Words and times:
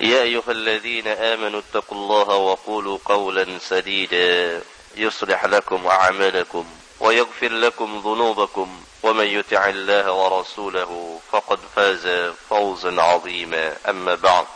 يا 0.00 0.22
أيها 0.22 0.50
الذين 0.50 1.08
آمنوا 1.08 1.60
اتقوا 1.60 1.98
الله 1.98 2.36
وقولوا 2.36 2.98
قولا 3.04 3.58
سديدا 3.58 4.62
يصلح 4.96 5.44
لكم 5.44 5.86
أعمالكم 5.86 6.66
ويغفر 7.00 7.48
لكم 7.48 8.02
ذنوبكم 8.04 8.82
ومن 9.02 9.26
يطع 9.26 9.68
الله 9.68 10.12
ورسوله 10.12 11.20
فقد 11.32 11.58
فاز 11.76 12.32
فوزا 12.50 13.02
عظيما. 13.02 13.76
أما 13.88 14.14
بعد 14.14 14.46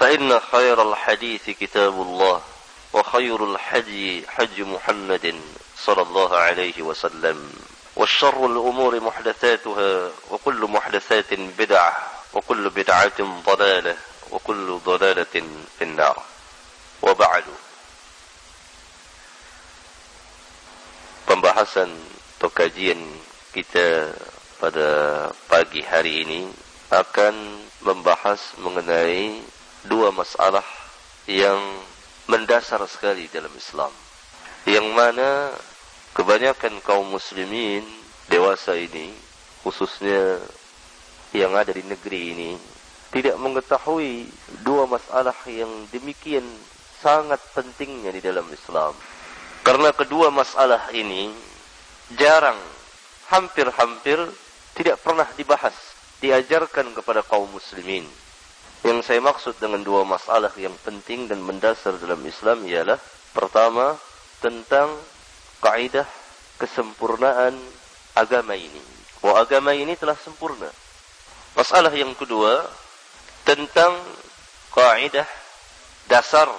فإن 0.00 0.40
خير 0.40 0.90
الحديث 0.90 1.50
كتاب 1.50 1.92
الله 1.92 2.42
وخير 2.92 3.52
الحج 3.52 4.24
حج 4.28 4.60
محمد 4.60 5.40
صلى 5.78 6.02
الله 6.02 6.36
عليه 6.36 6.82
وسلم 6.82 7.52
والشر 7.96 8.46
الأمور 8.46 9.00
محدثاتها 9.00 10.10
وكل 10.30 10.60
محدثات 10.70 11.34
بدعة. 11.34 12.15
وكل 12.35 12.69
بدعة 12.69 13.19
ضلالة 13.45 13.97
وكل 14.31 14.79
ضلالة 14.85 15.35
في 15.77 15.83
النار 15.83 16.17
وبعد 17.01 17.43
pembahasan 21.31 21.87
atau 22.37 22.51
kajian 22.51 22.99
kita 23.55 24.11
pada 24.59 24.89
pagi 25.47 25.79
hari 25.79 26.27
ini 26.27 26.41
akan 26.91 27.33
membahas 27.85 28.57
mengenai 28.59 29.39
dua 29.87 30.11
masalah 30.11 30.65
yang 31.29 31.57
mendasar 32.27 32.83
sekali 32.89 33.31
dalam 33.31 33.53
Islam 33.55 33.93
yang 34.67 34.85
mana 34.91 35.55
kebanyakan 36.13 36.83
kaum 36.83 37.07
muslimin 37.09 37.81
dewasa 38.27 38.75
ini 38.75 39.09
khususnya 39.63 40.37
yang 41.34 41.54
ada 41.54 41.74
di 41.74 41.82
negeri 41.82 42.20
ini 42.36 42.50
tidak 43.10 43.38
mengetahui 43.40 44.28
dua 44.66 44.84
masalah 44.84 45.36
yang 45.48 45.70
demikian 45.88 46.44
sangat 47.00 47.40
pentingnya 47.54 48.10
di 48.12 48.20
dalam 48.20 48.44
Islam. 48.50 48.92
Karena 49.62 49.90
kedua 49.90 50.30
masalah 50.30 50.90
ini 50.94 51.32
jarang, 52.14 52.58
hampir-hampir 53.32 54.20
tidak 54.76 55.00
pernah 55.02 55.26
dibahas, 55.34 55.74
diajarkan 56.22 56.94
kepada 56.94 57.24
kaum 57.26 57.50
muslimin. 57.50 58.06
Yang 58.84 59.08
saya 59.08 59.20
maksud 59.24 59.58
dengan 59.58 59.82
dua 59.82 60.06
masalah 60.06 60.52
yang 60.54 60.74
penting 60.84 61.26
dan 61.26 61.42
mendasar 61.42 61.98
dalam 61.98 62.20
Islam 62.22 62.62
ialah 62.68 63.00
pertama 63.34 63.98
tentang 64.38 64.92
kaidah 65.58 66.06
kesempurnaan 66.60 67.56
agama 68.14 68.54
ini. 68.54 68.78
Bahwa 69.18 69.42
agama 69.42 69.74
ini 69.74 69.96
telah 69.98 70.14
sempurna. 70.14 70.68
Masalah 71.56 71.90
yang 71.96 72.12
kedua 72.12 72.68
tentang 73.48 73.96
kaidah 74.76 75.24
dasar 76.04 76.52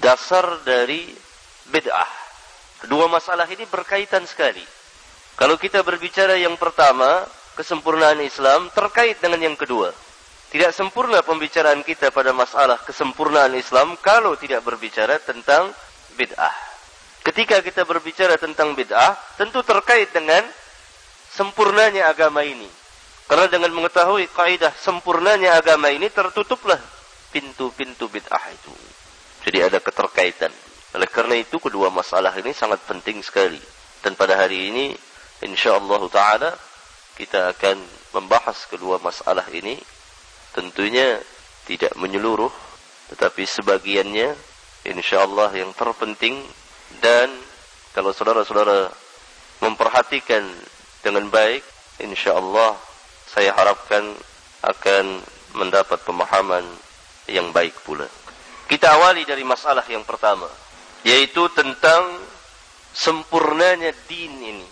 dasar 0.00 0.64
dari 0.64 1.12
bid'ah. 1.68 2.10
Kedua 2.80 3.08
masalah 3.12 3.44
ini 3.48 3.68
berkaitan 3.68 4.24
sekali. 4.24 4.64
Kalau 5.36 5.60
kita 5.60 5.84
berbicara 5.84 6.36
yang 6.40 6.56
pertama, 6.56 7.28
kesempurnaan 7.60 8.20
Islam 8.24 8.72
terkait 8.72 9.20
dengan 9.20 9.52
yang 9.52 9.56
kedua. 9.56 9.92
Tidak 10.48 10.72
sempurna 10.72 11.20
pembicaraan 11.20 11.84
kita 11.84 12.08
pada 12.08 12.32
masalah 12.32 12.80
kesempurnaan 12.80 13.52
Islam 13.52 14.00
kalau 14.00 14.32
tidak 14.40 14.64
berbicara 14.64 15.20
tentang 15.20 15.76
bid'ah. 16.16 16.56
Ketika 17.20 17.60
kita 17.60 17.84
berbicara 17.84 18.40
tentang 18.40 18.72
bid'ah, 18.72 19.12
tentu 19.36 19.60
terkait 19.60 20.08
dengan 20.14 20.40
sempurnanya 21.34 22.08
agama 22.08 22.46
ini. 22.46 22.85
Karena 23.26 23.50
dengan 23.50 23.74
mengetahui 23.74 24.30
kaidah 24.30 24.70
sempurnanya 24.78 25.58
agama 25.58 25.90
ini 25.90 26.06
tertutuplah 26.06 26.78
pintu-pintu 27.34 28.06
bid'ah 28.06 28.46
itu. 28.54 28.74
Jadi 29.46 29.58
ada 29.66 29.78
keterkaitan. 29.82 30.54
Oleh 30.94 31.10
karena 31.10 31.34
itu 31.34 31.58
kedua 31.58 31.90
masalah 31.90 32.30
ini 32.38 32.54
sangat 32.54 32.82
penting 32.86 33.18
sekali. 33.20 33.58
Dan 33.98 34.14
pada 34.14 34.38
hari 34.38 34.70
ini 34.70 34.94
insyaallah 35.42 36.02
taala 36.08 36.54
kita 37.18 37.52
akan 37.56 37.76
membahas 38.16 38.68
kedua 38.68 38.96
masalah 39.02 39.44
ini 39.52 39.76
tentunya 40.56 41.20
tidak 41.68 41.92
menyeluruh 42.00 42.52
tetapi 43.12 43.44
sebagiannya 43.44 44.32
insyaallah 44.88 45.52
yang 45.52 45.72
terpenting 45.76 46.40
dan 47.02 47.28
kalau 47.92 48.12
saudara-saudara 48.12 48.88
memperhatikan 49.60 50.44
dengan 51.04 51.28
baik 51.28 51.60
insyaallah 52.00 52.76
saya 53.36 53.52
harapkan 53.52 54.16
akan 54.64 55.20
mendapat 55.52 56.00
pemahaman 56.08 56.64
yang 57.28 57.52
baik 57.52 57.76
pula. 57.84 58.08
Kita 58.64 58.96
awali 58.96 59.28
dari 59.28 59.44
masalah 59.44 59.84
yang 59.92 60.08
pertama, 60.08 60.48
yaitu 61.04 61.44
tentang 61.52 62.16
sempurnanya 62.96 63.92
din 64.08 64.32
ini. 64.40 64.68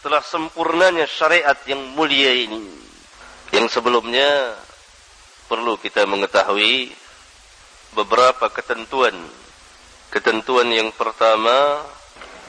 Telah 0.00 0.24
sempurnanya 0.24 1.04
syariat 1.04 1.60
yang 1.68 1.84
mulia 1.92 2.32
ini. 2.32 2.64
Yang 3.52 3.76
sebelumnya 3.76 4.56
perlu 5.44 5.76
kita 5.76 6.08
mengetahui 6.08 6.88
beberapa 7.92 8.48
ketentuan. 8.48 9.12
Ketentuan 10.08 10.72
yang 10.72 10.88
pertama, 10.96 11.84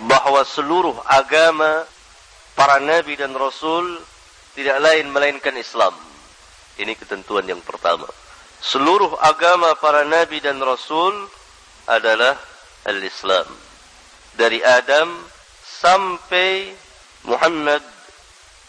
bahwa 0.08 0.40
seluruh 0.48 0.96
agama 1.04 1.84
para 2.56 2.80
nabi 2.80 3.20
dan 3.20 3.36
rasul 3.36 4.00
tidak 4.56 4.78
lain 4.82 5.12
melainkan 5.14 5.56
Islam. 5.58 5.94
Ini 6.80 6.96
ketentuan 6.96 7.44
yang 7.46 7.60
pertama. 7.60 8.08
Seluruh 8.60 9.16
agama 9.20 9.76
para 9.80 10.04
nabi 10.04 10.40
dan 10.44 10.60
rasul 10.60 11.16
adalah 11.88 12.36
al-Islam. 12.88 13.48
Dari 14.36 14.64
Adam 14.64 15.12
sampai 15.64 16.72
Muhammad 17.28 17.84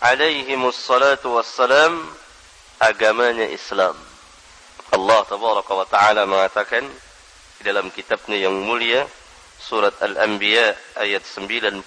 alaihi 0.03 0.57
wassalatu 0.59 1.39
wassalam 1.39 2.07
agamanya 2.81 3.47
Islam. 3.51 3.95
Allah 4.91 5.23
tabaraka 5.29 5.73
wa 5.77 5.87
taala 5.87 6.27
mengatakan 6.27 6.83
di 7.61 7.63
dalam 7.63 7.93
kitabnya 7.95 8.41
yang 8.41 8.57
mulia 8.67 9.07
surat 9.61 9.95
Al-Anbiya 10.01 10.99
ayat 10.99 11.23
92 11.23 11.85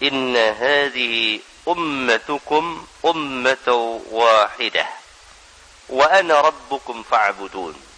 Inna 0.00 0.46
hadhihi 0.56 1.42
ummatukum 1.68 2.64
ummatan 3.04 4.00
wahidah 4.08 4.88
wa 5.90 6.06
ana 6.08 6.40
rabbukum 6.48 7.02
fa'budun 7.04 7.90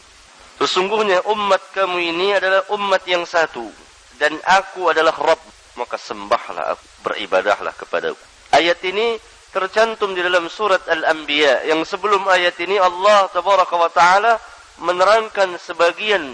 Sesungguhnya 0.63 1.27
umat 1.27 1.75
kamu 1.75 2.15
ini 2.15 2.39
adalah 2.39 2.63
umat 2.79 3.03
yang 3.11 3.27
satu. 3.27 3.67
Dan 4.15 4.39
aku 4.47 4.95
adalah 4.95 5.11
Rabb. 5.11 5.43
Maka 5.75 5.99
sembahlah 5.99 6.79
aku 6.79 6.85
beribadahlah 7.03 7.75
kepadaku. 7.75 8.23
Ayat 8.55 8.79
ini 8.87 9.19
tercantum 9.51 10.15
di 10.15 10.23
dalam 10.23 10.47
surat 10.47 10.87
Al-Anbiya. 10.87 11.67
Yang 11.67 11.97
sebelum 11.97 12.23
ayat 12.31 12.55
ini 12.63 12.79
Allah 12.79 13.27
tabaraka 13.35 13.75
wa 13.75 13.91
taala 13.91 14.39
menerangkan 14.79 15.59
sebagian 15.59 16.31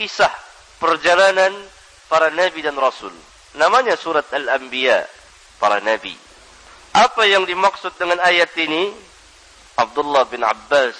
kisah 0.00 0.32
perjalanan 0.80 1.52
para 2.08 2.32
nabi 2.32 2.64
dan 2.64 2.78
rasul. 2.78 3.12
Namanya 3.58 4.00
surat 4.00 4.24
Al-Anbiya 4.32 5.04
para 5.60 5.82
nabi 5.84 6.27
apa 6.94 7.22
yang 7.28 7.44
dimaksud 7.44 7.94
dengan 7.96 8.20
ayat 8.24 8.52
ini? 8.56 8.90
Abdullah 9.78 10.26
bin 10.26 10.42
Abbas, 10.42 10.96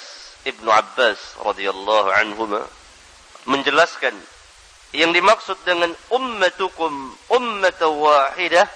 Ibnu 0.47 0.71
Abbas 0.71 1.19
radhiyallahu 1.43 2.09
anhuma 2.15 2.63
menjelaskan 3.49 4.15
yang 4.95 5.13
dimaksud 5.13 5.59
dengan 5.67 5.93
ummatukum 6.09 6.93
ummatan 7.29 7.93
wahidah 7.99 8.69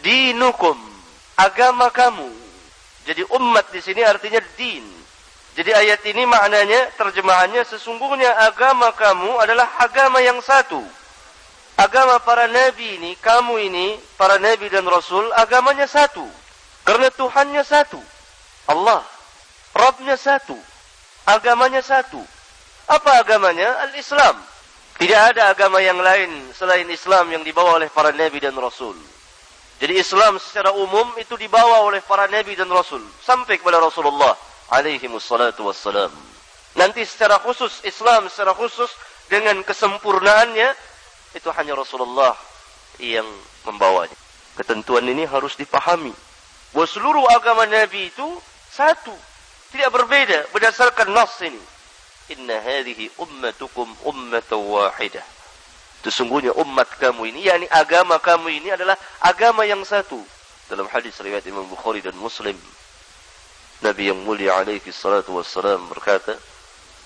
dinukum 0.00 0.76
agama 1.36 1.92
kamu. 1.92 2.30
Jadi 3.08 3.24
umat 3.36 3.72
di 3.72 3.80
sini 3.80 4.04
artinya 4.04 4.40
din. 4.56 4.84
Jadi 5.56 5.74
ayat 5.74 6.04
ini 6.06 6.22
maknanya 6.22 6.94
terjemahannya 6.94 7.66
sesungguhnya 7.66 8.30
agama 8.46 8.94
kamu 8.94 9.42
adalah 9.42 9.66
agama 9.82 10.22
yang 10.22 10.38
satu. 10.38 10.78
Agama 11.78 12.18
para 12.18 12.50
nabi 12.50 12.98
ini, 12.98 13.14
kamu 13.22 13.70
ini, 13.70 13.86
para 14.18 14.42
nabi 14.42 14.66
dan 14.66 14.82
rasul, 14.82 15.30
agamanya 15.38 15.86
satu. 15.86 16.26
Karena 16.82 17.06
Tuhannya 17.14 17.62
satu. 17.62 18.02
Allah. 18.66 19.06
Rabbnya 19.78 20.18
satu. 20.18 20.58
Agamanya 21.22 21.78
satu. 21.78 22.18
Apa 22.90 23.22
agamanya? 23.22 23.86
Al-Islam. 23.86 24.42
Tidak 24.98 25.20
ada 25.30 25.54
agama 25.54 25.78
yang 25.78 26.02
lain 26.02 26.50
selain 26.50 26.88
Islam 26.90 27.30
yang 27.30 27.46
dibawa 27.46 27.78
oleh 27.78 27.86
para 27.86 28.10
nabi 28.10 28.42
dan 28.42 28.58
rasul. 28.58 28.98
Jadi 29.78 29.94
Islam 29.94 30.42
secara 30.42 30.74
umum 30.74 31.06
itu 31.22 31.38
dibawa 31.38 31.86
oleh 31.86 32.02
para 32.02 32.26
nabi 32.26 32.58
dan 32.58 32.66
rasul 32.66 32.98
sampai 33.22 33.62
kepada 33.62 33.78
Rasulullah 33.78 34.34
alaihi 34.74 35.06
wassalatu 35.06 35.70
wassalam. 35.70 36.10
Nanti 36.74 37.06
secara 37.06 37.38
khusus 37.38 37.78
Islam 37.86 38.26
secara 38.26 38.58
khusus 38.58 38.90
dengan 39.30 39.62
kesempurnaannya 39.62 40.74
itu 41.38 41.48
hanya 41.54 41.78
Rasulullah 41.78 42.34
yang 42.98 43.26
membawanya. 43.62 44.14
Ketentuan 44.58 45.06
ini 45.06 45.22
harus 45.22 45.54
dipahami. 45.54 46.10
Bahwa 46.74 46.86
seluruh 46.90 47.24
agama 47.30 47.64
Nabi 47.64 48.10
itu 48.10 48.26
satu. 48.74 49.14
Tidak 49.70 49.88
berbeda 49.92 50.50
berdasarkan 50.50 51.14
nas 51.14 51.38
ini. 51.44 51.60
Inna 52.34 52.60
hadhihi 52.60 53.14
ummatukum 53.22 53.88
ummatan 54.04 54.60
wahidah. 54.60 55.24
Sesungguhnya 56.04 56.54
umat 56.54 56.88
kamu 57.00 57.34
ini, 57.34 57.50
yakni 57.50 57.66
agama 57.68 58.22
kamu 58.22 58.62
ini 58.62 58.68
adalah 58.70 58.94
agama 59.18 59.66
yang 59.66 59.82
satu. 59.82 60.20
Dalam 60.70 60.86
hadis 60.86 61.16
riwayat 61.18 61.44
Imam 61.48 61.66
Bukhari 61.66 62.04
dan 62.04 62.14
Muslim. 62.14 62.54
Nabi 63.82 64.10
yang 64.10 64.20
mulia 64.22 64.58
alaihi 64.58 64.90
salatu 64.90 65.38
wassalam 65.38 65.86
berkata, 65.90 66.34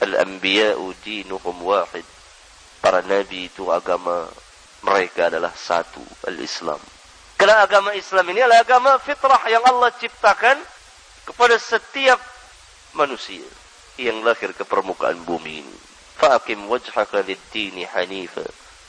Al-anbiya'u 0.02 0.92
dinuhum 1.04 1.56
wahid 1.62 2.04
Para 2.81 3.01
nabi 3.03 3.49
itu 3.49 3.67
agama 3.73 4.29
mereka 4.85 5.27
adalah 5.27 5.51
satu, 5.51 6.01
al-Islam. 6.29 6.79
Karena 7.37 7.61
agama 7.65 7.93
Islam 7.93 8.25
ini 8.33 8.41
adalah 8.41 8.61
agama 8.63 8.91
fitrah 9.01 9.41
yang 9.49 9.61
Allah 9.65 9.93
ciptakan 9.97 10.57
kepada 11.27 11.57
setiap 11.59 12.17
manusia 12.97 13.45
yang 13.97 14.21
lahir 14.25 14.53
ke 14.53 14.63
permukaan 14.65 15.21
bumi 15.25 15.61
ini. 15.65 15.77
Fa'akim 16.17 16.65
wajhaka 16.65 17.21
lid-dini 17.21 17.85
hanifa. 17.85 18.45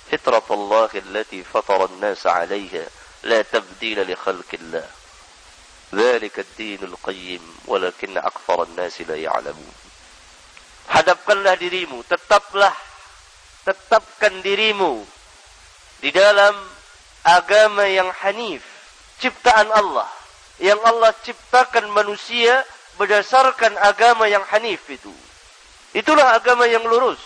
Fitrat 0.08 0.48
Allah 0.48 0.88
allati 0.88 1.44
fatara 1.44 1.88
an-nas 1.92 2.24
'alayha 2.24 2.84
la 3.28 3.44
tabdila 3.44 4.04
li 4.04 4.16
khalqillah. 4.16 4.98
ذلك 5.94 6.38
الدين 6.38 6.84
القيم 6.84 7.56
ولكن 7.64 8.18
أكثر 8.18 8.62
الناس 8.62 9.00
لا 9.08 9.16
يعلمون 9.16 9.74
hadapkanlah 10.88 11.56
dirimu 11.60 12.00
tetaplah 12.08 12.72
tetapkan 13.63 14.43
dirimu 14.43 15.03
di 16.03 16.11
dalam 16.11 16.55
agama 17.23 17.87
yang 17.87 18.11
hanif 18.23 18.63
ciptaan 19.23 19.71
Allah. 19.71 20.09
Yang 20.61 20.79
Allah 20.85 21.11
ciptakan 21.23 21.89
manusia 21.89 22.61
berdasarkan 22.99 23.73
agama 23.81 24.29
yang 24.29 24.43
hanif 24.53 24.85
itu. 24.91 25.11
Itulah 25.95 26.37
agama 26.37 26.69
yang 26.69 26.83
lurus. 26.85 27.19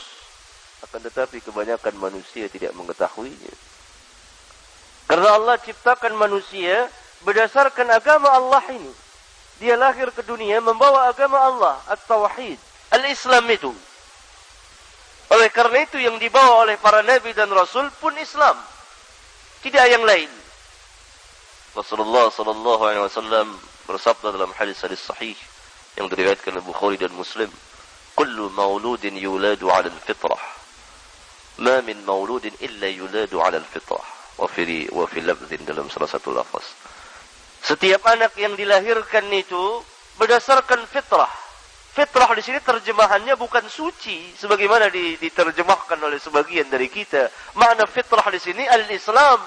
Akan 0.85 1.01
tetapi 1.03 1.41
kebanyakan 1.43 1.97
manusia 1.97 2.47
tidak 2.47 2.71
mengetahuinya. 2.77 3.53
Karena 5.07 5.39
Allah 5.39 5.55
ciptakan 5.59 6.13
manusia 6.15 6.87
berdasarkan 7.23 7.87
agama 7.91 8.29
Allah 8.31 8.63
ini. 8.71 8.91
Dia 9.57 9.73
lahir 9.73 10.13
ke 10.13 10.21
dunia 10.21 10.61
membawa 10.61 11.09
agama 11.09 11.41
Allah, 11.41 11.75
at-tauhid, 11.89 12.61
al-Islam 12.93 13.43
itu. 13.49 13.73
Oleh 15.27 15.51
karena 15.51 15.83
itu 15.83 15.99
yang 15.99 16.15
dibawa 16.15 16.63
oleh 16.63 16.79
para 16.79 17.03
nabi 17.03 17.35
dan 17.35 17.51
rasul 17.51 17.91
pun 17.99 18.15
Islam. 18.15 18.55
Tidak 19.59 19.85
yang 19.91 20.07
lain. 20.07 20.31
Rasulullah 21.75 22.31
sallallahu 22.31 22.81
alaihi 22.87 23.03
wasallam 23.03 23.47
bersabda 23.85 24.33
dalam 24.33 24.49
hadis-hadis 24.55 25.03
sahih 25.03 25.35
yang 25.99 26.07
diriwayatkan 26.07 26.55
oleh 26.55 26.65
Bukhari 26.65 26.97
dan 26.97 27.11
Muslim, 27.11 27.51
"Kullu 28.15 28.49
mauludin 28.55 29.19
yuladu 29.19 29.67
'ala 29.67 29.91
al-fitrah." 29.91 30.41
Ma 31.57 31.81
min 31.83 31.99
mauludin 32.07 32.53
illa 32.63 32.87
yuladu 32.87 33.43
'ala 33.43 33.59
al-fitrah. 33.59 34.05
Wa 34.37 34.47
fi 34.47 34.87
wa 34.93 35.05
fi 35.09 35.19
lafdhin 35.25 35.65
dalam 35.65 35.89
salah 35.89 36.07
satu 36.07 36.31
lafaz. 36.31 36.63
Setiap 37.65 38.05
anak 38.07 38.37
yang 38.39 38.53
dilahirkan 38.55 39.27
itu 39.33 39.81
berdasarkan 40.21 40.85
fitrah. 40.87 41.46
Fitrah 41.97 42.29
di 42.37 42.45
sini 42.45 42.61
terjemahannya 42.61 43.33
bukan 43.41 43.65
suci 43.65 44.37
sebagaimana 44.37 44.85
diterjemahkan 44.93 45.97
oleh 45.97 46.21
sebagian 46.21 46.69
dari 46.69 46.93
kita. 46.93 47.25
Makna 47.57 47.89
fitrah 47.89 48.21
di 48.29 48.37
sini 48.37 48.61
al-Islam. 48.69 49.41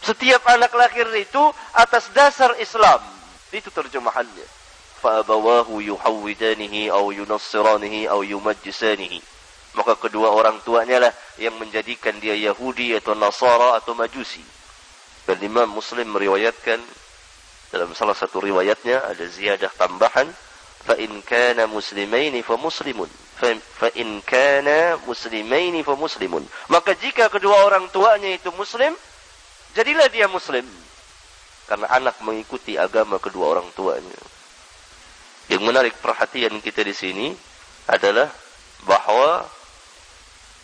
Setiap 0.00 0.48
anak 0.48 0.72
lahir 0.72 1.04
itu 1.12 1.44
atas 1.76 2.08
dasar 2.16 2.56
Islam. 2.56 3.04
Itu 3.52 3.68
terjemahannya. 3.68 4.48
Fa'abawahu 5.04 5.84
yuhawwidanihi 5.84 6.88
au 6.88 7.12
yunassiranihi 7.12 8.08
au 8.08 8.24
yumajjisanihi. 8.24 9.20
Maka 9.76 10.00
kedua 10.00 10.32
orang 10.32 10.64
tuanya 10.64 11.04
lah 11.04 11.12
yang 11.36 11.52
menjadikan 11.60 12.16
dia 12.16 12.32
Yahudi 12.32 12.96
atau 12.96 13.12
Nasara 13.12 13.76
atau 13.76 13.92
Majusi. 13.92 14.40
Dan 15.28 15.36
Imam 15.44 15.68
Muslim 15.68 16.08
meriwayatkan 16.16 16.80
dalam 17.68 17.92
salah 17.92 18.16
satu 18.16 18.40
riwayatnya 18.40 19.04
ada 19.04 19.24
ziyadah 19.28 19.68
tambahan 19.76 20.32
muslimaini 21.70 22.44
fa 22.44 22.60
muslimun 22.60 23.08
fa 23.38 23.88
in 23.96 24.20
kana 24.22 25.00
muslimaini 25.08 25.80
fa 25.82 25.96
muslimun 25.96 26.44
maka 26.68 26.92
jika 26.94 27.32
kedua 27.32 27.64
orang 27.64 27.88
tuanya 27.88 28.30
itu 28.32 28.52
muslim 28.52 28.92
jadilah 29.74 30.06
dia 30.08 30.30
muslim. 30.30 30.64
Karena 31.66 31.90
anak 31.90 32.22
mengikuti 32.22 32.78
agama 32.78 33.18
kedua 33.18 33.58
orang 33.58 33.68
tuanya. 33.74 34.20
Yang 35.50 35.62
menarik 35.66 35.94
perhatian 36.00 36.56
kita 36.62 36.80
di 36.86 36.94
sini 36.96 37.28
adalah 37.90 38.30
bahwa 38.88 39.44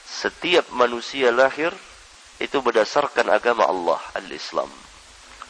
setiap 0.07 0.73
manusia 0.73 1.29
lahir 1.35 1.75
itu 2.41 2.57
berdasarkan 2.65 3.29
agama 3.29 3.69
Allah 3.69 4.01
al-Islam. 4.17 4.71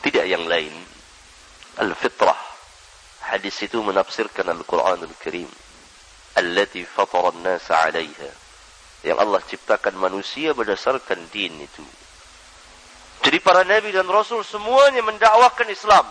Tidak 0.03 0.27
yang 0.27 0.49
lain. 0.51 0.75
Al-Fitrah. 1.79 2.50
Hadis 3.21 3.61
itu 3.61 3.79
menafsirkan 3.85 4.49
Al-Quran 4.49 5.05
Al-Karim. 5.05 5.50
Allati 6.41 6.85
fatara 6.89 7.37
nasa 7.41 7.85
alaiha. 7.85 8.31
Yang 9.05 9.19
Allah 9.21 9.41
ciptakan 9.45 9.95
manusia 9.97 10.53
berdasarkan 10.57 11.29
din 11.33 11.57
itu. 11.61 11.85
Jadi 13.21 13.37
para 13.41 13.65
nabi 13.65 13.93
dan 13.93 14.09
rasul 14.09 14.41
semuanya 14.41 15.05
mendakwakan 15.05 15.69
Islam. 15.69 16.07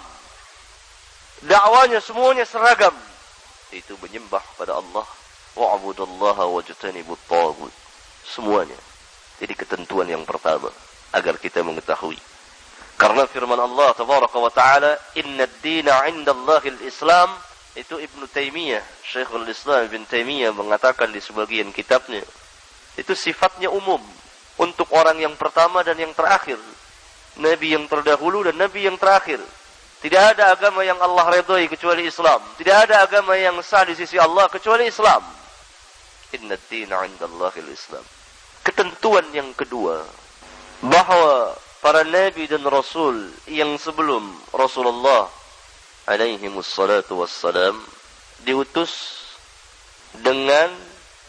Dakwanya 1.45 2.03
semuanya 2.03 2.45
seragam. 2.45 2.93
Itu 3.73 3.97
menyembah 4.01 4.43
pada 4.57 4.77
Allah. 4.77 5.07
Wa'budallaha 5.57 6.45
wajtanibut 6.49 7.21
tagut. 7.25 7.73
Semuanya. 8.27 8.77
Jadi 9.41 9.53
ketentuan 9.57 10.05
yang 10.09 10.27
pertama. 10.27 10.69
Agar 11.15 11.41
kita 11.41 11.65
mengetahui. 11.65 12.17
Karena 12.99 13.23
firman 13.23 13.55
Allah 13.55 13.95
tabaraka 13.95 14.35
wa 14.35 14.51
taala, 14.51 14.99
"Inna 15.15 15.47
ad-dina 15.47 16.03
'inda 16.11 16.35
Allahil 16.35 16.83
Islam." 16.83 17.31
Itu 17.79 17.95
Ibnu 17.95 18.27
Taimiyah, 18.27 18.83
Syekhul 19.07 19.47
Islam 19.47 19.87
Ibn 19.87 20.03
Taimiyah 20.03 20.51
mengatakan 20.51 21.15
di 21.15 21.23
sebagian 21.23 21.71
kitabnya. 21.71 22.19
Itu 22.99 23.15
sifatnya 23.15 23.71
umum 23.71 24.03
untuk 24.59 24.91
orang 24.91 25.15
yang 25.15 25.31
pertama 25.39 25.79
dan 25.79 25.95
yang 25.95 26.11
terakhir. 26.11 26.59
Nabi 27.39 27.71
yang 27.79 27.87
terdahulu 27.87 28.43
dan 28.51 28.59
nabi 28.59 28.83
yang 28.83 28.99
terakhir. 28.99 29.39
Tidak 30.03 30.35
ada 30.35 30.51
agama 30.51 30.83
yang 30.83 30.99
Allah 30.99 31.39
redhoi 31.39 31.71
kecuali 31.71 32.03
Islam. 32.03 32.43
Tidak 32.59 32.75
ada 32.89 33.07
agama 33.07 33.39
yang 33.39 33.55
sah 33.63 33.87
di 33.87 33.95
sisi 33.95 34.19
Allah 34.19 34.51
kecuali 34.51 34.91
Islam. 34.91 35.23
Inna 36.35 36.59
ad-dina 36.59 37.07
'inda 37.07 37.31
Allahil 37.31 37.71
Islam. 37.71 38.03
Ketentuan 38.59 39.23
yang 39.31 39.55
kedua 39.55 40.03
bahwa 40.83 41.55
para 41.79 42.03
nabi 42.03 42.47
dan 42.47 42.63
rasul 42.67 43.31
yang 43.47 43.79
sebelum 43.79 44.23
Rasulullah 44.51 45.31
alaihi 46.07 46.51
wassalatu 46.51 47.23
wassalam 47.23 47.79
diutus 48.43 49.23
dengan 50.19 50.71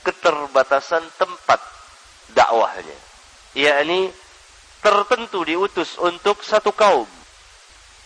keterbatasan 0.03 1.05
tempat 1.21 1.61
dakwahnya. 2.33 2.99
Yakni 3.55 4.11
tertentu 4.81 5.45
diutus 5.45 5.99
untuk 6.01 6.41
satu 6.41 6.73
kaum. 6.73 7.09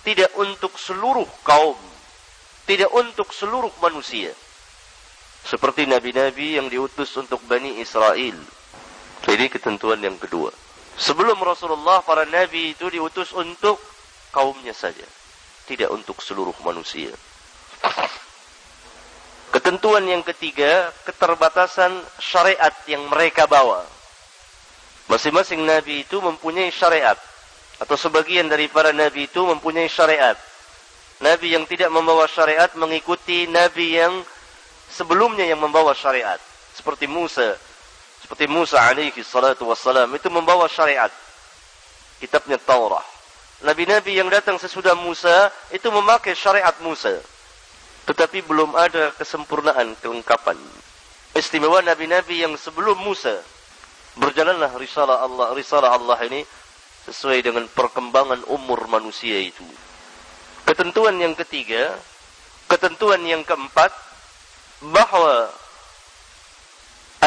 Tidak 0.04 0.36
untuk 0.36 0.76
seluruh 0.76 1.28
kaum. 1.46 1.78
Tidak 2.64 2.90
untuk 2.92 3.32
seluruh 3.32 3.72
manusia. 3.80 4.32
Seperti 5.44 5.84
nabi-nabi 5.84 6.56
yang 6.56 6.72
diutus 6.72 7.12
untuk 7.20 7.40
Bani 7.44 7.80
Israel. 7.80 8.36
Ini 9.24 9.46
ketentuan 9.48 10.00
yang 10.00 10.16
kedua. 10.16 10.52
Sebelum 10.94 11.34
Rasulullah, 11.42 12.06
para 12.06 12.22
nabi 12.22 12.74
itu 12.74 12.86
diutus 12.86 13.34
untuk 13.34 13.82
kaumnya 14.30 14.70
saja. 14.70 15.04
Tidak 15.66 15.90
untuk 15.90 16.22
seluruh 16.22 16.54
manusia. 16.62 17.10
Ketentuan 19.50 20.06
yang 20.06 20.22
ketiga, 20.22 20.90
keterbatasan 21.06 21.94
syariat 22.18 22.74
yang 22.86 23.06
mereka 23.10 23.46
bawa. 23.46 23.86
Masing-masing 25.10 25.62
nabi 25.62 26.06
itu 26.06 26.18
mempunyai 26.22 26.70
syariat. 26.70 27.18
Atau 27.82 27.98
sebagian 27.98 28.46
dari 28.46 28.70
para 28.70 28.94
nabi 28.94 29.26
itu 29.26 29.42
mempunyai 29.42 29.90
syariat. 29.90 30.38
Nabi 31.22 31.54
yang 31.54 31.66
tidak 31.66 31.90
membawa 31.90 32.26
syariat 32.26 32.70
mengikuti 32.74 33.46
nabi 33.50 33.98
yang 33.98 34.22
sebelumnya 34.90 35.46
yang 35.46 35.58
membawa 35.58 35.94
syariat. 35.94 36.38
Seperti 36.74 37.06
Musa 37.06 37.54
seperti 38.24 38.48
Musa 38.48 38.80
alaihi 38.80 39.20
salatu 39.20 39.68
wassalam 39.68 40.08
itu 40.16 40.32
membawa 40.32 40.64
syariat. 40.64 41.12
Kitabnya 42.16 42.56
Taurah. 42.56 43.04
Nabi-nabi 43.60 44.16
yang 44.16 44.32
datang 44.32 44.56
sesudah 44.56 44.96
Musa 44.96 45.52
itu 45.68 45.84
memakai 45.92 46.32
syariat 46.32 46.72
Musa. 46.80 47.20
Tetapi 48.08 48.40
belum 48.48 48.72
ada 48.80 49.12
kesempurnaan, 49.20 49.92
kelengkapan. 50.00 50.56
Istimewa 51.36 51.84
nabi-nabi 51.84 52.48
yang 52.48 52.56
sebelum 52.56 52.96
Musa. 53.04 53.44
Berjalanlah 54.16 54.72
risalah 54.80 55.20
Allah, 55.20 55.52
risalah 55.52 55.90
Allah 55.92 56.16
ini 56.24 56.48
sesuai 57.04 57.44
dengan 57.44 57.68
perkembangan 57.68 58.48
umur 58.48 58.88
manusia 58.88 59.36
itu. 59.36 59.64
Ketentuan 60.64 61.20
yang 61.20 61.36
ketiga, 61.36 61.92
ketentuan 62.72 63.20
yang 63.28 63.44
keempat, 63.44 63.92
bahwa 64.80 65.52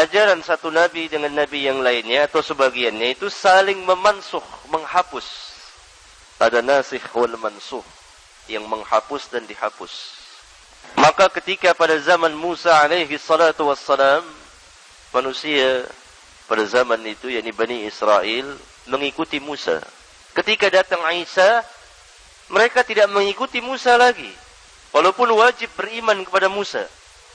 ajaran 0.03 0.45
satu 0.45 0.69
nabi 0.69 1.09
dengan 1.09 1.33
nabi 1.33 1.65
yang 1.65 1.81
lainnya 1.81 2.29
atau 2.29 2.45
sebagiannya 2.45 3.17
itu 3.17 3.33
saling 3.33 3.81
memansuh, 3.81 4.43
menghapus. 4.69 5.25
Ada 6.37 6.61
nasikh 6.61 7.01
wal 7.17 7.33
mansuh 7.41 7.81
yang 8.45 8.69
menghapus 8.69 9.33
dan 9.33 9.49
dihapus. 9.49 10.13
Maka 11.01 11.27
ketika 11.33 11.73
pada 11.73 11.97
zaman 11.97 12.31
Musa 12.37 12.77
alaihi 12.77 13.17
salatu 13.17 13.67
wassalam 13.67 14.21
manusia 15.11 15.83
pada 16.45 16.63
zaman 16.63 17.01
itu 17.03 17.33
yakni 17.33 17.49
Bani 17.51 17.89
Israel 17.89 18.53
mengikuti 18.85 19.41
Musa. 19.41 19.81
Ketika 20.37 20.69
datang 20.69 21.01
Isa 21.17 21.65
mereka 22.53 22.85
tidak 22.85 23.09
mengikuti 23.11 23.59
Musa 23.59 23.97
lagi. 23.97 24.29
Walaupun 24.95 25.27
wajib 25.35 25.67
beriman 25.75 26.23
kepada 26.23 26.47
Musa, 26.47 26.87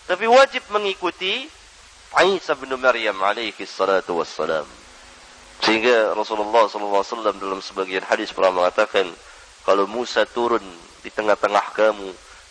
tapi 0.08 0.24
wajib 0.24 0.64
mengikuti 0.72 1.46
Isa 2.20 2.52
bin 2.60 2.68
Maryam 2.76 3.16
alaihi 3.24 3.64
salatu 3.64 4.20
wassalam. 4.20 4.68
Sehingga 5.64 6.12
Rasulullah 6.12 6.68
SAW 6.68 7.32
dalam 7.40 7.64
sebagian 7.64 8.04
hadis 8.04 8.28
pernah 8.36 8.62
mengatakan, 8.62 9.08
kalau 9.64 9.88
Musa 9.88 10.28
turun 10.28 10.62
di 11.00 11.08
tengah-tengah 11.08 11.72
kamu 11.72 12.08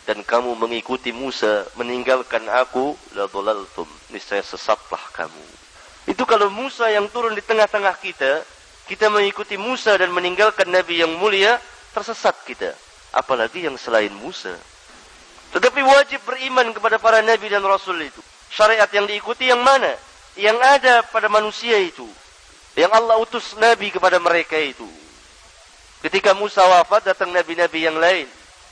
dan 0.08 0.18
kamu 0.26 0.58
mengikuti 0.58 1.14
Musa 1.14 1.62
meninggalkan 1.78 2.42
aku, 2.50 2.98
la 3.14 3.30
niscaya 4.10 4.42
sesatlah 4.42 5.00
kamu. 5.14 5.44
Itu 6.10 6.26
kalau 6.26 6.50
Musa 6.50 6.90
yang 6.90 7.06
turun 7.06 7.38
di 7.38 7.44
tengah-tengah 7.44 7.94
kita, 8.02 8.42
kita 8.90 9.06
mengikuti 9.14 9.54
Musa 9.54 9.94
dan 9.94 10.10
meninggalkan 10.10 10.66
Nabi 10.66 11.06
yang 11.06 11.14
mulia, 11.22 11.62
tersesat 11.94 12.34
kita. 12.48 12.74
Apalagi 13.14 13.68
yang 13.68 13.78
selain 13.78 14.10
Musa. 14.10 14.56
Tetapi 15.52 15.80
wajib 15.84 16.18
beriman 16.26 16.72
kepada 16.74 16.96
para 16.98 17.20
Nabi 17.22 17.46
dan 17.46 17.62
Rasul 17.62 18.08
itu 18.08 18.31
syariat 18.52 18.88
yang 18.92 19.08
diikuti 19.08 19.48
yang 19.48 19.64
mana? 19.64 19.96
Yang 20.36 20.58
ada 20.60 20.94
pada 21.08 21.32
manusia 21.32 21.80
itu. 21.80 22.04
Yang 22.76 22.92
Allah 22.92 23.16
utus 23.20 23.56
Nabi 23.56 23.88
kepada 23.88 24.20
mereka 24.20 24.56
itu. 24.60 24.88
Ketika 26.04 26.36
Musa 26.36 26.60
wafat, 26.60 27.12
datang 27.12 27.32
Nabi-Nabi 27.32 27.80
yang 27.80 27.96
lain. 27.96 28.28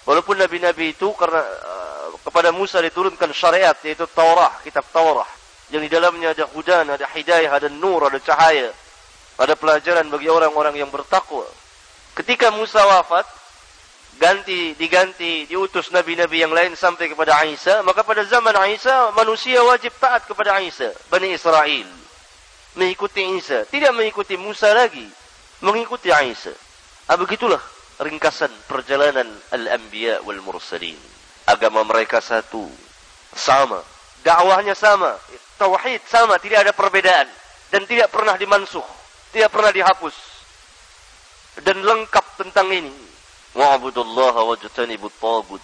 Walaupun 0.09 0.41
Nabi-Nabi 0.41 0.97
itu 0.97 1.13
karena 1.15 1.41
uh, 1.45 2.17
kepada 2.25 2.51
Musa 2.51 2.81
diturunkan 2.81 3.31
syariat, 3.37 3.77
yaitu 3.85 4.09
Taurah, 4.11 4.61
kitab 4.65 4.85
Taurah. 4.93 5.29
Yang 5.71 5.87
di 5.87 5.91
dalamnya 5.93 6.35
ada 6.35 6.45
hudan, 6.51 6.91
ada 6.91 7.07
hidayah, 7.07 7.53
ada 7.53 7.69
nur, 7.71 8.03
ada 8.09 8.19
cahaya. 8.19 8.73
Ada 9.39 9.55
pelajaran 9.57 10.09
bagi 10.11 10.29
orang-orang 10.29 10.77
yang 10.77 10.91
bertakwa. 10.91 11.47
Ketika 12.17 12.51
Musa 12.51 12.83
wafat, 12.83 13.25
ganti 14.21 14.77
diganti 14.77 15.49
diutus 15.49 15.89
nabi-nabi 15.89 16.45
yang 16.45 16.53
lain 16.53 16.77
sampai 16.77 17.09
kepada 17.09 17.41
Isa. 17.49 17.81
Maka 17.81 18.05
pada 18.05 18.21
zaman 18.29 18.53
Isa 18.69 19.17
manusia 19.17 19.65
wajib 19.65 19.97
taat 19.97 20.29
kepada 20.29 20.61
Isa 20.61 20.93
Bani 21.09 21.33
Israel. 21.33 21.89
Mengikuti 22.77 23.25
Isa. 23.41 23.65
Tidak 23.65 23.91
mengikuti 23.97 24.37
Musa 24.37 24.71
lagi. 24.77 25.09
Mengikuti 25.65 26.13
Isa. 26.13 26.53
Ah, 27.09 27.17
begitulah 27.17 27.59
ringkasan 27.99 28.53
perjalanan 28.69 29.27
al-anbiya 29.51 30.23
wal 30.23 30.39
mursalin. 30.45 30.95
Agama 31.49 31.83
mereka 31.83 32.21
satu. 32.21 32.69
Sama. 33.35 33.81
Dakwahnya 34.23 34.77
sama. 34.77 35.17
Tauhid 35.59 36.05
sama. 36.07 36.39
Tidak 36.39 36.69
ada 36.69 36.71
perbedaan. 36.77 37.27
Dan 37.73 37.89
tidak 37.89 38.13
pernah 38.15 38.39
dimansuh. 38.39 38.85
Tidak 39.35 39.51
pernah 39.51 39.75
dihapus. 39.75 40.15
Dan 41.67 41.83
lengkap 41.83 42.39
tentang 42.39 42.71
ini 42.71 43.10
wa'budullaha 43.55 44.47
wajtanibut 44.47 45.15
tagut. 45.19 45.63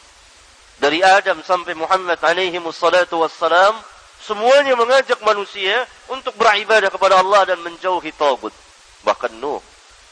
Dari 0.76 1.00
Adam 1.00 1.40
sampai 1.40 1.73
Muhammad 1.73 2.21
alaihi 2.21 2.61
wassalatu 2.61 3.23
wassalam, 3.23 3.78
semuanya 4.21 4.76
mengajak 4.76 5.16
manusia 5.25 5.87
untuk 6.12 6.37
beribadah 6.37 6.93
kepada 6.93 7.23
Allah 7.23 7.49
dan 7.55 7.59
menjauhi 7.64 8.12
tagut. 8.12 8.52
Bahkan 9.07 9.38
Nuh 9.40 9.62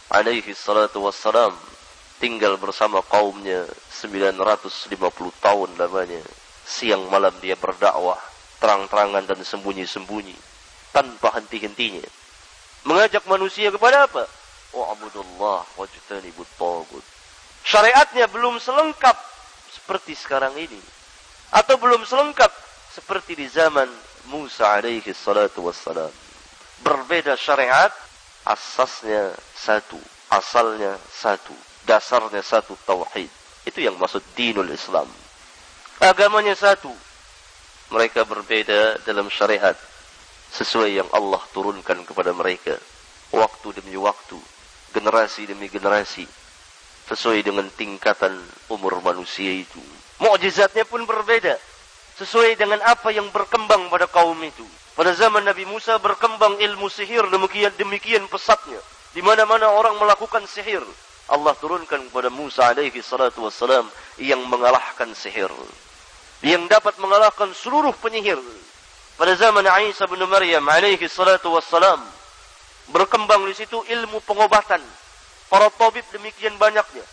alaihi 0.09 0.55
salatu 0.55 1.05
wassalam 1.05 1.53
tinggal 2.23 2.57
bersama 2.57 3.03
kaumnya 3.05 3.67
950 3.93 4.89
tahun 5.43 5.71
lamanya. 5.77 6.23
Siang 6.65 7.13
malam 7.13 7.35
dia 7.45 7.61
berdakwah, 7.61 8.17
terang-terangan 8.57 9.29
dan 9.29 9.37
sembunyi-sembunyi, 9.45 10.33
tanpa 10.97 11.37
henti-hentinya. 11.37 12.01
Mengajak 12.89 13.29
manusia 13.29 13.69
kepada 13.69 14.09
apa? 14.09 14.25
Wa'budullah 14.73 15.61
wajtanibut 15.77 16.49
tagut 16.57 17.05
syariatnya 17.65 18.29
belum 18.29 18.61
selengkap 18.61 19.17
seperti 19.73 20.13
sekarang 20.15 20.55
ini. 20.61 20.79
Atau 21.51 21.81
belum 21.81 22.05
selengkap 22.05 22.53
seperti 22.93 23.35
di 23.35 23.47
zaman 23.49 23.89
Musa 24.31 24.77
alaihi 24.79 25.11
salatu 25.17 25.67
wassalam. 25.67 26.13
Berbeda 26.85 27.35
syariat 27.41 27.91
asasnya 28.45 29.33
satu 29.57 29.97
asalnya 30.29 31.01
satu 31.09 31.57
dasarnya 31.89 32.45
satu 32.45 32.77
tauhid. 32.85 33.31
Itu 33.65 33.81
yang 33.81 33.97
maksud 33.97 34.21
dinul 34.37 34.69
Islam. 34.69 35.09
Agamanya 36.05 36.53
satu. 36.53 36.93
Mereka 37.93 38.25
berbeda 38.25 39.05
dalam 39.05 39.29
syariat 39.29 39.77
sesuai 40.53 40.91
yang 41.01 41.09
Allah 41.13 41.41
turunkan 41.53 42.03
kepada 42.03 42.33
mereka. 42.33 42.77
Waktu 43.31 43.81
demi 43.81 43.95
waktu 43.97 44.41
generasi 44.95 45.51
demi 45.51 45.67
generasi 45.67 46.25
sesuai 47.09 47.45
dengan 47.45 47.69
tingkatan 47.73 48.33
umur 48.73 49.01
manusia 49.05 49.53
itu. 49.53 49.81
Mukjizatnya 50.23 50.89
pun 50.89 51.05
berbeda 51.05 51.59
sesuai 52.17 52.57
dengan 52.57 52.81
apa 52.87 53.11
yang 53.11 53.29
berkembang 53.35 53.91
pada 53.91 54.07
kaum 54.09 54.39
itu. 54.41 54.65
Pada 54.95 55.11
zaman 55.13 55.43
Nabi 55.43 55.67
Musa 55.67 55.99
berkembang 55.99 56.63
ilmu 56.63 56.87
sihir 56.87 57.27
demikian 57.29 57.75
demikian 57.75 58.25
pesatnya. 58.31 58.79
Di 59.11 59.23
mana-mana 59.23 59.75
orang 59.75 59.99
melakukan 59.99 60.47
sihir. 60.47 60.83
Allah 61.29 61.57
turunkan 61.57 62.05
kepada 62.11 62.29
Musa 62.31 62.71
alaihi 62.71 63.03
salatu 63.03 63.45
wassalam 63.49 63.89
yang 64.23 64.41
mengalahkan 64.47 65.11
sihir. 65.17 65.51
Yang 66.45 66.71
dapat 66.71 66.95
mengalahkan 67.03 67.51
seluruh 67.57 67.93
penyihir. 67.99 68.39
Pada 69.19 69.35
zaman 69.35 69.67
Isa 69.87 70.07
bin 70.07 70.23
Maryam 70.27 70.63
alaihi 70.67 71.07
salatu 71.11 71.55
wassalam 71.55 72.03
berkembang 72.91 73.47
di 73.49 73.55
situ 73.57 73.81
ilmu 73.81 74.21
pengobatan 74.29 74.83
Para 75.53 75.69
tabib 75.69 76.05
demikian 76.13 76.57
banyaknya. 76.57 77.05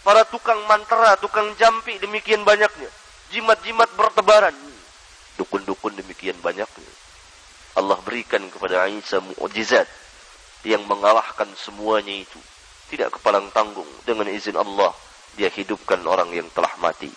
Para 0.00 0.24
tukang 0.24 0.64
mantra, 0.64 1.18
tukang 1.20 1.52
jampi 1.58 1.98
demikian 2.00 2.46
banyaknya. 2.46 2.88
Jimat-jimat 3.34 3.90
bertebaran. 3.98 4.54
Dukun-dukun 5.36 5.98
demikian 5.98 6.38
banyaknya. 6.40 6.92
Allah 7.78 7.98
berikan 8.02 8.42
kepada 8.50 8.90
Isa 8.90 9.22
mukjizat 9.22 9.86
yang 10.66 10.84
mengalahkan 10.88 11.48
semuanya 11.54 12.24
itu. 12.24 12.40
Tidak 12.90 13.12
kepalang 13.14 13.52
tanggung 13.54 13.86
dengan 14.02 14.26
izin 14.26 14.58
Allah 14.58 14.90
dia 15.38 15.46
hidupkan 15.46 16.02
orang 16.02 16.34
yang 16.34 16.50
telah 16.50 16.74
mati. 16.82 17.10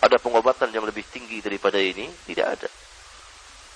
Ada 0.00 0.16
pengobatan 0.22 0.70
yang 0.70 0.86
lebih 0.86 1.02
tinggi 1.10 1.42
daripada 1.42 1.76
ini? 1.76 2.06
Tidak 2.06 2.46
ada. 2.46 2.70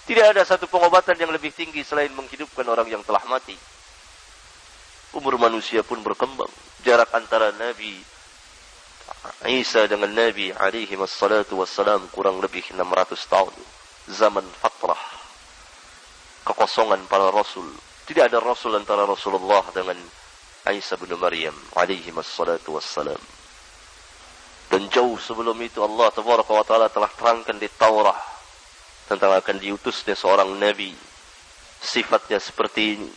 Tidak 0.06 0.26
ada 0.36 0.42
satu 0.46 0.70
pengobatan 0.70 1.18
yang 1.18 1.34
lebih 1.34 1.50
tinggi 1.50 1.82
selain 1.82 2.12
menghidupkan 2.14 2.64
orang 2.68 2.86
yang 2.86 3.02
telah 3.02 3.24
mati 3.26 3.56
umur 5.14 5.38
manusia 5.38 5.87
pun 5.87 6.02
berkembang. 6.02 6.50
Jarak 6.85 7.11
antara 7.14 7.54
Nabi 7.56 8.14
Isa 9.44 9.85
dengan 9.88 10.12
Nabi 10.12 10.52
alaihi 10.52 10.97
wassalatu 10.97 11.61
wassalam 11.61 12.09
kurang 12.12 12.40
lebih 12.40 12.64
600 12.73 13.16
tahun. 13.28 13.54
Zaman 14.09 14.44
fatrah. 14.61 15.00
Kekosongan 16.44 17.09
para 17.09 17.33
rasul. 17.33 17.64
Tidak 18.04 18.21
ada 18.21 18.37
rasul 18.37 18.76
antara 18.76 19.09
Rasulullah 19.09 19.64
dengan 19.73 19.97
Isa 20.68 21.00
bin 21.00 21.12
Maryam 21.16 21.56
alaihi 21.73 22.12
wassalatu 22.12 22.76
wassalam. 22.76 23.21
Dan 24.68 24.92
jauh 24.92 25.16
sebelum 25.16 25.56
itu 25.64 25.80
Allah 25.80 26.12
tabaraka 26.12 26.52
wa 26.52 26.64
taala 26.64 26.88
telah 26.92 27.09
terangkan 27.09 27.56
di 27.56 27.68
Taurat 27.73 28.16
tentang 29.09 29.33
akan 29.40 29.56
diutusnya 29.56 30.12
seorang 30.12 30.52
nabi. 30.56 30.92
Sifatnya 31.80 32.40
seperti 32.40 32.97
ini. 32.97 33.11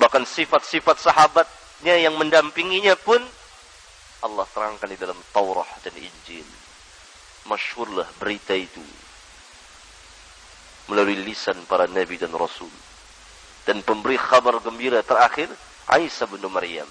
Bahkan 0.00 0.24
sifat-sifat 0.24 0.96
sahabatnya 1.00 1.98
yang 2.00 2.16
mendampinginya 2.16 2.96
pun 2.96 3.20
Allah 4.22 4.46
terangkan 4.54 4.88
di 4.88 4.96
dalam 4.96 5.18
Taurat 5.34 5.68
dan 5.82 5.94
Injil. 5.98 6.46
Masyhurlah 7.50 8.06
berita 8.22 8.54
itu 8.54 8.80
melalui 10.86 11.18
lisan 11.26 11.58
para 11.66 11.90
nabi 11.90 12.16
dan 12.16 12.30
rasul. 12.32 12.70
Dan 13.66 13.82
pemberi 13.82 14.18
kabar 14.18 14.58
gembira 14.62 15.02
terakhir 15.02 15.50
Aisyah 15.90 16.26
bin 16.30 16.42
Maryam. 16.50 16.88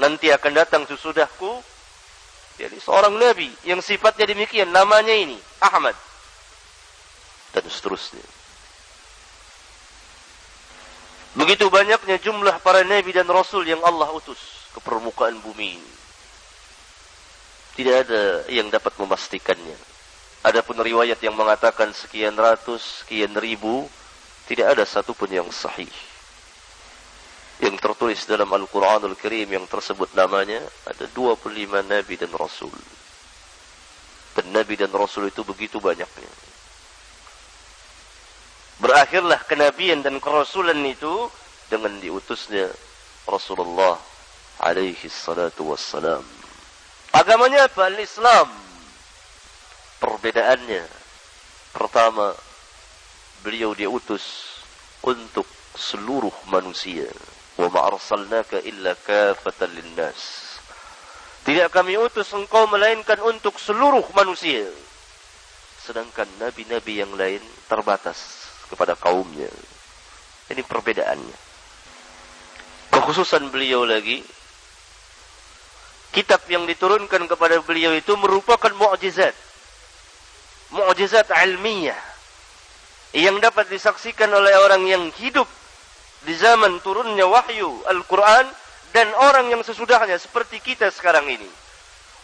Nanti 0.00 0.32
akan 0.32 0.52
datang 0.54 0.82
sesudahku 0.88 1.60
jadi 2.58 2.74
seorang 2.82 3.14
nabi 3.14 3.46
yang 3.62 3.78
sifatnya 3.78 4.26
demikian 4.26 4.74
namanya 4.74 5.14
ini 5.14 5.38
Ahmad 5.62 5.94
dan 7.54 7.62
seterusnya. 7.70 8.37
Begitu 11.36 11.68
banyaknya 11.68 12.16
jumlah 12.16 12.56
para 12.64 12.80
nabi 12.86 13.12
dan 13.12 13.28
rasul 13.28 13.66
yang 13.68 13.84
Allah 13.84 14.08
utus 14.14 14.40
ke 14.72 14.80
permukaan 14.80 15.36
bumi 15.44 15.76
ini. 15.76 15.92
Tidak 17.76 17.94
ada 17.94 18.22
yang 18.48 18.72
dapat 18.72 18.96
memastikannya. 18.96 19.76
Adapun 20.46 20.78
riwayat 20.78 21.18
yang 21.20 21.34
mengatakan 21.34 21.90
sekian 21.92 22.34
ratus, 22.38 23.04
sekian 23.04 23.34
ribu, 23.36 23.86
tidak 24.48 24.74
ada 24.74 24.84
satupun 24.86 25.28
yang 25.28 25.50
sahih. 25.52 25.90
Yang 27.58 27.82
tertulis 27.82 28.22
dalam 28.24 28.46
Al-Quranul 28.54 29.18
Karim 29.18 29.50
yang 29.50 29.66
tersebut 29.66 30.14
namanya, 30.14 30.62
ada 30.86 31.10
25 31.10 31.50
Nabi 31.84 32.14
dan 32.14 32.30
Rasul. 32.32 32.74
Dan 34.38 34.54
Nabi 34.54 34.78
dan 34.78 34.94
Rasul 34.94 35.34
itu 35.34 35.42
begitu 35.42 35.82
banyaknya. 35.82 36.47
Berakhirlah 38.78 39.42
kenabian 39.42 40.06
dan 40.06 40.22
kerasulan 40.22 40.78
itu 40.86 41.26
dengan 41.66 41.98
diutusnya 41.98 42.70
Rasulullah 43.26 43.98
alaihi 44.62 45.10
salatu 45.10 45.74
wassalam. 45.74 46.22
Agamanya 47.10 47.66
apa? 47.66 47.90
Al-Islam. 47.90 48.46
Perbedaannya. 49.98 50.86
Pertama, 51.74 52.30
beliau 53.42 53.74
diutus 53.74 54.46
untuk 55.02 55.50
seluruh 55.74 56.34
manusia. 56.46 57.10
Wa 57.58 57.66
ma'arsalnaka 57.66 58.62
illa 58.62 58.94
kafatan 58.94 59.74
linnas. 59.74 60.54
Tidak 61.42 61.66
kami 61.74 61.98
utus 61.98 62.30
engkau 62.30 62.70
melainkan 62.70 63.18
untuk 63.26 63.58
seluruh 63.58 64.06
manusia. 64.14 64.70
Sedangkan 65.82 66.30
nabi-nabi 66.38 67.02
yang 67.02 67.10
lain 67.18 67.42
terbatas 67.66 68.47
kepada 68.68 68.94
kaumnya. 68.94 69.48
Ini 70.48 70.62
perbedaannya. 70.64 71.38
Kekhususan 72.88 73.52
beliau 73.52 73.84
lagi 73.84 74.24
kitab 76.12 76.40
yang 76.48 76.64
diturunkan 76.64 77.28
kepada 77.28 77.60
beliau 77.60 77.92
itu 77.92 78.16
merupakan 78.16 78.72
mukjizat. 78.72 79.36
Mukjizat 80.72 81.28
ilmiah 81.44 81.98
yang 83.16 83.40
dapat 83.40 83.72
disaksikan 83.72 84.28
oleh 84.28 84.52
orang 84.60 84.84
yang 84.84 85.04
hidup 85.16 85.48
di 86.24 86.34
zaman 86.36 86.80
turunnya 86.84 87.24
wahyu 87.24 87.70
Al-Quran 87.88 88.44
dan 88.92 89.08
orang 89.16 89.52
yang 89.52 89.62
sesudahnya 89.64 90.16
seperti 90.16 90.60
kita 90.60 90.88
sekarang 90.92 91.28
ini. 91.28 91.48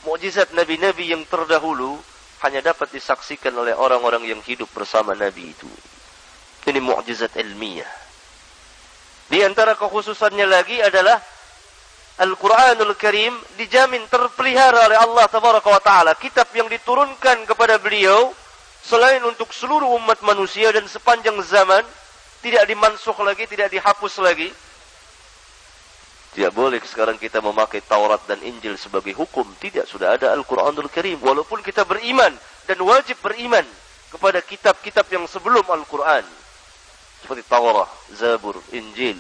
Mukjizat 0.05 0.53
nabi-nabi 0.53 1.13
yang 1.13 1.25
terdahulu 1.25 1.97
hanya 2.45 2.61
dapat 2.61 2.93
disaksikan 2.93 3.57
oleh 3.57 3.73
orang-orang 3.73 4.29
yang 4.29 4.41
hidup 4.45 4.69
bersama 4.77 5.17
nabi 5.17 5.57
itu. 5.57 5.69
Ini 6.65 6.81
mukjizat 6.81 7.37
ilmiah. 7.37 7.89
Di 9.29 9.41
antara 9.45 9.77
kekhususannya 9.77 10.47
lagi 10.49 10.81
adalah 10.81 11.21
Al-Quranul 12.15 12.95
Karim 12.95 13.35
dijamin 13.59 14.07
terpelihara 14.07 14.87
oleh 14.87 14.99
Allah 15.01 15.27
Tabaraka 15.27 15.69
wa 15.69 15.83
Ta'ala. 15.83 16.13
Kitab 16.15 16.49
yang 16.55 16.71
diturunkan 16.71 17.43
kepada 17.45 17.77
beliau 17.83 18.31
selain 18.85 19.19
untuk 19.27 19.51
seluruh 19.51 19.91
umat 19.99 20.23
manusia 20.23 20.71
dan 20.71 20.87
sepanjang 20.87 21.35
zaman 21.43 21.83
tidak 22.45 22.69
dimansuh 22.69 23.17
lagi, 23.25 23.49
tidak 23.49 23.73
dihapus 23.73 24.21
lagi. 24.21 24.53
Tidak 26.35 26.51
boleh 26.51 26.83
sekarang 26.85 27.17
kita 27.17 27.39
memakai 27.41 27.81
Taurat 27.83 28.21
dan 28.27 28.43
Injil 28.45 28.77
sebagai 28.77 29.15
hukum. 29.15 29.47
Tidak, 29.57 29.87
sudah 29.87 30.19
ada 30.19 30.35
Al-Quranul 30.35 30.91
Karim. 30.91 31.19
Walaupun 31.25 31.63
kita 31.65 31.87
beriman 31.89 32.35
dan 32.69 32.79
wajib 32.85 33.17
beriman 33.23 33.65
kepada 34.11 34.39
kitab-kitab 34.45 35.07
yang 35.11 35.25
sebelum 35.27 35.63
Al-Quran. 35.67 36.44
Seperti 37.25 37.41
Taurat, 37.49 37.89
Zabur, 38.13 38.61
Injil, 38.77 39.17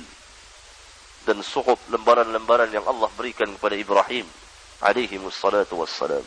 dan 1.24 1.40
suhuf 1.40 1.80
lembaran-lembaran 1.88 2.68
yang 2.68 2.84
Allah 2.84 3.08
berikan 3.16 3.48
kepada 3.56 3.72
Ibrahim 3.80 4.28
alaihi 4.84 5.16
wassalatu 5.24 5.80
wassalam. 5.80 6.24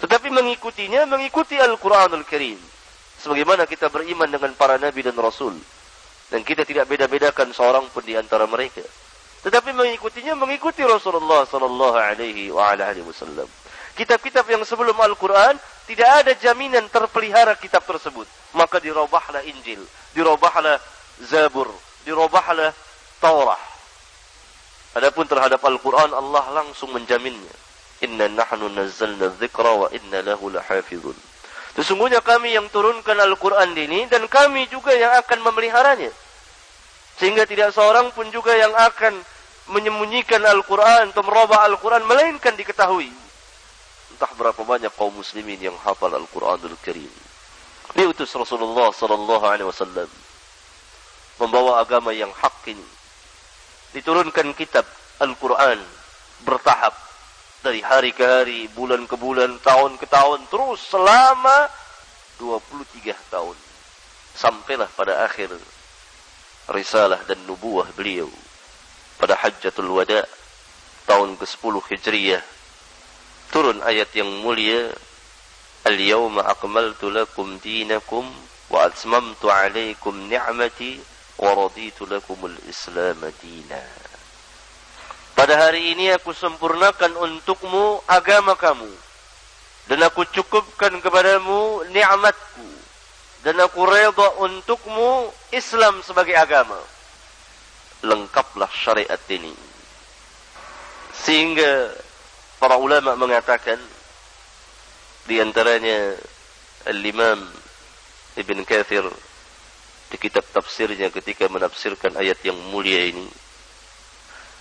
Tetapi 0.00 0.32
mengikutinya 0.32 1.04
mengikuti 1.04 1.60
Al-Qur'anul 1.60 2.24
Karim. 2.24 2.56
Sebagaimana 3.20 3.68
kita 3.68 3.92
beriman 3.92 4.32
dengan 4.32 4.56
para 4.56 4.80
nabi 4.80 5.04
dan 5.04 5.12
rasul 5.20 5.52
dan 6.32 6.40
kita 6.40 6.64
tidak 6.64 6.88
beda-bedakan 6.88 7.52
seorang 7.52 7.84
pun 7.92 8.00
di 8.00 8.16
antara 8.16 8.48
mereka. 8.48 8.80
Tetapi 9.44 9.76
mengikutinya 9.76 10.40
mengikuti 10.40 10.80
Rasulullah 10.80 11.44
sallallahu 11.44 11.96
alaihi 12.00 12.48
wa 12.48 12.72
alihi 12.72 13.04
wasallam. 13.04 13.48
Kitab-kitab 13.98 14.46
yang 14.48 14.62
sebelum 14.62 14.94
Al-Qur'an 14.94 15.58
tidak 15.90 16.08
ada 16.22 16.32
jaminan 16.38 16.86
terpelihara 16.86 17.58
kitab 17.58 17.82
tersebut. 17.82 18.26
Maka 18.54 18.78
dirubahlah 18.78 19.42
Injil, 19.46 19.82
dirubahlah 20.14 20.78
Zabur, 21.20 21.68
dirubahlah 22.06 22.70
Taurah. 23.20 23.60
Adapun 24.90 25.22
terhadap 25.28 25.62
Al-Quran 25.62 26.10
Allah 26.10 26.44
langsung 26.50 26.90
menjaminnya. 26.90 27.54
Inna 28.02 28.26
nahnu 28.26 28.72
nazzalna 28.74 29.30
dzikra 29.38 29.72
wa 29.76 29.86
inna 29.94 30.24
lahu 30.24 30.50
lahafizun. 30.50 31.14
Sesungguhnya 31.78 32.18
kami 32.24 32.58
yang 32.58 32.66
turunkan 32.72 33.14
Al-Quran 33.14 33.76
ini 33.78 34.10
dan 34.10 34.26
kami 34.26 34.66
juga 34.66 34.90
yang 34.90 35.14
akan 35.22 35.46
memeliharanya. 35.46 36.10
Sehingga 37.22 37.46
tidak 37.46 37.70
seorang 37.76 38.10
pun 38.16 38.26
juga 38.34 38.56
yang 38.56 38.74
akan 38.74 39.14
menyembunyikan 39.70 40.42
Al-Quran 40.42 41.14
atau 41.14 41.22
merubah 41.22 41.62
Al-Quran 41.70 42.02
melainkan 42.08 42.58
diketahui. 42.58 43.19
Entah 44.20 44.36
berapa 44.36 44.60
banyak 44.68 44.92
kaum 45.00 45.16
muslimin 45.16 45.56
yang 45.56 45.72
hafal 45.80 46.12
Al-Quranul 46.12 46.76
Karim. 46.84 47.08
Diutus 47.96 48.28
Rasulullah 48.36 48.92
sallallahu 48.92 49.48
alaihi 49.48 49.64
wasallam 49.64 50.12
membawa 51.40 51.80
agama 51.80 52.12
yang 52.12 52.28
hak 52.28 52.68
ini 52.68 52.84
diturunkan 53.96 54.52
kitab 54.52 54.84
Al-Quran 55.24 55.80
bertahap 56.44 56.92
dari 57.64 57.80
hari 57.80 58.12
ke 58.12 58.20
hari, 58.20 58.68
bulan 58.76 59.08
ke 59.08 59.16
bulan, 59.16 59.56
tahun 59.64 59.96
ke 59.96 60.04
tahun, 60.04 60.44
terus 60.52 60.84
selama 60.84 61.72
23 62.36 63.16
tahun. 63.32 63.56
Sampailah 64.36 64.92
pada 64.92 65.24
akhir 65.24 65.48
risalah 66.68 67.24
dan 67.24 67.40
nubuah 67.48 67.88
beliau 67.96 68.28
pada 69.16 69.32
Hajjatul 69.40 69.88
Wada 69.88 70.28
tahun 71.08 71.40
ke-10 71.40 71.74
Hijriyah. 71.88 72.59
Turun 73.50 73.82
ayat 73.82 74.14
yang 74.14 74.30
mulia 74.46 74.94
Al-yawma 75.80 76.44
akmaltu 76.44 77.08
lakum 77.08 77.56
dinakum 77.58 78.28
wa 78.68 78.84
atmamtu 78.84 79.48
alaikum 79.48 80.12
ni'mati 80.28 81.00
waraditu 81.40 82.04
lakumul 82.04 82.52
Islam 82.68 83.16
dina. 83.40 83.80
Pada 85.32 85.56
hari 85.56 85.96
ini 85.96 86.12
aku 86.12 86.36
sempurnakan 86.36 87.16
untukmu 87.16 88.04
agama 88.04 88.52
kamu 88.60 88.92
dan 89.88 90.04
aku 90.04 90.28
cukupkan 90.28 91.00
kepadamu 91.00 91.80
nikmatku 91.88 92.68
dan 93.40 93.56
aku 93.56 93.80
redha 93.88 94.36
untukmu 94.36 95.32
Islam 95.48 96.04
sebagai 96.04 96.36
agama. 96.36 96.76
Lengkaplah 98.04 98.68
syariat 98.68 99.20
ini. 99.32 99.56
Sehingga 101.16 101.88
para 102.60 102.76
ulama 102.76 103.16
mengatakan 103.16 103.80
di 105.24 105.40
antaranya 105.40 106.12
Al-Imam 106.84 107.40
Ibn 108.36 108.58
Kathir 108.68 109.08
di 110.12 110.16
kitab 110.20 110.44
tafsirnya 110.52 111.08
ketika 111.08 111.48
menafsirkan 111.48 112.20
ayat 112.20 112.36
yang 112.44 112.58
mulia 112.68 113.08
ini 113.08 113.24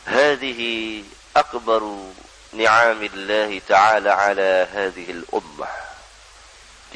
hadhihi 0.07 1.03
akbaru 1.35 2.07
ni'amillah 2.55 3.51
ta'ala 3.67 4.15
ala 4.15 4.51
hadhihi 4.71 5.19
al-ummah 5.19 5.73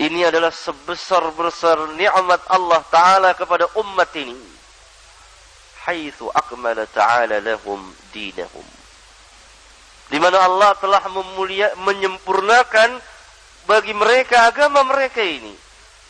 ini 0.02 0.26
adalah 0.26 0.50
sebesar-besar 0.50 1.94
nikmat 1.94 2.42
Allah 2.50 2.82
taala 2.89 3.38
kepada 3.38 3.70
umat 3.78 4.10
ini 4.18 4.54
haitsu 5.86 6.32
akmala 6.34 6.88
ta'ala 6.88 7.38
lahum 7.44 7.78
dinahum. 8.10 8.66
Di 10.12 10.18
mana 10.20 10.44
Allah 10.44 10.76
telah 10.80 11.04
memulia, 11.12 11.72
menyempurnakan 11.80 13.00
bagi 13.68 13.94
mereka 13.96 14.52
agama 14.52 14.84
mereka 14.84 15.24
ini. 15.24 15.56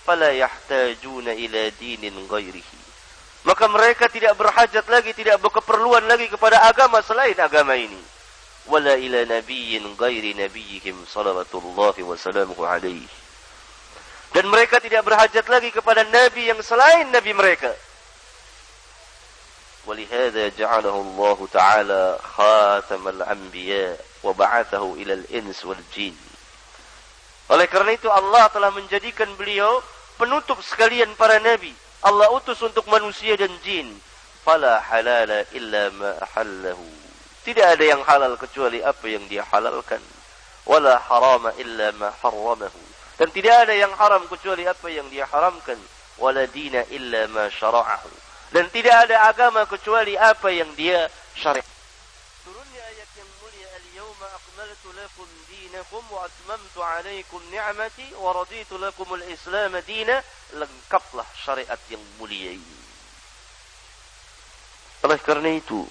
Fala 0.04 0.34
yahtajuna 0.34 1.32
ila 1.38 1.62
dinin 1.78 2.16
ghairihi. 2.28 2.80
Maka 3.44 3.68
mereka 3.68 4.08
tidak 4.08 4.40
berhajat 4.40 4.88
lagi, 4.88 5.12
tidak 5.12 5.40
berkeperluan 5.44 6.08
lagi 6.08 6.32
kepada 6.32 6.64
agama 6.64 7.04
selain 7.04 7.36
agama 7.36 7.76
ini. 7.76 8.00
Wala 8.72 8.96
ila 8.96 9.28
nabiyyin 9.28 9.84
ghairi 10.00 10.32
nabiyyihim 10.40 11.04
salawatullahi 11.04 12.00
wa 12.08 12.16
salamuhu 12.16 12.64
alaihi. 12.64 13.08
Dan 14.32 14.48
mereka 14.48 14.80
tidak 14.80 15.04
berhajat 15.04 15.46
lagi 15.52 15.70
kepada 15.70 16.08
nabi 16.08 16.48
yang 16.50 16.58
selain 16.64 17.12
nabi 17.12 17.36
mereka. 17.36 17.70
ولهذا 19.88 20.48
جعله 20.48 20.96
الله 20.96 21.48
تعالى 21.54 22.20
خاتم 22.24 23.08
الأنبياء 23.08 24.06
وبعثه 24.24 24.94
إلى 24.94 25.14
الإنس 25.14 25.66
والجن 25.66 26.16
Oleh 27.52 27.68
karena 27.68 27.92
itu 27.92 28.08
Allah 28.08 28.48
telah 28.56 28.72
menjadikan 28.72 29.28
beliau 29.36 29.84
penutup 30.16 30.64
sekalian 30.64 31.12
para 31.20 31.44
nabi. 31.44 31.76
Allah 32.00 32.32
utus 32.32 32.64
untuk 32.64 32.88
manusia 32.88 33.36
dan 33.36 33.52
jin. 33.68 33.92
Fala 34.48 34.80
halala 34.80 35.44
illa 35.52 35.92
ma 35.92 36.16
ahallahu. 36.24 36.88
Tidak 37.44 37.68
ada 37.68 37.84
yang 37.84 38.00
halal 38.08 38.40
kecuali 38.40 38.80
apa 38.80 39.12
yang 39.12 39.28
dia 39.28 39.44
halalkan. 39.44 40.00
Wala 40.64 40.96
harama 41.04 41.52
illa 41.60 41.92
ma 42.00 42.16
harramahu. 42.24 42.82
Dan 43.20 43.28
tidak 43.36 43.68
ada 43.68 43.76
yang 43.76 43.92
haram 44.00 44.24
kecuali 44.32 44.64
apa 44.64 44.88
yang 44.88 45.12
dia 45.12 45.28
haramkan. 45.28 45.76
Wala 46.16 46.48
dina 46.48 46.88
illa 46.96 47.28
ma 47.28 47.52
syara'ahu. 47.52 48.23
Dan 48.54 48.70
tidak 48.70 49.10
ada 49.10 49.34
agama 49.34 49.66
kecuali 49.66 50.14
apa 50.14 50.54
yang 50.54 50.70
dia 50.78 51.10
syariat. 51.34 51.66
Turunnya 52.46 52.82
ayat 52.86 53.10
yang 53.18 53.30
mulia 53.42 53.68
al-yawma 53.82 54.28
akmaltu 54.30 54.94
lakum 54.94 55.26
dinakum 55.50 56.04
wa 56.14 56.22
atmamtu 56.22 56.80
alaikum 56.86 57.42
ni'mati 57.50 58.14
wa 58.14 58.30
raditu 58.30 58.78
lakum 58.78 59.10
al-islam 59.10 59.74
dina 59.90 60.22
lengkaplah 60.54 61.26
syariat 61.34 61.82
yang 61.90 62.06
mulia 62.22 62.54
ini. 62.54 62.82
Oleh 65.02 65.18
karena 65.18 65.50
itu, 65.50 65.82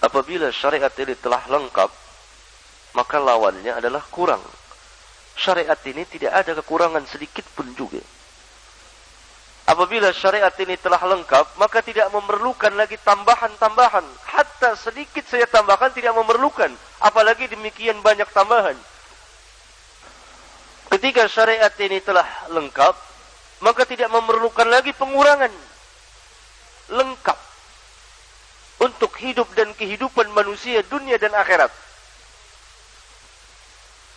apabila 0.00 0.48
syariat 0.48 0.90
ini 0.96 1.12
telah 1.12 1.44
lengkap, 1.44 1.92
maka 2.96 3.16
lawannya 3.20 3.76
adalah 3.76 4.00
kurang. 4.08 4.40
Syariat 5.36 5.78
ini 5.84 6.08
tidak 6.08 6.32
ada 6.40 6.56
kekurangan 6.56 7.04
sedikit 7.04 7.44
pun 7.52 7.68
juga. 7.76 8.00
Apabila 9.68 10.08
syariat 10.16 10.52
ini 10.64 10.80
telah 10.80 10.96
lengkap, 10.96 11.60
maka 11.60 11.84
tidak 11.84 12.08
memerlukan 12.08 12.72
lagi 12.72 12.96
tambahan-tambahan. 13.04 14.00
Hatta 14.24 14.72
sedikit 14.80 15.28
saya 15.28 15.44
tambahkan 15.44 15.92
tidak 15.92 16.16
memerlukan. 16.16 16.72
Apalagi 17.04 17.52
demikian 17.52 18.00
banyak 18.00 18.24
tambahan. 18.32 18.72
Ketika 20.88 21.28
syariat 21.28 21.68
ini 21.84 22.00
telah 22.00 22.24
lengkap, 22.48 22.96
maka 23.60 23.84
tidak 23.84 24.08
memerlukan 24.08 24.64
lagi 24.72 24.96
pengurangan. 24.96 25.52
Lengkap. 26.88 27.38
Untuk 28.88 29.12
hidup 29.20 29.52
dan 29.52 29.76
kehidupan 29.76 30.32
manusia 30.32 30.80
dunia 30.88 31.20
dan 31.20 31.36
akhirat. 31.36 31.68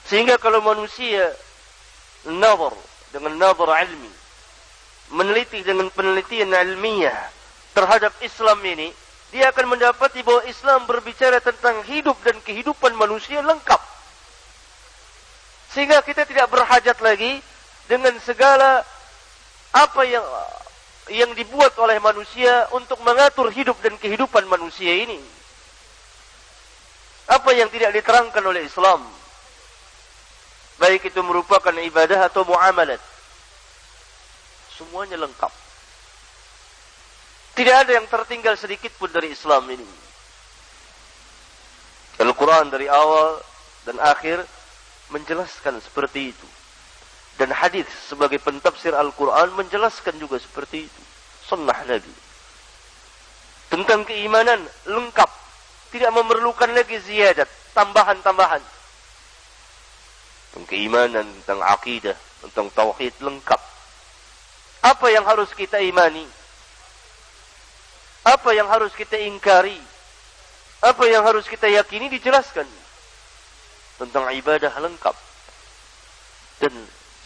Sehingga 0.07 0.39
kalau 0.39 0.63
manusia 0.63 1.35
nazar 2.23 2.71
dengan 3.11 3.35
nazar 3.35 3.67
ilmi 3.83 4.20
meneliti 5.11 5.61
dengan 5.61 5.91
penelitian 5.91 6.55
ilmiah 6.55 7.15
terhadap 7.75 8.15
Islam 8.23 8.59
ini, 8.63 8.91
dia 9.31 9.51
akan 9.51 9.75
mendapati 9.75 10.23
bahwa 10.23 10.43
Islam 10.47 10.87
berbicara 10.87 11.39
tentang 11.39 11.83
hidup 11.87 12.19
dan 12.23 12.39
kehidupan 12.43 12.95
manusia 12.95 13.39
lengkap. 13.39 13.79
Sehingga 15.71 16.03
kita 16.03 16.27
tidak 16.27 16.51
berhajat 16.51 16.99
lagi 16.99 17.39
dengan 17.87 18.11
segala 18.19 18.83
apa 19.71 20.01
yang 20.03 20.23
yang 21.11 21.31
dibuat 21.31 21.75
oleh 21.79 21.99
manusia 22.03 22.67
untuk 22.75 22.99
mengatur 23.03 23.47
hidup 23.51 23.79
dan 23.79 23.95
kehidupan 23.95 24.47
manusia 24.51 24.99
ini. 24.99 25.19
Apa 27.31 27.55
yang 27.55 27.71
tidak 27.71 27.95
diterangkan 27.95 28.43
oleh 28.43 28.67
Islam. 28.67 28.99
Baik 30.75 31.07
itu 31.07 31.19
merupakan 31.23 31.71
ibadah 31.71 32.27
atau 32.27 32.43
muamalat 32.43 32.99
semuanya 34.81 35.21
lengkap. 35.21 35.53
Tidak 37.53 37.75
ada 37.77 37.91
yang 37.93 38.09
tertinggal 38.09 38.57
sedikit 38.57 38.89
pun 38.97 39.13
dari 39.13 39.29
Islam 39.29 39.69
ini. 39.69 39.85
Al-Quran 42.17 42.73
dari 42.73 42.89
awal 42.89 43.37
dan 43.85 44.01
akhir 44.01 44.41
menjelaskan 45.13 45.77
seperti 45.77 46.33
itu. 46.33 46.47
Dan 47.37 47.53
hadis 47.53 47.85
sebagai 48.09 48.41
pentafsir 48.41 48.93
Al-Quran 48.93 49.53
menjelaskan 49.53 50.17
juga 50.17 50.41
seperti 50.41 50.89
itu. 50.89 51.01
Sunnah 51.45 51.77
Nabi. 51.85 52.13
Tentang 53.69 54.05
keimanan 54.05 54.61
lengkap. 54.85 55.29
Tidak 55.91 56.11
memerlukan 56.13 56.71
lagi 56.71 57.01
ziyadat. 57.01 57.49
Tambahan-tambahan. 57.75 58.63
Tentang 60.51 60.65
keimanan, 60.67 61.25
tentang 61.43 61.61
akidah, 61.63 62.17
tentang 62.43 62.67
tauhid 62.71 63.15
lengkap. 63.23 63.70
Apa 64.81 65.13
yang 65.13 65.25
harus 65.25 65.53
kita 65.53 65.77
imani? 65.77 66.25
Apa 68.25 68.53
yang 68.53 68.69
harus 68.69 68.93
kita 68.93 69.17
ingkari? 69.17 69.77
Apa 70.81 71.05
yang 71.05 71.21
harus 71.21 71.45
kita 71.45 71.69
yakini 71.69 72.09
dijelaskan 72.09 72.65
tentang 74.01 74.25
ibadah 74.33 74.73
lengkap 74.81 75.13
dan 76.57 76.73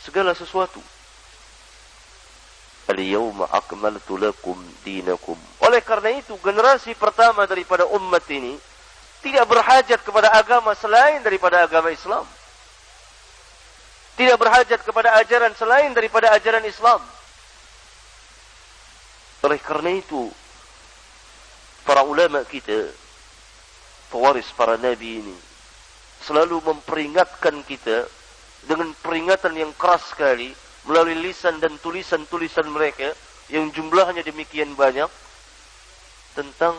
segala 0.03 0.35
sesuatu. 0.35 0.83
Al-yawma 2.91 3.47
akmaltu 3.49 4.19
lakum 4.19 4.59
dinakum. 4.83 5.39
Oleh 5.63 5.79
karena 5.79 6.19
itu 6.19 6.35
generasi 6.43 6.93
pertama 6.99 7.47
daripada 7.47 7.87
umat 7.95 8.23
ini 8.27 8.59
tidak 9.25 9.49
berhajat 9.49 9.99
kepada 10.05 10.29
agama 10.35 10.75
selain 10.77 11.23
daripada 11.25 11.63
agama 11.65 11.89
Islam. 11.89 12.27
Tidak 14.15 14.37
berhajat 14.37 14.79
kepada 14.85 15.17
ajaran 15.19 15.51
selain 15.57 15.91
daripada 15.91 16.31
ajaran 16.35 16.63
Islam. 16.63 17.01
Oleh 19.45 19.61
karena 19.61 19.93
itu, 19.93 20.33
para 21.85 22.01
ulama 22.01 22.41
kita, 22.49 22.89
pewaris 24.09 24.49
para 24.57 24.73
nabi 24.73 25.21
ini, 25.21 25.37
selalu 26.25 26.65
memperingatkan 26.65 27.61
kita 27.61 28.09
dengan 28.65 28.89
peringatan 29.05 29.53
yang 29.53 29.69
keras 29.77 30.09
sekali 30.09 30.49
melalui 30.89 31.13
lisan 31.29 31.61
dan 31.61 31.77
tulisan-tulisan 31.77 32.65
mereka 32.73 33.13
yang 33.53 33.69
jumlahnya 33.69 34.25
demikian 34.25 34.73
banyak 34.73 35.09
tentang 36.33 36.73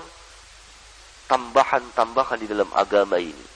tambahan-tambahan 1.30 2.42
di 2.42 2.50
dalam 2.50 2.66
agama 2.74 3.22
ini. 3.22 3.46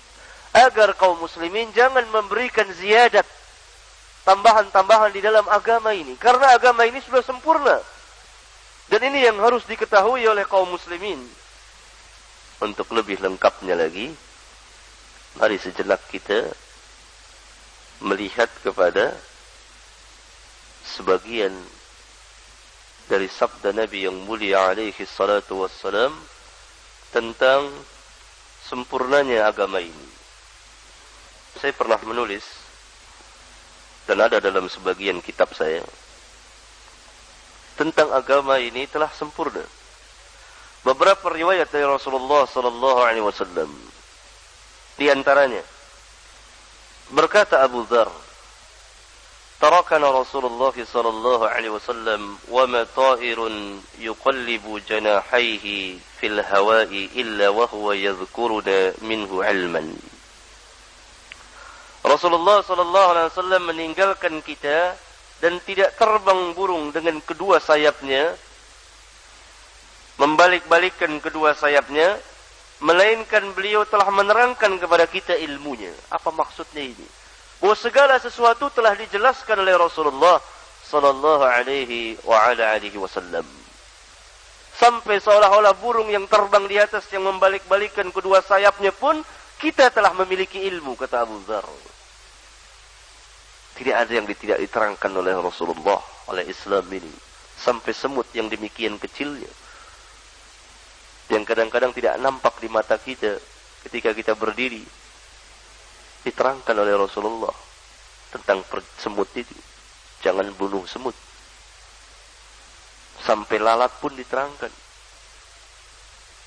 Agar 0.55 0.95
kaum 0.95 1.19
muslimin 1.19 1.75
jangan 1.75 2.07
memberikan 2.15 2.67
ziyadat 2.79 3.27
tambahan-tambahan 4.23 5.11
di 5.11 5.19
dalam 5.19 5.47
agama 5.51 5.91
ini. 5.91 6.15
Karena 6.15 6.55
agama 6.55 6.87
ini 6.87 7.03
sudah 7.03 7.23
sempurna. 7.27 7.79
Dan 8.91 9.07
ini 9.07 9.23
yang 9.23 9.39
harus 9.39 9.63
diketahui 9.71 10.27
oleh 10.27 10.43
kaum 10.51 10.67
muslimin. 10.67 11.23
Untuk 12.59 12.91
lebih 12.91 13.23
lengkapnya 13.23 13.79
lagi, 13.79 14.11
mari 15.39 15.57
sejenak 15.63 16.03
kita 16.11 16.51
melihat 18.03 18.51
kepada 18.67 19.15
sebagian 20.83 21.55
dari 23.07 23.31
sabda 23.31 23.71
Nabi 23.71 24.11
yang 24.11 24.19
mulia 24.27 24.75
alaihi 24.75 25.07
salatu 25.07 25.63
wassalam 25.63 26.11
tentang 27.15 27.71
sempurnanya 28.67 29.47
agama 29.47 29.79
ini. 29.79 30.09
Saya 31.63 31.71
pernah 31.79 31.99
menulis 32.03 32.45
dan 34.11 34.19
ada 34.19 34.43
dalam 34.43 34.67
sebagian 34.67 35.23
kitab 35.23 35.55
saya 35.55 35.87
tentang 37.81 38.13
agama 38.13 38.61
ini 38.61 38.85
telah 38.85 39.09
sempurna. 39.09 39.65
Beberapa 40.85 41.33
riwayat 41.33 41.73
dari 41.73 41.89
Rasulullah 41.89 42.45
sallallahu 42.45 43.01
alaihi 43.01 43.25
wasallam 43.25 43.73
di 45.01 45.09
antaranya 45.09 45.65
berkata 47.17 47.65
Abu 47.65 47.89
Dzar 47.89 48.09
Tarakana 49.61 50.09
Rasulullah 50.09 50.73
sallallahu 50.73 51.45
alaihi 51.45 51.73
wasallam 51.73 52.41
wa 52.49 52.65
ma 52.65 52.89
ta'irun 52.89 53.77
yuqallibu 54.01 54.81
janahayhi 54.89 56.01
fil 56.17 56.41
hawa'i 56.41 57.13
illa 57.13 57.53
wa 57.53 57.69
huwa 57.69 57.93
yadhkuruna 57.93 58.97
minhu 59.05 59.45
'ilman 59.45 60.01
Rasulullah 62.09 62.65
sallallahu 62.65 63.09
alaihi 63.13 63.29
wasallam 63.37 63.63
meninggalkan 63.69 64.41
kita 64.41 64.97
dan 65.41 65.57
tidak 65.65 65.97
terbang 65.97 66.53
burung 66.53 66.93
dengan 66.93 67.19
kedua 67.25 67.59
sayapnya 67.59 68.37
membalik-balikkan 70.21 71.17
kedua 71.25 71.57
sayapnya 71.57 72.21
melainkan 72.85 73.53
beliau 73.57 73.85
telah 73.89 74.09
menerangkan 74.13 74.77
kepada 74.77 75.09
kita 75.09 75.37
ilmunya. 75.37 75.93
Apa 76.13 76.33
maksudnya 76.33 76.85
ini? 76.85 77.09
Bahwa 77.61 77.77
segala 77.77 78.17
sesuatu 78.21 78.73
telah 78.73 78.97
dijelaskan 78.97 79.65
oleh 79.65 79.77
Rasulullah 79.77 80.41
sallallahu 80.85 81.45
alaihi 81.45 82.17
wa 82.25 82.37
ala 82.53 82.77
alihi 82.77 82.97
wasallam. 82.97 83.45
Sampai 84.81 85.21
seolah-olah 85.21 85.77
burung 85.77 86.09
yang 86.09 86.25
terbang 86.25 86.65
di 86.65 86.81
atas 86.81 87.05
yang 87.13 87.29
membalik-balikkan 87.29 88.09
kedua 88.09 88.41
sayapnya 88.41 88.97
pun 88.97 89.21
kita 89.61 89.93
telah 89.93 90.17
memiliki 90.17 90.57
ilmu 90.57 90.97
kata 90.97 91.21
Abu 91.29 91.37
Dzar. 91.45 91.69
Tidak 93.81 93.97
ada 93.97 94.13
yang 94.13 94.29
tidak 94.29 94.61
diterangkan 94.61 95.09
oleh 95.09 95.33
Rasulullah 95.41 96.05
oleh 96.29 96.45
Islam 96.45 96.85
ini. 96.93 97.09
Sampai 97.57 97.97
semut 97.97 98.29
yang 98.37 98.53
demikian 98.53 99.01
kecilnya. 99.01 99.49
Yang 101.33 101.49
kadang-kadang 101.49 101.97
tidak 101.97 102.21
nampak 102.21 102.61
di 102.61 102.69
mata 102.69 103.01
kita 103.01 103.41
ketika 103.89 104.13
kita 104.13 104.37
berdiri 104.37 104.85
diterangkan 106.21 106.77
oleh 106.77 106.93
Rasulullah 106.93 107.57
tentang 108.29 108.61
semut 109.01 109.33
itu. 109.33 109.57
Jangan 110.21 110.53
bunuh 110.61 110.85
semut. 110.85 111.17
Sampai 113.25 113.57
lalat 113.57 113.97
pun 113.97 114.13
diterangkan. 114.13 114.69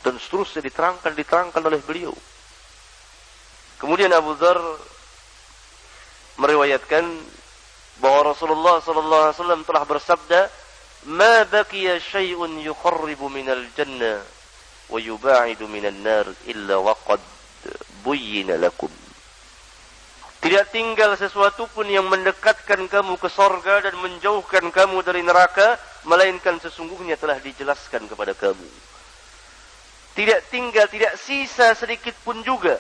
Dan 0.06 0.22
seterusnya 0.22 0.62
diterangkan 0.62 1.18
diterangkan 1.18 1.64
oleh 1.66 1.82
beliau. 1.82 2.14
Kemudian 3.82 4.14
Abu 4.14 4.38
Dhar 4.38 4.62
meriwayatkan 6.38 7.04
bahwa 8.02 8.34
Rasulullah 8.34 8.82
sallallahu 8.82 9.24
alaihi 9.30 9.38
wasallam 9.38 9.62
telah 9.68 9.84
bersabda, 9.86 10.40
"Ma 11.14 11.46
baqiya 11.46 12.02
syai'un 12.02 12.58
yuqarribu 12.62 13.30
minal 13.30 13.62
jannah 13.78 14.24
wa 14.90 14.98
yuba'idu 14.98 15.70
minan 15.70 16.02
nar 16.02 16.26
illa 16.50 16.82
waqad 16.82 17.22
buyyina 18.02 18.58
lakum." 18.58 18.90
Tidak 20.44 20.76
tinggal 20.76 21.16
sesuatu 21.16 21.72
pun 21.72 21.88
yang 21.88 22.04
mendekatkan 22.12 22.92
kamu 22.92 23.16
ke 23.16 23.32
sorga 23.32 23.88
dan 23.88 23.96
menjauhkan 23.96 24.68
kamu 24.76 25.00
dari 25.00 25.24
neraka, 25.24 25.80
melainkan 26.04 26.60
sesungguhnya 26.60 27.16
telah 27.16 27.40
dijelaskan 27.40 28.12
kepada 28.12 28.36
kamu. 28.36 28.68
Tidak 30.20 30.40
tinggal, 30.52 30.92
tidak 30.92 31.16
sisa 31.16 31.72
sedikit 31.74 32.12
pun 32.28 32.44
juga 32.44 32.76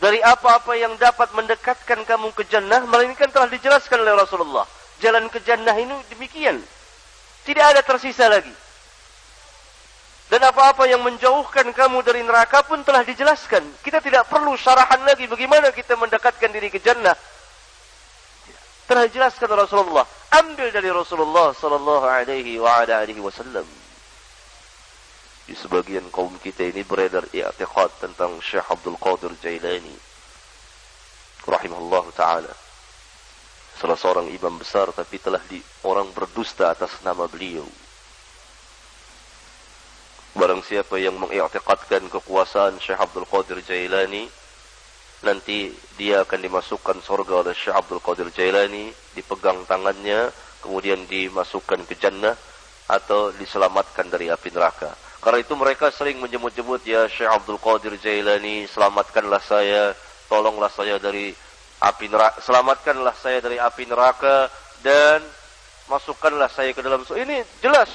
dari 0.00 0.16
apa-apa 0.24 0.72
yang 0.80 0.96
dapat 0.96 1.28
mendekatkan 1.36 2.08
kamu 2.08 2.32
ke 2.32 2.48
jannah, 2.48 2.80
melainkan 2.88 3.28
telah 3.28 3.52
dijelaskan 3.52 4.00
oleh 4.00 4.16
Rasulullah. 4.16 4.64
Jalan 5.04 5.28
ke 5.28 5.44
jannah 5.44 5.76
ini 5.76 5.92
demikian. 6.08 6.56
Tidak 7.44 7.60
ada 7.60 7.84
tersisa 7.84 8.32
lagi. 8.32 8.52
Dan 10.32 10.40
apa-apa 10.40 10.88
yang 10.88 11.04
menjauhkan 11.04 11.68
kamu 11.76 12.00
dari 12.00 12.24
neraka 12.24 12.64
pun 12.64 12.80
telah 12.80 13.04
dijelaskan. 13.04 13.60
Kita 13.84 14.00
tidak 14.00 14.24
perlu 14.30 14.56
syarahan 14.56 15.04
lagi 15.04 15.28
bagaimana 15.28 15.68
kita 15.68 15.98
mendekatkan 16.00 16.48
diri 16.48 16.72
ke 16.72 16.80
jannah. 16.80 17.18
Telah 18.88 19.04
dijelaskan 19.04 19.52
Rasulullah. 19.52 20.08
Ambil 20.32 20.72
dari 20.72 20.88
Rasulullah 20.88 21.52
sallallahu 21.52 22.06
alaihi 22.08 22.56
wa 22.56 22.72
ala 22.80 23.04
wasallam. 23.04 23.79
Di 25.50 25.58
sebagian 25.58 26.14
kaum 26.14 26.30
kita 26.38 26.62
ini 26.62 26.86
beredar 26.86 27.26
i'tiqad 27.34 27.90
tentang 27.98 28.38
Syekh 28.38 28.70
Abdul 28.70 28.94
Qadir 28.94 29.34
Jailani. 29.42 29.98
Rahimahullah 31.42 32.06
ta'ala. 32.14 32.54
Salah 33.74 33.98
seorang 33.98 34.30
imam 34.30 34.62
besar 34.62 34.94
tapi 34.94 35.18
telah 35.18 35.42
di 35.50 35.58
orang 35.82 36.06
berdusta 36.14 36.70
atas 36.70 37.02
nama 37.02 37.26
beliau. 37.26 37.66
Barang 40.38 40.62
siapa 40.62 41.02
yang 41.02 41.18
mengiktikadkan 41.18 42.06
kekuasaan 42.06 42.78
Syekh 42.78 43.02
Abdul 43.02 43.26
Qadir 43.26 43.58
Jailani 43.66 44.30
nanti 45.26 45.74
dia 45.98 46.22
akan 46.22 46.46
dimasukkan 46.46 47.02
surga 47.02 47.42
oleh 47.42 47.58
Syekh 47.58 47.74
Abdul 47.74 47.98
Qadir 47.98 48.30
Jailani 48.30 48.94
dipegang 49.18 49.66
tangannya 49.66 50.30
kemudian 50.62 51.10
dimasukkan 51.10 51.90
ke 51.90 51.98
jannah 51.98 52.38
atau 52.86 53.34
diselamatkan 53.34 54.06
dari 54.06 54.30
api 54.30 54.54
neraka 54.54 55.09
karena 55.20 55.38
itu 55.44 55.54
mereka 55.56 55.92
sering 55.92 56.16
menyebut-nyebut 56.20 56.80
ya 56.84 57.04
Syekh 57.08 57.28
Abdul 57.28 57.60
Qadir 57.60 57.96
Jailani 58.00 58.64
selamatkanlah 58.68 59.42
saya 59.44 59.92
tolonglah 60.28 60.72
saya 60.72 60.96
dari 60.96 61.32
api 61.80 62.06
neraka 62.08 62.40
selamatkanlah 62.40 63.14
saya 63.16 63.38
dari 63.44 63.60
api 63.60 63.84
neraka 63.84 64.48
dan 64.80 65.20
masukkanlah 65.92 66.48
saya 66.48 66.72
ke 66.72 66.80
dalam 66.80 67.04
surga 67.04 67.20
ini 67.24 67.38
jelas 67.60 67.90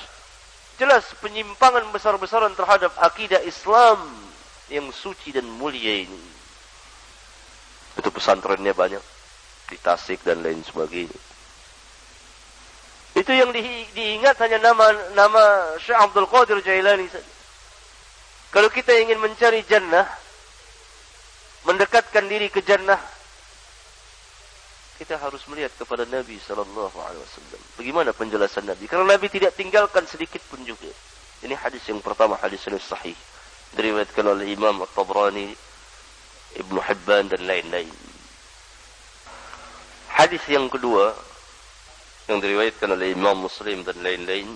jelas 0.76 1.08
penyimpangan 1.24 1.88
besar-besaran 1.96 2.52
terhadap 2.52 2.92
akidah 3.00 3.40
Islam 3.48 4.04
yang 4.68 4.90
suci 4.92 5.32
dan 5.32 5.46
mulia 5.46 6.04
ini. 6.04 6.24
Itu 7.96 8.10
pesantrennya 8.12 8.76
banyak 8.76 9.04
di 9.72 9.78
Tasik 9.80 10.26
dan 10.28 10.44
lain 10.44 10.60
sebagainya. 10.68 11.35
Itu 13.16 13.32
yang 13.32 13.56
di, 13.56 13.64
diingat 13.96 14.36
hanya 14.44 14.60
nama 14.60 14.92
nama 15.16 15.72
Syekh 15.80 15.96
Abdul 15.96 16.28
Qadir 16.28 16.60
Jailani. 16.60 17.08
Kalau 18.52 18.68
kita 18.68 18.92
ingin 18.92 19.24
mencari 19.24 19.64
jannah, 19.64 20.04
mendekatkan 21.64 22.28
diri 22.28 22.52
ke 22.52 22.60
jannah, 22.60 23.00
kita 25.00 25.16
harus 25.20 25.44
melihat 25.48 25.72
kepada 25.80 26.04
Nabi 26.08 26.40
sallallahu 26.44 26.96
alaihi 27.00 27.24
wasallam. 27.24 27.62
Bagaimana 27.80 28.12
penjelasan 28.12 28.68
Nabi? 28.68 28.88
Karena 28.88 29.16
Nabi 29.16 29.28
tidak 29.32 29.56
tinggalkan 29.56 30.04
sedikit 30.08 30.44
pun 30.52 30.64
juga. 30.68 30.92
Ini 31.44 31.56
hadis 31.56 31.84
yang 31.88 32.00
pertama, 32.00 32.40
hadis 32.40 32.64
yang 32.68 32.80
sahih. 32.80 33.16
Diriwayatkan 33.76 34.24
oleh 34.24 34.56
Imam 34.56 34.84
At-Tabrani, 34.84 35.52
Ibnu 36.64 36.80
Hibban 36.80 37.28
dan 37.28 37.44
lain-lain. 37.44 37.92
Hadis 40.16 40.40
yang 40.48 40.72
kedua 40.72 41.12
yang 42.26 42.42
diriwayatkan 42.42 42.90
oleh 42.90 43.14
Imam 43.14 43.38
Muslim 43.46 43.86
dan 43.86 44.02
lain-lain 44.02 44.50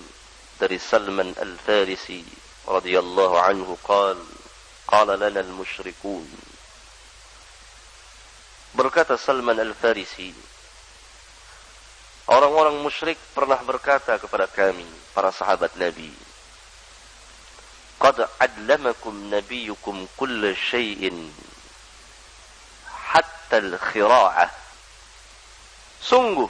dari 0.58 0.82
Salman 0.82 1.38
Al-Farisi 1.38 2.26
radhiyallahu 2.66 3.36
anhu 3.38 3.74
قال 3.86 4.18
قال 4.90 5.10
لنا 5.20 5.40
المشركون 5.40 6.28
Berkata 8.70 9.18
Salman 9.18 9.58
Al-Farisi, 9.58 10.30
orang-orang 12.30 12.78
musyrik 12.86 13.18
pernah 13.34 13.58
berkata 13.66 14.22
kepada 14.22 14.46
kami, 14.46 14.86
para 15.18 15.34
sahabat 15.34 15.74
Nabi, 15.74 16.14
Qad 17.98 18.30
adlamakum 18.38 19.34
nabiyukum 19.34 20.06
kulla 20.14 20.54
syai'in 20.54 21.18
hatta 22.88 23.58
al-khira'ah. 23.58 24.54
Sungguh, 26.00 26.48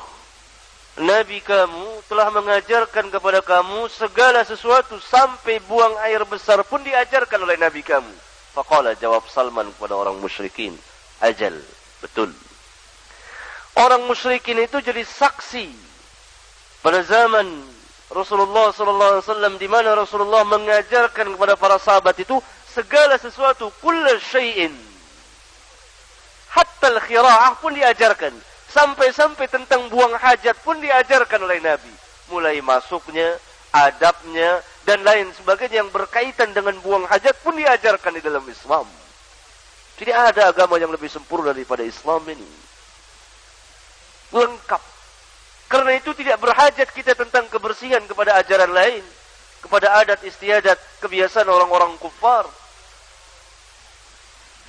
Nabi 1.00 1.40
kamu 1.40 2.04
telah 2.12 2.28
mengajarkan 2.28 3.08
kepada 3.08 3.40
kamu 3.40 3.88
segala 3.88 4.44
sesuatu 4.44 5.00
sampai 5.00 5.64
buang 5.64 5.96
air 6.04 6.20
besar 6.28 6.60
pun 6.68 6.84
diajarkan 6.84 7.40
oleh 7.40 7.56
Nabi 7.56 7.80
kamu. 7.80 8.12
Faqala 8.52 9.00
jawab 9.00 9.24
Salman 9.32 9.72
kepada 9.80 9.96
orang 9.96 10.20
musyrikin, 10.20 10.76
ajal. 11.24 11.56
Betul. 12.04 12.36
Orang 13.80 14.12
musyrikin 14.12 14.60
itu 14.60 14.84
jadi 14.84 15.00
saksi 15.08 15.72
pada 16.84 17.00
zaman 17.08 17.48
Rasulullah 18.12 18.76
sallallahu 18.76 19.12
alaihi 19.16 19.24
wasallam 19.24 19.54
di 19.56 19.68
mana 19.72 19.96
Rasulullah 19.96 20.44
mengajarkan 20.44 21.32
kepada 21.32 21.56
para 21.56 21.80
sahabat 21.80 22.20
itu 22.20 22.44
segala 22.76 23.16
sesuatu 23.16 23.72
kullu 23.80 24.20
syai'in 24.20 24.76
hatta 26.52 26.88
al-khira'ah 26.92 27.56
pun 27.62 27.72
diajarkan 27.72 28.34
sampai-sampai 28.70 29.50
tentang 29.50 29.90
buang 29.90 30.14
hajat 30.14 30.56
pun 30.62 30.78
diajarkan 30.78 31.42
oleh 31.46 31.60
Nabi 31.62 31.94
mulai 32.30 32.62
masuknya 32.62 33.38
adabnya 33.74 34.62
dan 34.86 35.02
lain 35.02 35.30
sebagainya 35.34 35.86
yang 35.86 35.92
berkaitan 35.94 36.54
dengan 36.54 36.78
buang 36.82 37.06
hajat 37.10 37.34
pun 37.42 37.58
diajarkan 37.58 38.18
di 38.18 38.22
dalam 38.22 38.46
Islam 38.46 38.86
tidak 40.00 40.16
ada 40.16 40.48
agama 40.48 40.80
yang 40.80 40.96
lebih 40.96 41.12
sempurna 41.12 41.52
daripada 41.52 41.84
Islam 41.84 42.24
ini. 42.32 42.48
Lengkap. 44.32 44.80
Karena 45.68 45.92
itu 46.00 46.16
tidak 46.16 46.40
berhajat 46.40 46.88
kita 46.96 47.20
tentang 47.20 47.52
kebersihan 47.52 48.00
kepada 48.08 48.40
ajaran 48.40 48.72
lain. 48.72 49.04
Kepada 49.60 50.00
adat 50.00 50.24
istiadat, 50.24 50.80
kebiasaan 51.04 51.52
orang-orang 51.52 52.00
kufar. 52.00 52.48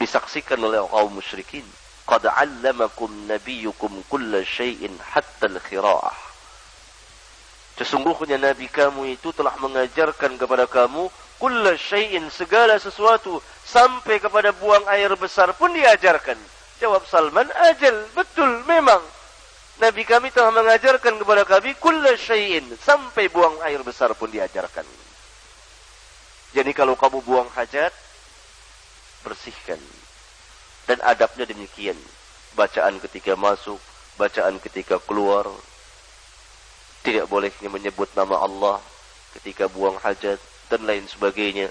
Disaksikan 0.03 0.59
oleh 0.59 0.83
kaum 0.91 1.15
musyrikin. 1.15 1.63
Qad 2.11 2.27
allamakum 2.27 3.31
nabiyukum 3.31 4.03
kulla 4.11 4.43
syai'in 4.43 4.91
hatta 4.99 5.47
al-khira'ah. 5.47 6.19
Sesungguhnya 7.79 8.35
Nabi 8.35 8.67
kamu 8.67 9.15
itu 9.15 9.31
telah 9.31 9.55
mengajarkan 9.63 10.35
kepada 10.35 10.67
kamu 10.67 11.07
kulla 11.39 11.79
syai'in 11.79 12.27
segala 12.35 12.83
sesuatu 12.83 13.39
sampai 13.63 14.19
kepada 14.19 14.51
buang 14.51 14.83
air 14.91 15.15
besar 15.15 15.55
pun 15.55 15.71
diajarkan. 15.71 16.35
Jawab 16.83 17.07
Salman, 17.07 17.47
ajal, 17.71 17.95
betul, 18.19 18.67
memang. 18.67 19.01
Nabi 19.79 20.03
kami 20.03 20.35
telah 20.35 20.51
mengajarkan 20.51 21.15
kepada 21.15 21.47
kami 21.47 21.79
kulla 21.79 22.19
syai'in 22.19 22.67
sampai 22.83 23.31
buang 23.31 23.55
air 23.65 23.87
besar 23.87 24.19
pun 24.19 24.29
diajarkan. 24.29 24.85
Jadi 26.59 26.75
kalau 26.75 26.99
kamu 26.99 27.23
buang 27.23 27.49
hajat, 27.55 27.95
bersihkan. 29.23 29.79
Dan 30.91 30.99
adabnya 31.07 31.47
demikian. 31.47 31.95
Bacaan 32.59 32.99
ketika 32.99 33.39
masuk, 33.39 33.79
bacaan 34.19 34.59
ketika 34.59 34.99
keluar. 34.99 35.47
Tidak 37.07 37.31
bolehnya 37.31 37.71
menyebut 37.71 38.11
nama 38.19 38.43
Allah 38.43 38.83
ketika 39.39 39.71
buang 39.71 40.03
hajat 40.03 40.43
dan 40.67 40.83
lain 40.83 41.07
sebagainya. 41.07 41.71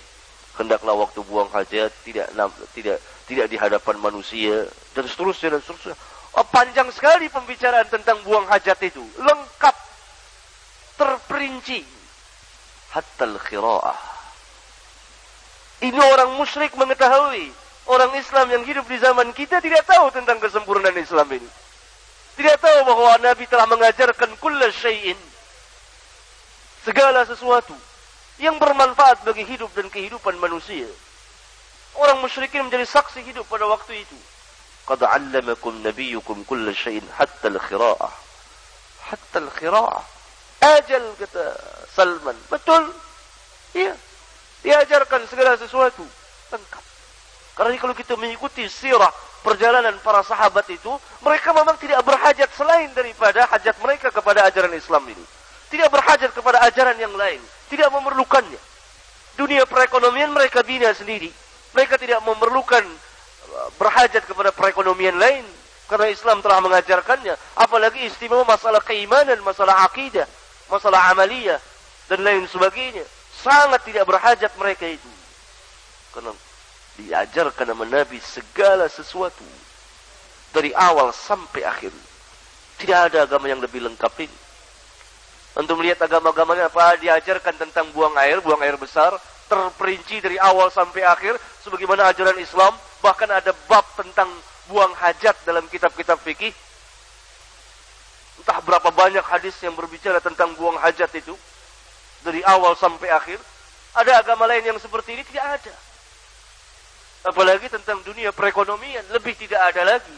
Hendaklah 0.56 0.96
waktu 0.96 1.20
buang 1.28 1.52
hajat 1.52 1.92
tidak 2.08 2.32
tidak 2.72 3.04
tidak 3.28 3.46
di 3.52 3.60
hadapan 3.60 4.00
manusia 4.00 4.64
dan 4.96 5.04
seterusnya 5.04 5.60
dan 5.60 5.62
seterusnya. 5.68 6.00
Oh, 6.40 6.48
panjang 6.48 6.88
sekali 6.96 7.28
pembicaraan 7.28 7.92
tentang 7.92 8.24
buang 8.24 8.48
hajat 8.48 8.80
itu. 8.88 9.04
Lengkap. 9.20 9.76
Terperinci. 10.96 11.84
Hatta 12.96 13.28
al-khira'ah. 13.28 14.00
Ini 15.84 16.00
orang 16.00 16.40
musyrik 16.40 16.72
mengetahui. 16.80 17.59
Orang 17.90 18.14
Islam 18.14 18.54
yang 18.54 18.64
hidup 18.70 18.86
di 18.86 19.02
zaman 19.02 19.34
kita 19.34 19.58
tidak 19.66 19.82
tahu 19.90 20.14
tentang 20.14 20.38
kesempurnaan 20.38 20.94
Islam 20.94 21.26
ini. 21.34 21.50
Tidak 22.38 22.62
tahu 22.62 22.86
bahwa 22.86 23.18
Nabi 23.18 23.50
telah 23.50 23.66
mengajarkan 23.66 24.38
kulla 24.38 24.70
syai'in. 24.70 25.18
Segala 26.86 27.26
sesuatu. 27.26 27.74
Yang 28.38 28.62
bermanfaat 28.62 29.26
bagi 29.26 29.42
hidup 29.42 29.74
dan 29.74 29.90
kehidupan 29.90 30.38
manusia. 30.38 30.86
Orang 31.98 32.22
musyrikin 32.22 32.70
menjadi 32.70 32.86
saksi 32.86 33.26
hidup 33.26 33.50
pada 33.50 33.66
waktu 33.66 34.06
itu. 34.06 34.18
Qad 34.86 35.02
'allamakum 35.02 35.82
nabiyyukum 35.82 36.46
kulla 36.46 36.70
syai'in 36.70 37.04
hatta 37.18 37.50
al-khira'ah. 37.50 38.14
Hatta 39.10 39.38
al-khira'ah. 39.42 40.04
Ajal 40.78 41.10
kata 41.18 41.58
Salman. 41.90 42.38
Betul. 42.54 42.94
Iya. 43.74 43.98
Diajarkan 44.62 45.26
segala 45.26 45.58
sesuatu 45.58 46.06
lengkap. 46.54 46.89
Karena 47.60 47.76
kalau 47.76 47.92
kita 47.92 48.16
mengikuti 48.16 48.64
sirah 48.72 49.12
perjalanan 49.44 49.92
para 50.00 50.24
sahabat 50.24 50.64
itu, 50.72 50.96
mereka 51.20 51.52
memang 51.52 51.76
tidak 51.76 52.00
berhajat 52.08 52.48
selain 52.56 52.88
daripada 52.96 53.44
hajat 53.52 53.76
mereka 53.84 54.16
kepada 54.16 54.48
ajaran 54.48 54.72
Islam 54.80 55.04
ini. 55.12 55.26
Tidak 55.68 55.92
berhajat 55.92 56.32
kepada 56.32 56.64
ajaran 56.64 56.96
yang 56.96 57.12
lain, 57.20 57.44
tidak 57.68 57.92
memerlukannya. 57.92 58.56
Dunia 59.36 59.68
perekonomian 59.68 60.32
mereka 60.32 60.64
bina 60.64 60.88
sendiri. 60.96 61.28
Mereka 61.76 62.00
tidak 62.00 62.24
memerlukan 62.24 62.80
uh, 63.52 63.70
berhajat 63.76 64.24
kepada 64.24 64.56
perekonomian 64.56 65.20
lain 65.20 65.44
karena 65.92 66.16
Islam 66.16 66.40
telah 66.40 66.64
mengajarkannya. 66.64 67.36
Apalagi 67.60 68.08
istimewa 68.08 68.48
masalah 68.48 68.80
keimanan, 68.88 69.36
masalah 69.44 69.84
akidah, 69.84 70.32
masalah 70.72 71.12
amaliyah 71.12 71.60
dan 72.08 72.24
lain 72.24 72.48
sebagainya. 72.48 73.04
Sangat 73.36 73.84
tidak 73.84 74.08
berhajat 74.08 74.56
mereka 74.56 74.88
itu. 74.88 75.12
Karena 76.16 76.32
diajarkan 77.00 77.72
nama 77.72 77.86
Nabi 77.88 78.20
segala 78.20 78.92
sesuatu. 78.92 79.46
Dari 80.52 80.74
awal 80.74 81.14
sampai 81.14 81.64
akhir. 81.64 81.94
Tidak 82.82 83.00
ada 83.12 83.24
agama 83.24 83.48
yang 83.48 83.62
lebih 83.62 83.86
lengkap 83.86 84.14
ini. 84.26 84.38
Untuk 85.56 85.78
melihat 85.80 86.06
agama-agamanya 86.10 86.70
apa 86.70 86.98
diajarkan 86.98 87.56
tentang 87.58 87.90
buang 87.94 88.16
air, 88.18 88.42
buang 88.44 88.60
air 88.60 88.76
besar. 88.76 89.14
Terperinci 89.48 90.22
dari 90.22 90.38
awal 90.42 90.74
sampai 90.74 91.06
akhir. 91.06 91.38
Sebagaimana 91.64 92.10
ajaran 92.10 92.38
Islam. 92.42 92.74
Bahkan 93.00 93.30
ada 93.30 93.52
bab 93.70 93.86
tentang 93.96 94.28
buang 94.68 94.92
hajat 94.98 95.38
dalam 95.46 95.66
kitab-kitab 95.70 96.18
fikih. 96.22 96.54
Entah 98.40 98.60
berapa 98.64 98.90
banyak 98.90 99.26
hadis 99.28 99.54
yang 99.62 99.76
berbicara 99.76 100.24
tentang 100.24 100.56
buang 100.56 100.80
hajat 100.80 101.12
itu 101.20 101.36
dari 102.24 102.42
awal 102.44 102.74
sampai 102.74 103.12
akhir. 103.12 103.40
Ada 103.98 104.24
agama 104.24 104.48
lain 104.48 104.64
yang 104.64 104.80
seperti 104.80 105.18
ini 105.18 105.24
tidak 105.28 105.60
ada. 105.60 105.74
Apalagi 107.28 107.68
tentang 107.68 108.00
dunia 108.08 108.32
perekonomian 108.32 109.04
lebih 109.12 109.36
tidak 109.36 109.60
ada 109.76 109.98
lagi. 109.98 110.18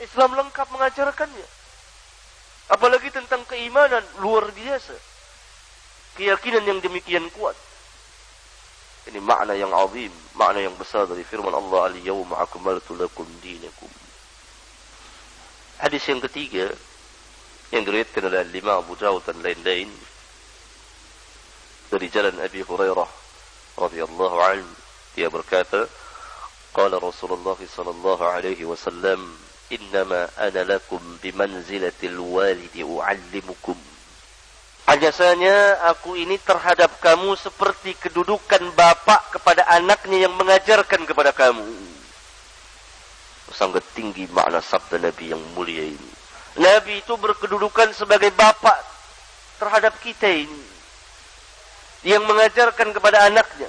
Islam 0.00 0.32
lengkap 0.32 0.68
mengajarkannya. 0.72 1.48
Apalagi 2.72 3.12
tentang 3.12 3.44
keimanan 3.44 4.04
luar 4.24 4.48
biasa. 4.52 4.96
Keyakinan 6.16 6.64
yang 6.64 6.80
demikian 6.80 7.28
kuat. 7.36 7.56
Ini 9.08 9.20
makna 9.24 9.56
yang 9.56 9.72
azim, 9.72 10.12
makna 10.36 10.60
yang 10.60 10.76
besar 10.76 11.08
dari 11.08 11.24
firman 11.24 11.52
Allah 11.52 11.92
al-yawma 11.92 12.44
akmaltu 12.44 12.92
lakum 12.92 13.24
dinakum. 13.40 13.88
Hadis 15.80 16.04
yang 16.08 16.20
ketiga 16.20 16.68
yang 17.72 17.84
diriwayatkan 17.84 18.24
oleh 18.24 18.44
Imam 18.52 18.84
Abu 18.84 18.96
Dawud 18.96 19.24
dan 19.24 19.40
lain-lain 19.40 19.88
dari 21.88 22.06
jalan 22.12 22.36
Abi 22.40 22.60
Hurairah 22.64 23.10
radhiyallahu 23.80 24.36
anhu 24.44 24.87
dia 25.18 25.26
berkata 25.26 25.82
qala 26.70 27.02
Rasulullah 27.02 27.58
sallallahu 27.58 28.22
alaihi 28.22 28.62
wasallam 28.62 29.18
innama 29.66 30.30
ana 30.38 30.62
lakum 30.62 31.02
bimanzilatil 31.18 32.22
walidi 32.22 32.86
uallimukum 32.86 33.74
Hanyasanya 34.88 35.84
aku 35.92 36.16
ini 36.16 36.40
terhadap 36.40 36.88
kamu 37.04 37.36
seperti 37.36 37.92
kedudukan 38.00 38.72
bapak 38.72 39.36
kepada 39.36 39.68
anaknya 39.68 40.24
yang 40.24 40.32
mengajarkan 40.32 41.04
kepada 41.04 41.28
kamu. 41.36 41.60
Sangat 43.52 43.84
tinggi 43.92 44.24
makna 44.32 44.64
sabda 44.64 44.96
Nabi 44.96 45.36
yang 45.36 45.44
mulia 45.52 45.92
ini. 45.92 46.10
Nabi 46.56 47.04
itu 47.04 47.12
berkedudukan 47.20 47.92
sebagai 47.92 48.32
bapak 48.32 48.80
terhadap 49.60 49.92
kita 50.00 50.24
ini 50.24 50.64
yang 52.08 52.24
mengajarkan 52.24 52.88
kepada 52.96 53.28
anaknya 53.28 53.68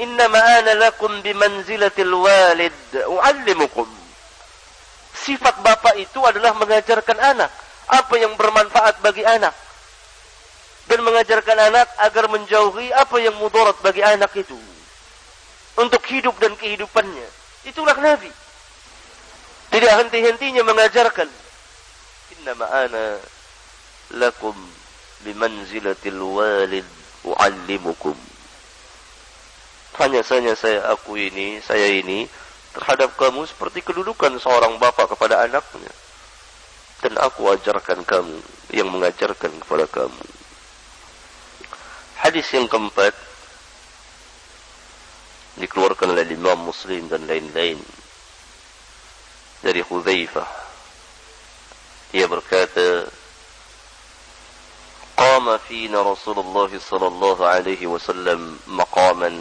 innama 0.00 0.38
ana 0.38 0.72
lakum 0.78 1.20
bimanzilatil 1.20 2.14
walid 2.14 2.72
uallimukum. 3.08 3.88
Sifat 5.12 5.60
bapak 5.60 6.00
itu 6.00 6.18
adalah 6.24 6.56
mengajarkan 6.56 7.18
anak 7.20 7.52
apa 7.92 8.14
yang 8.16 8.32
bermanfaat 8.40 9.04
bagi 9.04 9.26
anak 9.26 9.52
dan 10.88 10.98
mengajarkan 11.04 11.58
anak 11.68 11.88
agar 12.00 12.26
menjauhi 12.32 12.90
apa 12.96 13.16
yang 13.20 13.36
mudarat 13.38 13.76
bagi 13.84 14.02
anak 14.02 14.32
itu 14.34 14.56
untuk 15.78 16.02
hidup 16.08 16.34
dan 16.40 16.56
kehidupannya. 16.56 17.28
Itulah 17.68 17.94
nabi. 18.00 18.30
Tidak 19.72 19.92
henti-hentinya 20.04 20.66
mengajarkan 20.68 21.28
innama 22.36 22.66
ana 22.68 23.16
lakum 24.18 24.52
bimanzilatil 25.22 26.20
walid 26.20 26.84
u'allimukum. 27.24 28.31
Hanya 30.01 30.21
saja 30.21 30.53
saya 30.53 30.85
aku 30.93 31.17
ini, 31.17 31.57
saya 31.65 31.89
ini 31.89 32.29
terhadap 32.77 33.17
kamu 33.17 33.49
seperti 33.49 33.81
kedudukan 33.81 34.37
seorang 34.37 34.77
bapak 34.77 35.17
kepada 35.17 35.41
anaknya. 35.41 35.89
Dan 37.01 37.17
aku 37.17 37.49
ajarkan 37.49 38.05
kamu 38.05 38.37
yang 38.73 38.89
mengajarkan 38.93 39.53
kepada 39.61 39.85
kamu. 39.89 40.25
Hadis 42.17 42.45
yang 42.53 42.65
keempat 42.65 43.13
dikeluarkan 45.57 46.13
oleh 46.13 46.25
Imam 46.29 46.57
Muslim 46.69 47.09
dan 47.09 47.25
lain-lain 47.25 47.81
dari 49.65 49.81
Hudzaifah. 49.81 50.49
Dia 52.13 52.25
berkata, 52.29 53.09
قام 55.17 55.57
فينا 55.57 56.01
رسول 56.01 56.39
الله 56.39 56.71
صلى 56.77 57.07
الله 57.07 57.37
عليه 57.47 57.87
وسلم 57.87 58.59
مقاما 58.67 59.31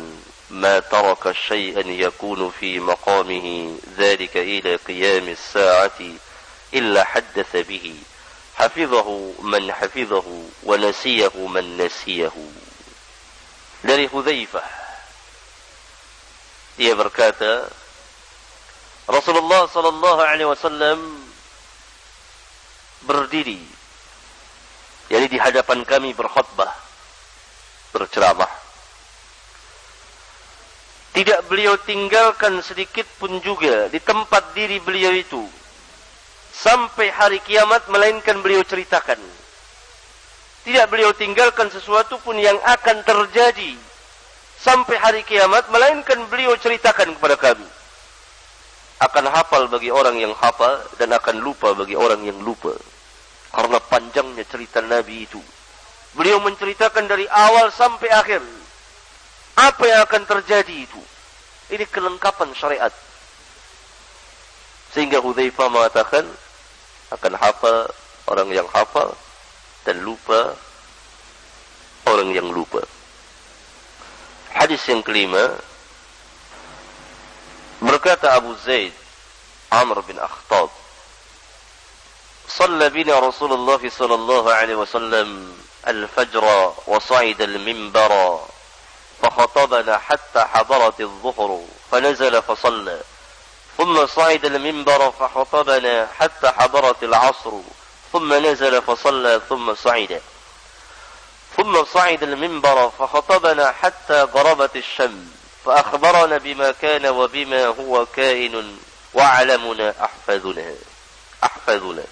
ما 0.52 0.80
ترك 0.80 1.32
شيئا 1.32 1.88
يكون 1.88 2.52
في 2.60 2.80
مقامه 2.80 3.78
ذلك 3.98 4.38
إلى 4.38 4.76
قيام 4.76 5.28
الساعة 5.28 6.00
إلا 6.74 7.04
حدث 7.04 7.56
به 7.56 7.96
حفظه 8.56 9.34
من 9.40 9.74
حفظه 9.74 10.44
ونسيه 10.64 11.36
من 11.36 11.78
نسيه 11.78 12.32
dari 13.82 14.06
Hudzaifah 14.06 14.68
dia 16.78 16.94
berkata 16.94 17.66
Rasulullah 19.10 19.66
sallallahu 19.66 20.22
alaihi 20.22 20.46
wasallam 20.46 21.00
berdiri 23.10 23.82
Jadi 25.12 25.28
di 25.28 25.40
hadapan 25.44 25.84
kami 25.84 26.16
berkhutbah, 26.16 26.72
berceramah. 27.92 28.48
Tidak 31.12 31.52
beliau 31.52 31.76
tinggalkan 31.76 32.64
sedikit 32.64 33.04
pun 33.20 33.36
juga 33.44 33.92
di 33.92 34.00
tempat 34.00 34.56
diri 34.56 34.80
beliau 34.80 35.12
itu. 35.12 35.44
Sampai 36.56 37.12
hari 37.12 37.44
kiamat 37.44 37.92
melainkan 37.92 38.40
beliau 38.40 38.64
ceritakan. 38.64 39.20
Tidak 40.62 40.86
beliau 40.88 41.12
tinggalkan 41.12 41.68
sesuatu 41.68 42.16
pun 42.24 42.40
yang 42.40 42.56
akan 42.64 43.04
terjadi. 43.04 43.76
Sampai 44.62 44.96
hari 45.02 45.26
kiamat 45.28 45.68
melainkan 45.74 46.22
beliau 46.32 46.56
ceritakan 46.56 47.18
kepada 47.18 47.36
kami. 47.36 47.68
Akan 49.02 49.26
hafal 49.26 49.68
bagi 49.68 49.90
orang 49.90 50.16
yang 50.16 50.32
hafal 50.38 50.80
dan 51.02 51.12
akan 51.12 51.42
lupa 51.42 51.74
bagi 51.74 51.98
orang 51.98 52.22
yang 52.24 52.38
lupa. 52.40 52.72
Karena 53.52 53.82
panjangnya 53.84 54.46
cerita 54.48 54.80
Nabi 54.80 55.28
itu. 55.28 55.42
Beliau 56.16 56.40
menceritakan 56.40 57.10
dari 57.10 57.26
awal 57.28 57.74
sampai 57.74 58.08
akhir. 58.14 58.61
Apa 59.57 59.83
yang 59.89 60.01
akan 60.05 60.23
terjadi 60.29 60.85
itu? 60.85 61.01
Ini 61.73 61.85
kelengkapan 61.89 62.53
syariat. 62.53 62.93
Sehingga 64.93 65.21
Hudzaifah 65.21 65.69
mengatakan 65.73 66.25
akan 67.13 67.33
hafal 67.37 67.89
orang 68.29 68.49
yang 68.53 68.69
hafal 68.71 69.17
dan 69.87 70.03
lupa 70.03 70.55
orang 72.07 72.33
yang 72.35 72.49
lupa. 72.51 72.83
Hadis 74.53 74.83
yang 74.89 75.05
kelima 75.05 75.57
berkata 77.83 78.33
Abu 78.35 78.57
Zaid 78.65 78.95
Amr 79.71 80.01
bin 80.07 80.17
Akhtab 80.17 80.71
صلى 82.47 82.89
بنا 82.89 83.19
رسول 83.19 83.53
الله 83.53 83.91
صلى 83.91 84.15
الله 84.15 84.45
عليه 84.55 84.77
وسلم 84.79 85.29
الفجر 85.89 86.45
وصعد 86.87 87.43
المنبر 87.43 88.13
فخطبنا 89.22 89.98
حتى 89.98 90.40
حضرت 90.40 91.02
الظهر 91.02 91.66
فنزل 91.92 92.42
فصلى. 92.42 93.02
ثم 93.78 94.08
صعد 94.08 94.46
المنبر 94.46 95.12
فخطبنا 95.12 96.08
حتى 96.20 96.52
حضرت 96.52 97.04
العصر 97.04 97.52
ثم 98.14 98.34
نزل 98.34 98.82
فصلى 98.82 99.42
ثم 99.50 99.76
صعد. 99.76 100.22
ثم 101.58 101.86
صعد 101.86 102.24
المنبر 102.24 102.92
فخطبنا 103.00 103.72
حتى 103.72 104.24
غربت 104.24 104.76
الشمس 104.76 105.28
فأخبرنا 105.66 106.38
بما 106.38 106.72
كان 106.72 107.06
وبما 107.06 107.66
هو 107.66 108.06
كائن 108.06 108.78
وعلمنا 109.14 109.94
أحفظنا. 110.04 110.76
أحفظنا. 111.44 112.04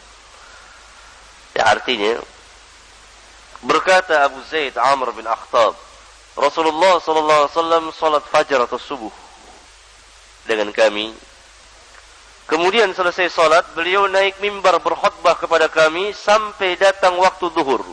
ya 1.55 1.65
artinya 1.65 2.21
berkata 3.65 4.23
Abu 4.23 4.39
Zaid 4.47 4.77
Amr 4.77 5.11
bin 5.11 5.25
Akhtab 5.25 5.75
Rasulullah 6.39 7.03
wasallam 7.03 7.91
salat 7.91 8.23
fajar 8.31 8.63
atau 8.63 8.79
subuh 8.79 9.11
dengan 10.47 10.71
kami 10.71 11.11
Kemudian 12.49 12.89
selesai 12.97 13.29
salat, 13.29 13.61
beliau 13.77 14.09
naik 14.09 14.41
mimbar 14.41 14.81
berkhutbah 14.81 15.37
kepada 15.37 15.69
kami 15.69 16.17
sampai 16.17 16.73
datang 16.81 17.13
waktu 17.21 17.45
zuhur. 17.53 17.85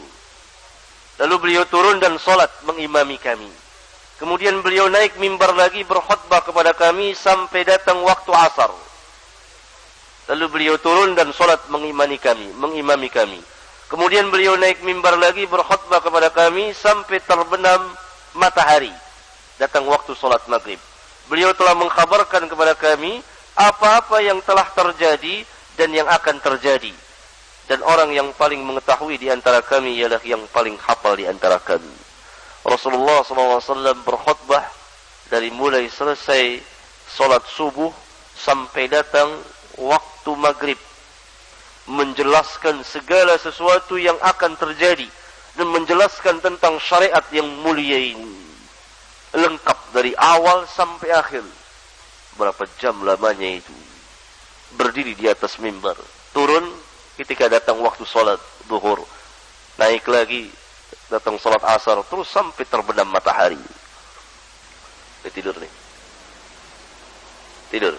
Lalu 1.20 1.34
beliau 1.36 1.68
turun 1.68 2.01
dan 2.01 2.16
salat 2.16 2.49
mengimami 2.64 3.20
kami. 3.20 3.53
Kemudian 4.16 4.64
beliau 4.64 4.88
naik 4.88 5.20
mimbar 5.20 5.53
lagi 5.53 5.84
berkhutbah 5.84 6.40
kepada 6.40 6.72
kami 6.72 7.12
sampai 7.12 7.68
datang 7.68 8.01
waktu 8.01 8.32
asar. 8.32 8.72
Lalu 10.32 10.44
beliau 10.49 10.80
turun 10.80 11.12
dan 11.12 11.36
salat 11.36 11.61
mengimami 11.68 12.16
kami, 12.16 12.49
mengimami 12.57 13.12
kami. 13.12 13.40
Kemudian 13.92 14.32
beliau 14.32 14.57
naik 14.57 14.80
mimbar 14.80 15.20
lagi 15.20 15.44
berkhutbah 15.44 16.01
kepada 16.01 16.32
kami 16.32 16.72
sampai 16.72 17.20
terbenam 17.20 17.92
matahari. 18.37 18.93
Datang 19.57 19.89
waktu 19.89 20.12
salat 20.14 20.45
maghrib. 20.47 20.78
Beliau 21.26 21.51
telah 21.57 21.74
mengkhabarkan 21.74 22.47
kepada 22.47 22.76
kami 22.76 23.24
apa-apa 23.57 24.20
yang 24.20 24.39
telah 24.45 24.68
terjadi 24.70 25.43
dan 25.74 25.91
yang 25.91 26.07
akan 26.07 26.39
terjadi. 26.39 26.93
Dan 27.66 27.82
orang 27.82 28.14
yang 28.14 28.30
paling 28.39 28.62
mengetahui 28.62 29.18
di 29.18 29.26
antara 29.26 29.59
kami 29.59 29.99
ialah 29.99 30.22
yang 30.22 30.45
paling 30.55 30.78
hafal 30.78 31.18
di 31.18 31.26
antara 31.26 31.59
kami. 31.59 31.91
Rasulullah 32.62 33.26
SAW 33.26 34.07
berkhutbah 34.07 34.62
dari 35.26 35.51
mulai 35.51 35.91
selesai 35.91 36.62
solat 37.11 37.43
subuh 37.51 37.91
sampai 38.39 38.87
datang 38.87 39.34
waktu 39.78 40.30
maghrib. 40.39 40.78
Menjelaskan 41.87 42.82
segala 42.82 43.39
sesuatu 43.39 43.99
yang 43.99 44.18
akan 44.18 44.59
terjadi. 44.59 45.07
Dan 45.57 45.72
menjelaskan 45.72 46.44
tentang 46.44 46.76
syariat 46.76 47.24
yang 47.32 47.48
mulia 47.64 47.96
ini. 47.96 48.36
Lengkap 49.32 49.96
dari 49.96 50.12
awal 50.12 50.68
sampai 50.68 51.09
akhir. 51.16 51.44
Berapa 52.36 52.68
jam 52.76 53.00
lamanya 53.00 53.57
itu? 53.57 53.72
Berdiri 54.76 55.16
di 55.16 55.24
atas 55.24 55.57
mimbar. 55.57 55.96
Turun 56.36 56.68
ketika 57.16 57.48
datang 57.48 57.80
waktu 57.80 58.04
sholat 58.04 58.36
duhur. 58.68 59.00
Naik 59.80 60.04
lagi 60.12 60.52
datang 61.09 61.40
sholat 61.40 61.64
asar 61.64 62.04
terus 62.04 62.28
sampai 62.28 62.64
terbenam 62.68 63.09
matahari. 63.09 63.61
Dia 65.24 65.32
tidur 65.32 65.57
nih. 65.57 65.72
Tidur. 67.72 67.96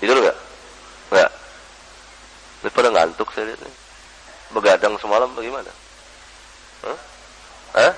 Tidur 0.00 0.16
nggak? 0.24 0.38
Nggak. 1.12 1.30
Ini 2.64 2.70
pada 2.72 2.88
ngantuk 2.88 3.28
saya 3.36 3.52
lihat 3.52 3.60
nih. 3.60 3.76
Begadang 4.56 4.96
semalam 4.96 5.28
bagaimana 5.36 5.85
Hah? 6.84 6.98
Hah? 7.76 7.94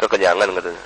kekenyangan 0.00 0.48
katanya 0.56 0.80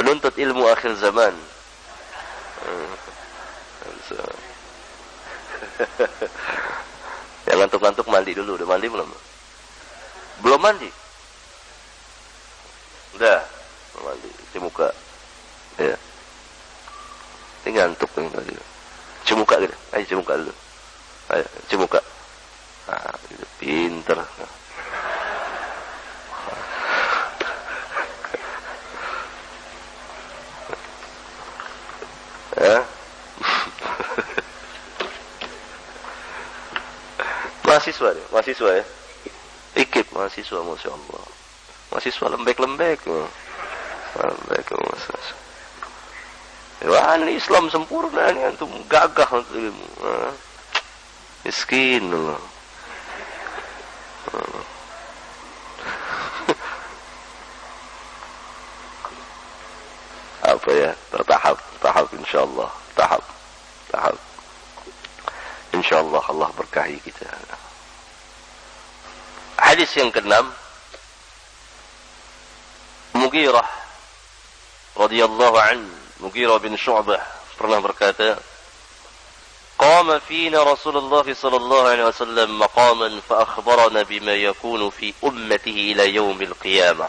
penuntut 0.00 0.32
ilmu 0.40 0.64
akhir 0.72 0.96
zaman. 0.96 1.36
Yang 7.48 7.56
ngantuk-ngantuk 7.62 8.08
mandi 8.08 8.32
dulu. 8.32 8.56
Udah 8.56 8.68
mandi 8.68 8.88
belum? 8.88 9.06
Belum 10.40 10.60
mandi? 10.60 10.90
Udah. 13.20 13.44
Mandi. 14.00 14.28
Cuci 14.28 14.58
muka. 14.60 14.88
Ya. 15.76 15.96
Ini 17.68 17.76
ngantuk. 17.76 18.08
Cuci 18.08 19.32
muka 19.36 19.60
gitu. 19.60 19.76
Ayo 19.92 20.02
cuci 20.04 20.16
muka 20.16 20.34
dulu. 20.40 20.52
Ayo 21.30 21.46
cuci 21.46 21.76
muka. 21.78 22.02
Nah, 22.90 23.14
gitu. 23.30 23.46
Pinter. 23.62 24.18
Nah. 24.18 24.50
Ya. 32.60 32.82
mahasiswa 37.62 38.10
ya, 38.10 38.24
mahasiswa 38.34 38.70
ya. 38.74 38.84
Ikip 39.78 40.10
mahasiswa 40.10 40.58
Masya 40.66 40.90
Allah. 40.90 41.24
Mahasiswa 41.94 42.26
lembek-lembek. 42.26 43.06
Lembek 44.18 44.66
mahasiswa. 44.74 45.38
Wah 46.90 47.12
ini 47.22 47.36
Islam 47.38 47.70
sempurna 47.70 48.34
ini 48.34 48.50
antum 48.50 48.72
gagah 48.90 49.30
untuk 49.30 49.52
ilmu. 49.52 49.86
Miskin 51.44 52.04
Allah. 52.12 52.40
apa 60.50 60.70
ya 60.76 60.92
tahap 61.24 61.56
tahap 61.80 62.06
insyaallah 62.20 62.70
tahap 62.92 63.24
tahap 63.88 64.16
insyaallah 65.72 66.20
Allah 66.20 66.50
berkahi 66.52 67.00
kita 67.00 67.24
hadis 69.56 69.88
yang 69.96 70.12
keenam 70.12 70.52
Mughirah 73.16 73.68
radhiyallahu 75.00 75.56
an 75.56 75.78
Mughirah 76.20 76.60
bin 76.60 76.76
Syu'bah 76.76 77.24
pernah 77.56 77.80
berkata 77.80 78.36
قام 79.80 80.18
فينا 80.18 80.62
رسول 80.62 80.96
الله 80.96 81.34
صلى 81.34 81.56
الله 81.56 81.88
عليه 81.88 82.04
وسلم 82.04 82.58
مقاما 82.58 83.20
فأخبرنا 83.28 84.02
بما 84.02 84.34
يكون 84.34 84.90
في 84.90 85.14
أمته 85.24 85.94
إلى 85.96 86.14
يوم 86.14 86.42
القيامة 86.42 87.08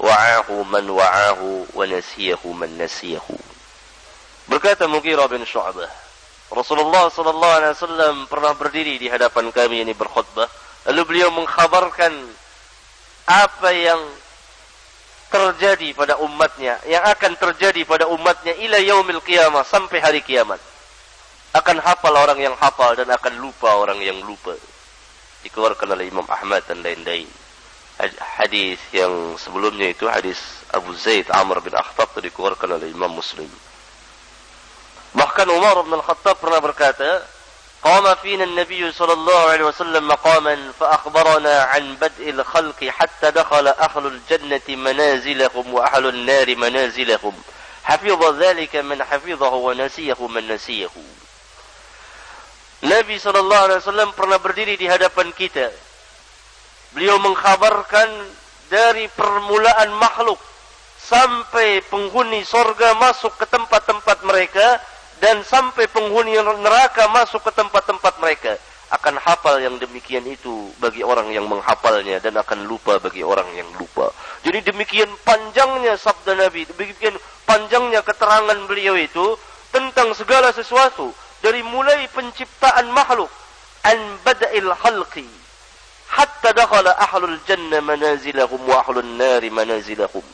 man 0.00 0.86
wa'ahu 0.88 1.76
wa 1.76 1.84
nasiyahu 1.84 2.56
man 2.56 2.72
nasiyahu. 2.80 3.36
Berkata 4.48 4.88
Mughirah 4.88 5.28
bin 5.28 5.44
Syu'bah, 5.44 5.92
Rasulullah 6.48 7.12
sallallahu 7.12 7.56
alaihi 7.60 7.72
wasallam 7.76 8.14
pernah 8.26 8.56
berdiri 8.56 8.96
di 8.96 9.12
hadapan 9.12 9.52
kami 9.52 9.84
ini 9.84 9.92
berkhutbah, 9.92 10.48
lalu 10.88 11.02
beliau 11.04 11.28
mengkhabarkan 11.36 12.16
apa 13.28 13.70
yang 13.76 14.00
terjadi 15.28 15.92
pada 15.92 16.16
umatnya, 16.18 16.80
yang 16.88 17.04
akan 17.04 17.36
terjadi 17.36 17.84
pada 17.84 18.08
umatnya 18.08 18.56
ila 18.56 18.80
yaumil 18.80 19.20
qiyamah 19.20 19.62
sampai 19.68 20.00
hari 20.00 20.24
kiamat. 20.24 20.69
Akan 21.55 21.79
hafal 21.79 22.11
orang 22.11 22.39
yang 22.41 22.55
hafal 22.59 22.99
dan 22.99 23.07
akan 23.07 23.39
lupa 23.39 23.71
orang 23.79 23.99
yang 24.03 24.19
lupa. 24.21 24.53
Dikeluarkan 25.47 25.95
oleh 25.95 26.11
Imam 26.11 26.25
Ahmad 26.27 26.67
dan 26.67 26.83
lain-lain 26.83 27.27
hadis 28.19 28.79
yang 28.91 29.39
sebelumnya 29.39 29.87
itu 29.87 30.03
hadis 30.11 30.39
Abu 30.75 30.91
Zaid 30.99 31.31
Amr 31.31 31.63
bin 31.63 31.71
Akhtab 31.71 32.11
itu 32.11 32.27
dikeluarkan 32.27 32.75
oleh 32.75 32.91
Imam 32.91 33.07
Muslim. 33.07 33.47
Bahkan 35.15 35.47
Umar 35.47 35.79
bin 35.87 35.95
Al-Khattab 35.95 36.43
pernah 36.43 36.59
berkata, 36.59 37.23
قام 37.85 38.15
فينا 38.15 38.43
النبي 38.43 38.91
صلى 38.91 39.13
الله 39.13 39.41
عليه 39.49 39.65
وسلم 39.65 40.07
مقاما 40.07 40.73
فأخبرنا 40.79 41.55
عن 41.63 41.95
بدء 42.01 42.29
الخلق 42.29 42.81
حتى 42.83 43.31
دخل 43.31 43.67
أهل 43.67 44.03
الجنة 44.07 44.67
منازلهم 44.73 45.73
وأهل 45.73 46.05
النار 46.07 46.55
منازلهم 46.55 47.35
حفظ 47.83 48.21
ذلك 48.41 48.75
من 48.75 49.03
حفظه 49.03 49.53
ونسيه 49.53 50.17
من 50.17 50.43
نسيه 50.47 50.95
Nabi 52.80 53.20
sallallahu 53.20 53.64
alaihi 53.68 53.80
wasallam 53.84 54.10
pernah 54.16 54.40
berdiri 54.40 54.80
di 54.80 54.88
hadapan 54.88 55.28
kita. 55.36 55.68
Beliau 56.96 57.20
mengkhabarkan 57.20 58.08
dari 58.72 59.04
permulaan 59.12 59.92
makhluk 60.00 60.40
sampai 60.96 61.84
penghuni 61.92 62.40
sorga 62.40 62.96
masuk 62.96 63.36
ke 63.36 63.44
tempat-tempat 63.52 64.24
mereka 64.24 64.80
dan 65.20 65.44
sampai 65.44 65.92
penghuni 65.92 66.32
neraka 66.40 67.04
masuk 67.12 67.44
ke 67.44 67.52
tempat-tempat 67.52 68.16
mereka. 68.16 68.56
Akan 68.90 69.14
hafal 69.22 69.60
yang 69.62 69.76
demikian 69.78 70.24
itu 70.26 70.72
bagi 70.82 71.04
orang 71.04 71.30
yang 71.30 71.46
menghafalnya 71.46 72.18
dan 72.18 72.34
akan 72.40 72.64
lupa 72.64 72.96
bagi 72.98 73.22
orang 73.22 73.46
yang 73.54 73.68
lupa. 73.76 74.10
Jadi 74.42 74.66
demikian 74.66 75.06
panjangnya 75.22 75.94
sabda 76.00 76.34
Nabi, 76.34 76.64
demikian 76.64 77.14
panjangnya 77.44 78.02
keterangan 78.02 78.56
beliau 78.66 78.96
itu 78.96 79.36
tentang 79.70 80.10
segala 80.16 80.50
sesuatu 80.50 81.14
dari 81.40 81.64
mulai 81.64 82.08
penciptaan 82.12 82.92
makhluk 82.92 83.32
an 83.84 83.98
bada'il 84.24 84.70
khalqi 84.76 85.28
hatta 86.10 86.52
dakhala 86.52 86.92
ahlul 86.98 87.38
jannah 87.46 87.80
manazilahum 87.80 88.60
wa 88.66 88.82
ahlun 88.82 89.16
nari 89.16 89.48
manazilahum. 89.48 90.24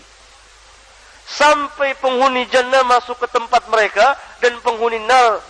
Sampai 1.26 1.94
penghuni 1.98 2.46
jannah 2.48 2.86
masuk 2.86 3.18
ke 3.18 3.28
tempat 3.30 3.66
mereka 3.68 4.14
dan 4.38 4.54
penghuni 4.62 5.02
nar 5.04 5.42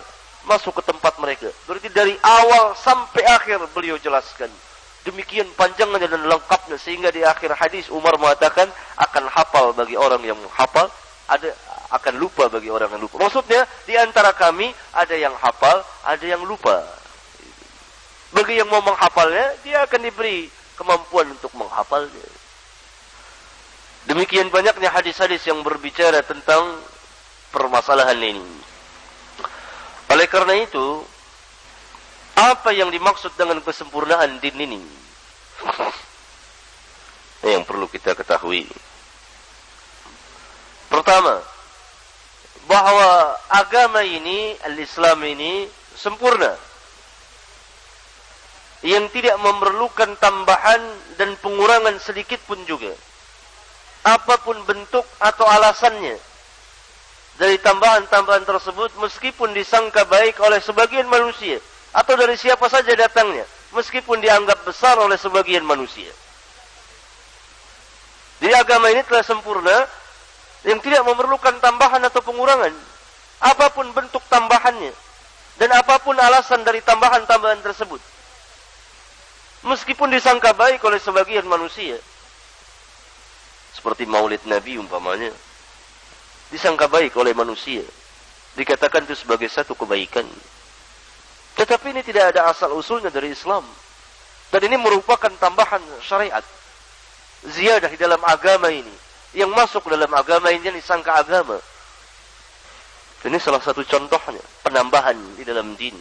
masuk 0.49 0.79
ke 0.79 0.83
tempat 0.83 1.13
mereka. 1.21 1.51
Berarti 1.69 1.91
dari 1.93 2.15
awal 2.23 2.73
sampai 2.75 3.23
akhir 3.27 3.61
beliau 3.75 3.99
jelaskan. 4.01 4.49
Demikian 5.05 5.47
panjangnya 5.55 6.09
dan 6.09 6.27
lengkapnya 6.27 6.75
sehingga 6.75 7.13
di 7.13 7.23
akhir 7.23 7.55
hadis 7.55 7.87
Umar 7.87 8.19
mengatakan 8.19 8.67
akan 8.99 9.23
hafal 9.31 9.71
bagi 9.71 9.95
orang 9.95 10.19
yang 10.25 10.39
hafal, 10.51 10.91
ada 11.31 11.47
akan 11.87 12.13
lupa 12.19 12.51
bagi 12.51 12.67
orang 12.67 12.91
yang 12.91 13.03
lupa. 13.03 13.21
Maksudnya 13.23 13.63
di 13.87 13.95
antara 13.95 14.35
kami 14.35 14.71
ada 14.91 15.15
yang 15.15 15.35
hafal, 15.39 15.83
ada 16.03 16.25
yang 16.25 16.43
lupa. 16.43 16.83
Bagi 18.35 18.59
yang 18.59 18.67
mau 18.67 18.83
menghafalnya, 18.83 19.55
dia 19.63 19.87
akan 19.87 20.03
diberi 20.03 20.51
kemampuan 20.75 21.31
untuk 21.31 21.51
menghafalnya. 21.55 22.27
Demikian 24.07 24.51
banyaknya 24.51 24.91
hadis-hadis 24.91 25.43
yang 25.47 25.63
berbicara 25.63 26.23
tentang 26.23 26.79
permasalahan 27.51 28.19
ini. 28.19 28.47
Oleh 30.11 30.27
karena 30.27 30.63
itu, 30.63 31.03
apa 32.35 32.71
yang 32.71 32.91
dimaksud 32.91 33.35
dengan 33.35 33.59
kesempurnaan 33.63 34.39
din 34.39 34.55
ini? 34.59 34.81
Yang 37.43 37.63
perlu 37.67 37.87
kita 37.91 38.15
ketahui. 38.15 38.67
Pertama, 40.87 41.43
bahwa 42.67 43.35
agama 43.49 44.03
ini, 44.03 44.55
al-Islam 44.67 45.23
ini 45.23 45.65
sempurna. 45.95 46.53
Yang 48.85 49.09
tidak 49.17 49.41
memerlukan 49.41 50.13
tambahan 50.21 50.79
dan 51.17 51.33
pengurangan 51.41 51.97
sedikit 51.97 52.37
pun 52.45 52.61
juga. 52.69 52.93
Apa 54.05 54.37
pun 54.45 54.55
bentuk 54.63 55.03
atau 55.17 55.43
alasannya 55.49 56.15
dari 57.37 57.57
tambahan-tambahan 57.61 58.45
tersebut 58.45 58.93
meskipun 59.01 59.53
disangka 59.53 60.05
baik 60.09 60.37
oleh 60.41 60.61
sebagian 60.61 61.05
manusia 61.09 61.61
atau 61.93 62.13
dari 62.17 62.37
siapa 62.37 62.65
saja 62.69 62.93
datangnya 62.97 63.45
meskipun 63.73 64.21
dianggap 64.21 64.65
besar 64.65 64.97
oleh 64.97 65.17
sebagian 65.17 65.65
manusia. 65.65 66.09
Jadi 68.37 68.53
agama 68.53 68.93
ini 68.93 69.01
telah 69.05 69.25
sempurna 69.25 69.73
yang 70.67 70.83
tidak 70.83 71.07
memerlukan 71.07 71.55
tambahan 71.63 72.03
atau 72.03 72.19
pengurangan 72.19 72.75
apa 73.39 73.71
pun 73.71 73.87
bentuk 73.95 74.19
tambahannya 74.27 74.91
dan 75.57 75.69
apa 75.71 75.95
pun 76.03 76.13
alasan 76.19 76.61
dari 76.67 76.83
tambahan-tambahan 76.83 77.63
tersebut. 77.63 78.03
Meskipun 79.65 80.13
disangka 80.13 80.53
baik 80.53 80.83
oleh 80.85 81.01
sebagian 81.01 81.47
manusia. 81.47 81.97
Seperti 83.73 84.05
maulid 84.05 84.43
Nabi 84.45 84.77
umpamanya 84.77 85.33
disangka 86.51 86.87
baik 86.87 87.15
oleh 87.19 87.35
manusia. 87.35 87.83
Dikatakan 88.57 89.05
itu 89.05 89.15
sebagai 89.15 89.47
satu 89.51 89.77
kebaikan. 89.77 90.25
Tetapi 91.57 91.93
ini 91.93 92.01
tidak 92.01 92.33
ada 92.35 92.49
asal 92.49 92.73
usulnya 92.73 93.13
dari 93.13 93.33
Islam. 93.33 93.65
Dan 94.49 94.61
ini 94.65 94.77
merupakan 94.79 95.29
tambahan 95.37 95.81
syariat. 96.01 96.45
Ziyadah 97.45 97.91
di 97.91 97.99
dalam 97.99 98.21
agama 98.25 98.73
ini. 98.73 99.06
Yang 99.35 99.51
masuk 99.51 99.83
dalam 99.91 100.11
agama 100.13 100.51
ini 100.51 100.71
disangka 100.71 101.19
agama. 101.19 101.59
Ini 103.25 103.37
salah 103.41 103.59
satu 103.59 103.83
contohnya. 103.83 104.43
Penambahan 104.63 105.17
di 105.35 105.43
dalam 105.43 105.75
din. 105.75 105.95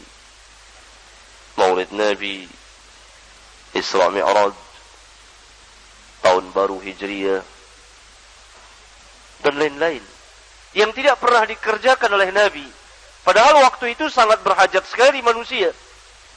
Maulid 1.59 1.91
Nabi. 1.91 2.47
Isra 3.75 4.13
Mi'raj. 4.13 4.55
Tahun 6.23 6.45
baru 6.55 6.79
Hijriyah. 6.79 7.43
Dan 9.43 9.59
lain-lain 9.59 10.17
yang 10.77 10.93
tidak 10.93 11.17
pernah 11.17 11.49
dikerjakan 11.49 12.11
oleh 12.13 12.29
Nabi. 12.37 12.69
Padahal 13.25 13.65
waktu 13.65 13.97
itu 13.97 14.13
sangat 14.13 14.45
berhajat 14.45 14.85
sekali 14.85 15.25
manusia. 15.25 15.73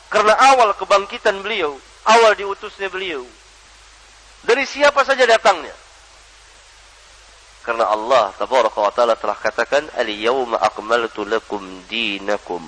Karena 0.07 0.33
awal 0.55 0.73
kebangkitan 0.79 1.43
beliau, 1.43 1.75
awal 2.07 2.33
diutusnya 2.39 2.87
beliau. 2.87 3.27
Dari 4.47 4.63
siapa 4.63 5.03
saja 5.03 5.27
datangnya. 5.27 5.75
Karena 7.69 7.85
Allah 7.85 8.33
tabaraka 8.33 8.81
wa 8.81 8.89
taala 8.89 9.13
telah 9.13 9.37
katakan 9.37 9.85
al-yawma 9.93 10.57
akmaltu 10.57 11.21
lakum 11.21 11.61
dinakum. 11.85 12.65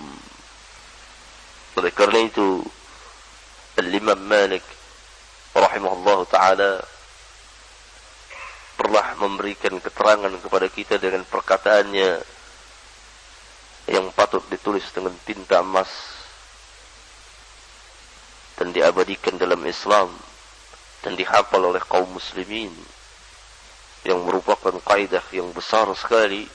Oleh 1.74 1.90
karena 1.90 2.22
itu 2.22 2.62
Al-Imam 3.82 4.22
Malik 4.22 4.62
rahimahullah 5.58 6.20
taala 6.30 6.86
pernah 8.78 9.18
memberikan 9.18 9.82
keterangan 9.82 10.38
kepada 10.38 10.70
kita 10.70 11.02
dengan 11.02 11.26
perkataannya 11.26 12.22
yang 13.90 14.06
patut 14.14 14.46
ditulis 14.54 14.86
dengan 14.94 15.18
tinta 15.26 15.66
emas 15.66 15.90
dan 18.54 18.70
diabadikan 18.70 19.34
dalam 19.42 19.66
Islam 19.66 20.14
dan 21.02 21.18
dihafal 21.18 21.74
oleh 21.74 21.82
kaum 21.90 22.06
muslimin 22.14 23.01
yang 24.08 24.22
merupakan 24.26 24.74
kaidah 24.82 25.24
yang 25.32 25.50
besar 25.54 25.86
sekali 25.94 26.48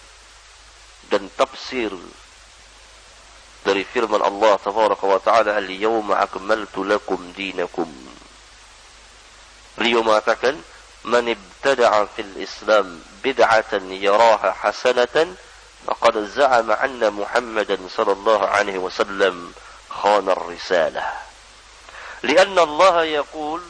dan 1.11 1.31
tafsir 1.39 1.95
dari 3.63 3.83
firman 3.87 4.23
Allah 4.23 4.59
tabaraka 4.59 5.05
wa 5.07 5.21
taala 5.23 5.59
al-yawma 5.59 6.19
akmaltu 6.23 6.83
lakum 6.83 7.19
dinakum 7.35 7.91
beliau 9.79 10.03
mengatakan 10.03 10.59
ابتدع 11.67 12.05
في 12.05 12.23
الإسلام 12.23 13.01
بدعة 13.25 13.73
يراها 13.75 14.53
حسنة 14.53 15.35
فقد 15.87 16.25
زعم 16.25 16.71
أن 16.71 17.13
محمدا 17.13 17.79
صلى 17.97 18.13
الله 18.13 18.47
عليه 18.47 18.79
وسلم 18.79 19.53
خان 19.91 20.29
الرسالة 20.29 21.13
لأن 22.23 22.59
الله 22.59 23.05
يقول 23.05 23.63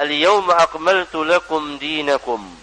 اليوم 0.00 0.50
أكملت 0.50 1.14
لكم 1.14 1.78
دينكم 1.78 2.54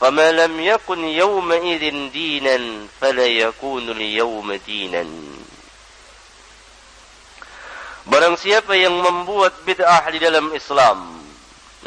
فما 0.00 0.32
لم 0.32 0.60
يكن 0.60 1.04
يومئذ 1.04 2.10
دينا 2.12 2.58
فلا 3.00 3.26
يكون 3.26 3.90
اليوم 3.90 4.48
دينا 4.52 5.04
Barang 8.04 8.36
siapa 8.36 8.76
yang 8.76 9.00
membuat 9.00 9.64
bid'ah 9.64 10.04
di 10.12 10.20
dalam 10.20 10.52
Islam 10.52 11.24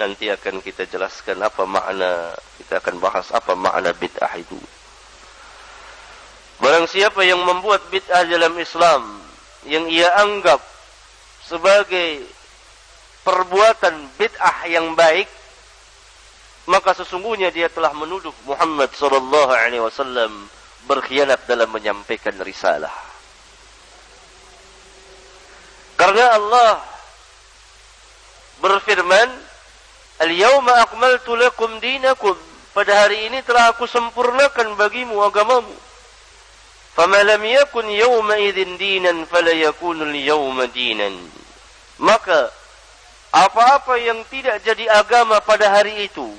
nanti 0.02 0.34
akan 0.34 0.66
kita 0.66 0.90
jelaskan 0.90 1.46
apa 1.46 1.62
makna 1.70 2.34
kita 2.58 2.82
akan 2.82 2.98
bahas 2.98 3.30
apa 3.30 3.54
makna 3.54 3.94
bid'ah 3.94 4.34
itu. 4.34 4.58
Barang 6.58 6.90
siapa 6.90 7.22
yang 7.22 7.38
membuat 7.46 7.86
bid'ah 7.94 8.26
dalam 8.26 8.58
Islam 8.58 9.22
yang 9.70 9.86
ia 9.94 10.10
anggap 10.18 10.58
sebagai 11.46 12.26
perbuatan 13.22 14.10
bid'ah 14.18 14.66
yang 14.74 14.98
baik 14.98 15.30
maka 16.71 16.95
sesungguhnya 16.95 17.51
dia 17.51 17.67
telah 17.67 17.91
menuduh 17.95 18.33
Muhammad 18.47 18.91
sallallahu 18.95 19.51
alaihi 19.51 19.83
wasallam 19.83 20.47
berkhianat 20.87 21.43
dalam 21.47 21.71
menyampaikan 21.71 22.35
risalah. 22.43 22.93
Karena 25.99 26.35
Allah 26.35 26.83
berfirman 28.63 29.53
Al-yawma 30.23 30.87
akmaltu 30.87 31.35
lakum 31.35 31.83
dinakum. 31.83 32.39
Pada 32.71 33.05
hari 33.05 33.27
ini 33.27 33.43
telah 33.43 33.75
aku 33.75 33.91
sempurnakan 33.91 34.79
bagimu 34.79 35.19
agamamu. 35.19 35.75
Yakun 36.95 37.91
yawma 37.91 38.39
idzin 38.39 38.79
dinan 38.79 39.27
fala 39.27 39.51
yakunu 39.51 40.07
al-yawma 40.07 40.71
dinan. 40.71 41.11
Maka 41.99 42.55
apa-apa 43.35 43.99
yang 43.99 44.23
tidak 44.31 44.63
jadi 44.63 44.89
agama 44.95 45.43
pada 45.43 45.75
hari 45.75 46.07
itu, 46.07 46.31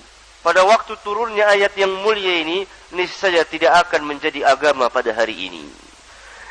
pada 0.43 0.67
waktu 0.67 0.99
turunnya 1.01 1.47
ayat 1.47 1.71
yang 1.79 1.91
mulia 2.03 2.43
ini, 2.43 2.67
niscaya 2.91 3.47
tidak 3.47 3.87
akan 3.87 4.03
menjadi 4.03 4.43
agama 4.43 4.91
pada 4.91 5.15
hari 5.15 5.47
ini. 5.47 5.63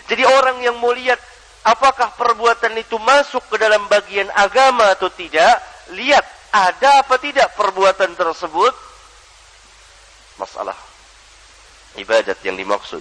Jadi 0.09 0.25
orang 0.25 0.65
yang 0.65 0.81
mau 0.81 0.91
lihat 0.97 1.21
apakah 1.63 2.17
perbuatan 2.17 2.75
itu 2.81 2.97
masuk 2.99 3.45
ke 3.53 3.57
dalam 3.61 3.85
bagian 3.87 4.27
agama 4.33 4.91
atau 4.97 5.13
tidak, 5.13 5.61
lihat 5.93 6.25
ada 6.53 7.01
apa 7.01 7.17
tidak 7.17 7.57
perbuatan 7.57 8.13
tersebut 8.13 8.77
masalah 10.37 10.77
ibadat 11.97 12.37
yang 12.45 12.61
dimaksud 12.61 13.01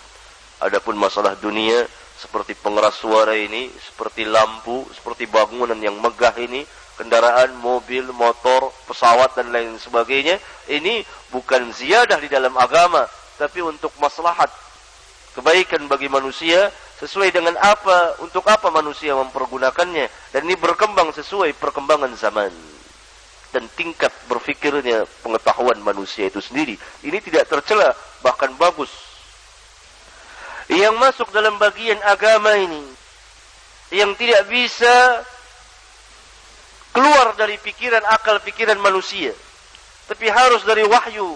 adapun 0.63 0.95
masalah 0.95 1.35
dunia 1.35 1.83
seperti 2.15 2.55
pengeras 2.55 2.95
suara 2.95 3.35
ini 3.35 3.67
seperti 3.75 4.23
lampu 4.23 4.87
seperti 4.95 5.27
bangunan 5.27 5.75
yang 5.79 5.99
megah 5.99 6.35
ini 6.39 6.63
kendaraan 7.01 7.57
mobil 7.57 8.05
motor 8.13 8.69
pesawat 8.85 9.33
dan 9.33 9.49
lain 9.49 9.73
sebagainya 9.81 10.37
ini 10.69 11.01
bukan 11.33 11.73
ziyadah 11.73 12.21
di 12.21 12.29
dalam 12.29 12.53
agama 12.61 13.09
tapi 13.41 13.65
untuk 13.65 13.89
maslahat 13.97 14.53
kebaikan 15.33 15.89
bagi 15.89 16.05
manusia 16.13 16.69
sesuai 17.01 17.33
dengan 17.33 17.57
apa 17.57 18.21
untuk 18.21 18.45
apa 18.45 18.69
manusia 18.69 19.17
mempergunakannya 19.17 20.05
dan 20.29 20.41
ini 20.45 20.53
berkembang 20.53 21.09
sesuai 21.09 21.57
perkembangan 21.57 22.13
zaman 22.13 22.53
dan 23.49 23.65
tingkat 23.73 24.13
berfikirnya 24.29 25.09
pengetahuan 25.25 25.81
manusia 25.81 26.29
itu 26.29 26.37
sendiri 26.37 26.77
ini 27.01 27.17
tidak 27.17 27.49
tercela 27.49 27.97
bahkan 28.21 28.53
bagus. 28.61 28.93
Yang 30.69 30.95
masuk 31.01 31.27
dalam 31.35 31.57
bagian 31.57 31.99
agama 32.05 32.55
ini 32.55 32.85
yang 33.91 34.15
tidak 34.15 34.47
bisa 34.47 35.25
keluar 36.91 37.35
dari 37.39 37.55
pikiran 37.59 38.03
akal 38.11 38.39
pikiran 38.43 38.79
manusia 38.79 39.31
tapi 40.11 40.27
harus 40.27 40.63
dari 40.67 40.83
wahyu 40.83 41.35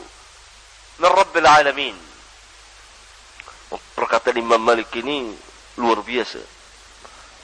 min 0.99 1.11
Rabbil 1.11 1.47
Alamin 1.47 1.95
perkataan 3.95 4.37
Imam 4.37 4.61
Malik 4.61 4.91
ini 4.99 5.33
luar 5.79 6.03
biasa. 6.03 6.39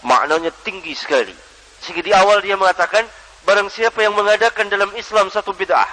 Maknanya 0.06 0.52
tinggi 0.64 0.96
sekali. 0.96 1.34
Sehingga 1.82 2.04
di 2.04 2.14
awal 2.14 2.42
dia 2.44 2.56
mengatakan, 2.58 3.06
barang 3.48 3.70
siapa 3.74 4.06
yang 4.06 4.14
mengadakan 4.14 4.70
dalam 4.70 4.92
Islam 4.94 5.30
satu 5.34 5.56
bid'ah. 5.56 5.90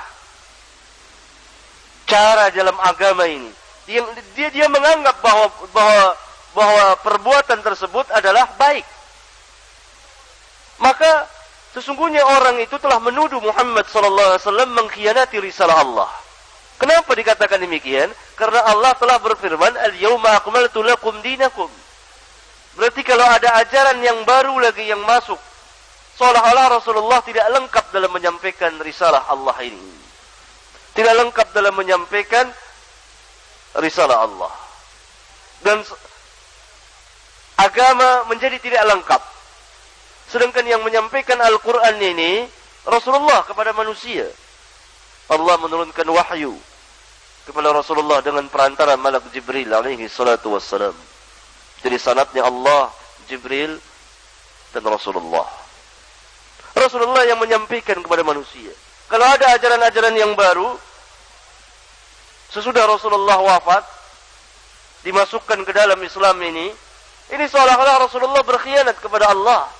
Cara 2.09 2.49
dalam 2.53 2.77
agama 2.81 3.29
ini. 3.29 3.49
Dia, 3.89 4.05
dia, 4.37 4.49
dia 4.53 4.67
menganggap 4.69 5.17
bahwa, 5.25 5.47
bahwa, 5.73 6.07
bahwa 6.53 6.85
perbuatan 7.05 7.61
tersebut 7.65 8.05
adalah 8.13 8.49
baik. 8.57 8.85
Maka 10.79 11.27
sesungguhnya 11.79 12.27
orang 12.27 12.59
itu 12.59 12.75
telah 12.83 12.99
menuduh 12.99 13.39
Muhammad 13.39 13.87
sallallahu 13.87 14.35
alaihi 14.35 14.43
wasallam 14.43 14.71
mengkhianati 14.75 15.39
risalah 15.39 15.87
Allah. 15.87 16.11
Kenapa 16.79 17.15
dikatakan 17.15 17.63
demikian? 17.63 18.11
Karena 18.35 18.67
Allah 18.67 18.95
telah 18.99 19.19
berfirman, 19.23 19.75
"Al-yauma 19.79 20.43
akmaltu 20.43 20.83
lakum 20.83 21.15
dinakum." 21.23 21.71
Berarti 22.79 23.03
kalau 23.03 23.27
ada 23.27 23.59
ajaran 23.63 23.99
yang 24.03 24.23
baru 24.23 24.59
lagi 24.63 24.87
yang 24.87 25.03
masuk, 25.03 25.39
seolah-olah 26.19 26.79
Rasulullah 26.79 27.19
tidak 27.27 27.47
lengkap 27.51 27.91
dalam 27.91 28.11
menyampaikan 28.15 28.79
risalah 28.79 29.27
Allah 29.27 29.55
ini. 29.63 29.83
Tidak 30.95 31.15
lengkap 31.15 31.55
dalam 31.55 31.75
menyampaikan 31.75 32.47
risalah 33.83 34.27
Allah. 34.27 34.51
Dan 35.63 35.83
agama 37.59 38.31
menjadi 38.31 38.63
tidak 38.63 38.83
lengkap. 38.87 39.23
Sedangkan 40.29 40.65
yang 40.69 40.85
menyampaikan 40.85 41.41
Al-Quran 41.41 41.97
ini, 42.05 42.45
Rasulullah 42.85 43.45
kepada 43.49 43.73
manusia. 43.73 44.29
Allah 45.29 45.57
menurunkan 45.61 46.09
wahyu 46.09 46.57
kepada 47.49 47.73
Rasulullah 47.73 48.21
dengan 48.21 48.45
perantara 48.49 48.97
malak 49.01 49.25
Jibril 49.33 49.73
alaihi 49.73 50.05
salatu 50.09 50.53
wassalam. 50.53 50.93
Jadi 51.81 51.97
sanatnya 51.97 52.45
Allah, 52.45 52.93
Jibril 53.25 53.81
dan 54.77 54.85
Rasulullah. 54.85 55.49
Rasulullah 56.77 57.25
yang 57.25 57.41
menyampaikan 57.41 58.01
kepada 58.05 58.21
manusia. 58.21 58.73
Kalau 59.09 59.25
ada 59.25 59.57
ajaran-ajaran 59.57 60.13
yang 60.13 60.37
baru 60.37 60.77
sesudah 62.53 62.85
Rasulullah 62.85 63.41
wafat 63.41 63.85
dimasukkan 65.09 65.65
ke 65.65 65.73
dalam 65.73 65.97
Islam 66.05 66.37
ini, 66.45 66.69
ini 67.33 67.45
seolah-olah 67.49 68.05
Rasulullah 68.05 68.45
berkhianat 68.45 69.01
kepada 69.01 69.33
Allah. 69.33 69.78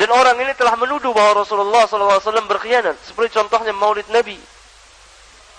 Dan 0.00 0.08
orang 0.16 0.32
ini 0.40 0.56
telah 0.56 0.80
menuduh 0.80 1.12
bahwa 1.12 1.44
Rasulullah 1.44 1.84
SAW 1.84 2.48
berkhianat. 2.48 2.96
Seperti 3.04 3.36
contohnya 3.36 3.76
maulid 3.76 4.08
Nabi. 4.08 4.40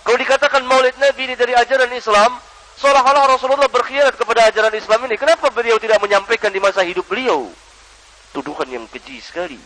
Kalau 0.01 0.17
dikatakan 0.17 0.65
maulid 0.65 0.97
Nabi 0.97 1.29
ini 1.29 1.37
dari 1.37 1.53
ajaran 1.53 1.93
Islam, 1.93 2.41
seolah-olah 2.81 3.37
Rasulullah 3.37 3.69
berkhianat 3.69 4.17
kepada 4.17 4.49
ajaran 4.49 4.73
Islam 4.73 5.05
ini. 5.05 5.21
Kenapa 5.21 5.53
beliau 5.53 5.77
tidak 5.77 6.01
menyampaikan 6.01 6.49
di 6.49 6.57
masa 6.57 6.81
hidup 6.81 7.05
beliau? 7.05 7.53
Tuduhan 8.33 8.65
yang 8.65 8.89
keji 8.89 9.21
sekali. 9.21 9.61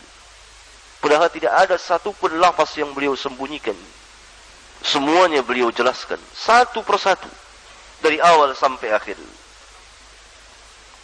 Padahal 1.00 1.32
tidak 1.32 1.56
ada 1.56 1.80
satu 1.80 2.12
pun 2.12 2.36
lafaz 2.36 2.76
yang 2.76 2.92
beliau 2.92 3.16
sembunyikan. 3.16 3.76
Semuanya 4.84 5.40
beliau 5.40 5.72
jelaskan. 5.72 6.20
Satu 6.36 6.84
persatu. 6.84 7.32
Dari 8.04 8.20
awal 8.20 8.52
sampai 8.52 8.92
akhir. 8.92 9.16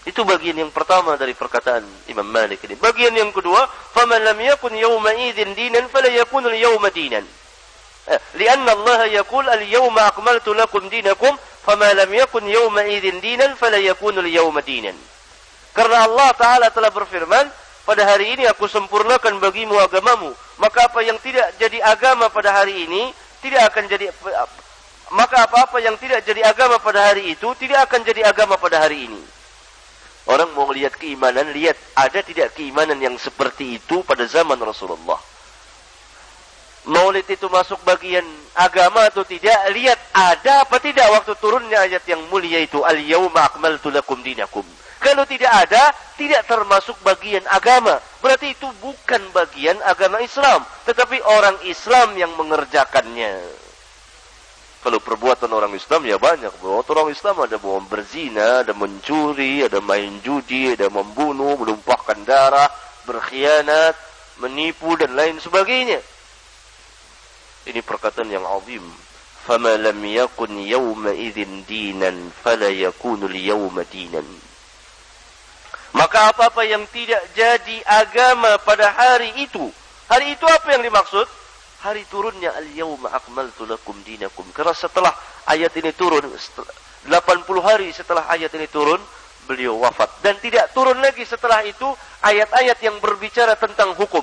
Itu 0.08 0.24
bagian 0.24 0.56
yang 0.56 0.72
pertama 0.72 1.20
dari 1.20 1.36
perkataan 1.36 1.84
Imam 2.08 2.24
Malik 2.24 2.64
ini. 2.64 2.80
Bagian 2.80 3.12
yang 3.12 3.36
kedua, 3.36 3.68
"Faman 3.92 4.24
lam 4.24 4.40
yakun 4.40 4.72
yawma 4.72 5.12
idzin 5.20 5.52
dinan 5.52 5.92
fala 5.92 6.08
yakun 6.08 6.48
al-yawma 6.48 6.90
dinan." 6.92 7.28
لأن 8.34 8.70
الله 8.70 9.06
يقول 9.20 9.50
اليوم 9.50 10.00
أكملت 10.00 10.48
لكم 10.48 10.90
دينكم 10.90 11.38
فما 11.68 11.94
لم 11.94 12.14
يكن 12.14 12.48
يومئذ 12.48 13.20
دينا 13.20 13.60
فلا 13.60 13.78
يكون 13.78 14.20
اليوم 14.20 14.60
دينا 14.60 14.96
Karena 15.76 16.10
Allah 16.10 16.34
Ta'ala 16.34 16.68
telah 16.74 16.90
berfirman, 16.90 17.46
pada 17.86 18.02
hari 18.02 18.34
ini 18.34 18.50
aku 18.50 18.66
sempurnakan 18.66 19.38
bagimu 19.38 19.78
agamamu. 19.78 20.34
Maka 20.58 20.90
apa 20.90 21.06
yang 21.06 21.22
tidak 21.22 21.54
jadi 21.62 21.78
agama 21.86 22.34
pada 22.34 22.50
hari 22.50 22.90
ini, 22.90 23.14
tidak 23.46 23.70
akan 23.70 23.86
jadi, 23.86 24.10
maka 25.14 25.46
apa-apa 25.46 25.78
yang 25.78 25.94
tidak 26.02 26.26
jadi 26.26 26.50
agama 26.50 26.82
pada 26.82 27.14
hari 27.14 27.30
itu, 27.30 27.46
tidak 27.62 27.86
akan 27.86 28.02
jadi 28.02 28.26
agama 28.26 28.58
pada 28.58 28.82
hari 28.82 29.06
ini. 29.06 29.22
Orang 30.31 30.55
mau 30.55 30.71
lihat 30.71 30.95
keimanan, 30.95 31.51
lihat 31.51 31.75
ada 31.99 32.23
tidak 32.23 32.55
keimanan 32.55 32.99
yang 33.03 33.19
seperti 33.19 33.83
itu 33.83 34.07
pada 34.07 34.23
zaman 34.23 34.55
Rasulullah. 34.63 35.19
Maulid 36.83 37.27
itu 37.31 37.47
masuk 37.47 37.79
bagian 37.87 38.27
agama 38.59 39.07
atau 39.07 39.23
tidak? 39.23 39.55
Lihat 39.71 39.99
ada 40.15 40.67
apa 40.67 40.83
tidak 40.83 41.07
waktu 41.15 41.35
turunnya 41.39 41.79
ayat 41.87 42.03
yang 42.11 42.23
mulia 42.27 42.59
itu 42.59 42.83
al-yauma 42.83 43.47
akmaltu 43.47 43.91
lakum 43.91 44.19
dinakum. 44.19 44.67
Kalau 45.03 45.27
tidak 45.27 45.51
ada, 45.51 45.91
tidak 46.15 46.47
termasuk 46.47 46.95
bagian 47.03 47.43
agama. 47.51 47.99
Berarti 48.23 48.55
itu 48.55 48.71
bukan 48.79 49.19
bagian 49.35 49.75
agama 49.83 50.23
Islam, 50.23 50.63
tetapi 50.87 51.19
orang 51.27 51.59
Islam 51.67 52.15
yang 52.15 52.31
mengerjakannya. 52.39 53.62
Kalau 54.83 54.99
perbuatan 54.99 55.47
orang 55.55 55.71
Islam 55.79 56.03
ya 56.11 56.19
banyak. 56.19 56.51
Perbuatan 56.59 56.91
orang 56.99 57.15
Islam 57.15 57.47
ada 57.47 57.55
mau 57.63 57.79
berzina, 57.87 58.67
ada 58.67 58.75
mencuri, 58.75 59.63
ada 59.63 59.79
main 59.79 60.19
judi, 60.27 60.75
ada 60.75 60.91
membunuh, 60.91 61.55
menumpahkan 61.55 62.27
darah, 62.27 62.67
berkhianat, 63.07 63.95
menipu 64.43 64.99
dan 64.99 65.15
lain 65.15 65.39
sebagainya. 65.39 66.03
Ini 67.63 67.79
perkataan 67.79 68.27
yang 68.27 68.43
azim. 68.43 68.83
Lam 69.47 70.01
yakun 70.07 70.59
yawma 70.59 71.15
idzin 71.15 71.63
dinan 71.67 72.31
fala 72.43 72.71
yakunu 72.71 73.31
al-yawma 73.31 73.87
dinan. 73.87 74.27
Maka 75.95 76.35
apa-apa 76.35 76.67
yang 76.67 76.83
tidak 76.91 77.23
jadi 77.39 77.79
agama 77.87 78.59
pada 78.63 78.91
hari 78.91 79.31
itu. 79.47 79.71
Hari 80.11 80.35
itu 80.35 80.47
apa 80.47 80.75
yang 80.75 80.83
dimaksud? 80.83 81.42
Hari 81.83 82.07
turunnya 82.07 82.55
al-yawma 82.55 83.11
akmaltu 83.11 83.67
lakum 83.67 83.99
dinakum. 84.07 84.47
Karena 84.55 84.71
setelah 84.71 85.11
ayat 85.51 85.75
ini 85.75 85.91
turun, 85.91 86.23
80 86.23 87.11
hari 87.59 87.91
setelah 87.91 88.31
ayat 88.31 88.55
ini 88.55 88.71
turun, 88.71 89.03
beliau 89.51 89.83
wafat. 89.83 90.23
Dan 90.23 90.39
tidak 90.39 90.71
turun 90.71 91.03
lagi 91.03 91.27
setelah 91.27 91.67
itu 91.67 91.91
ayat-ayat 92.23 92.79
yang 92.87 92.97
berbicara 93.03 93.59
tentang 93.59 93.99
hukum. 93.99 94.23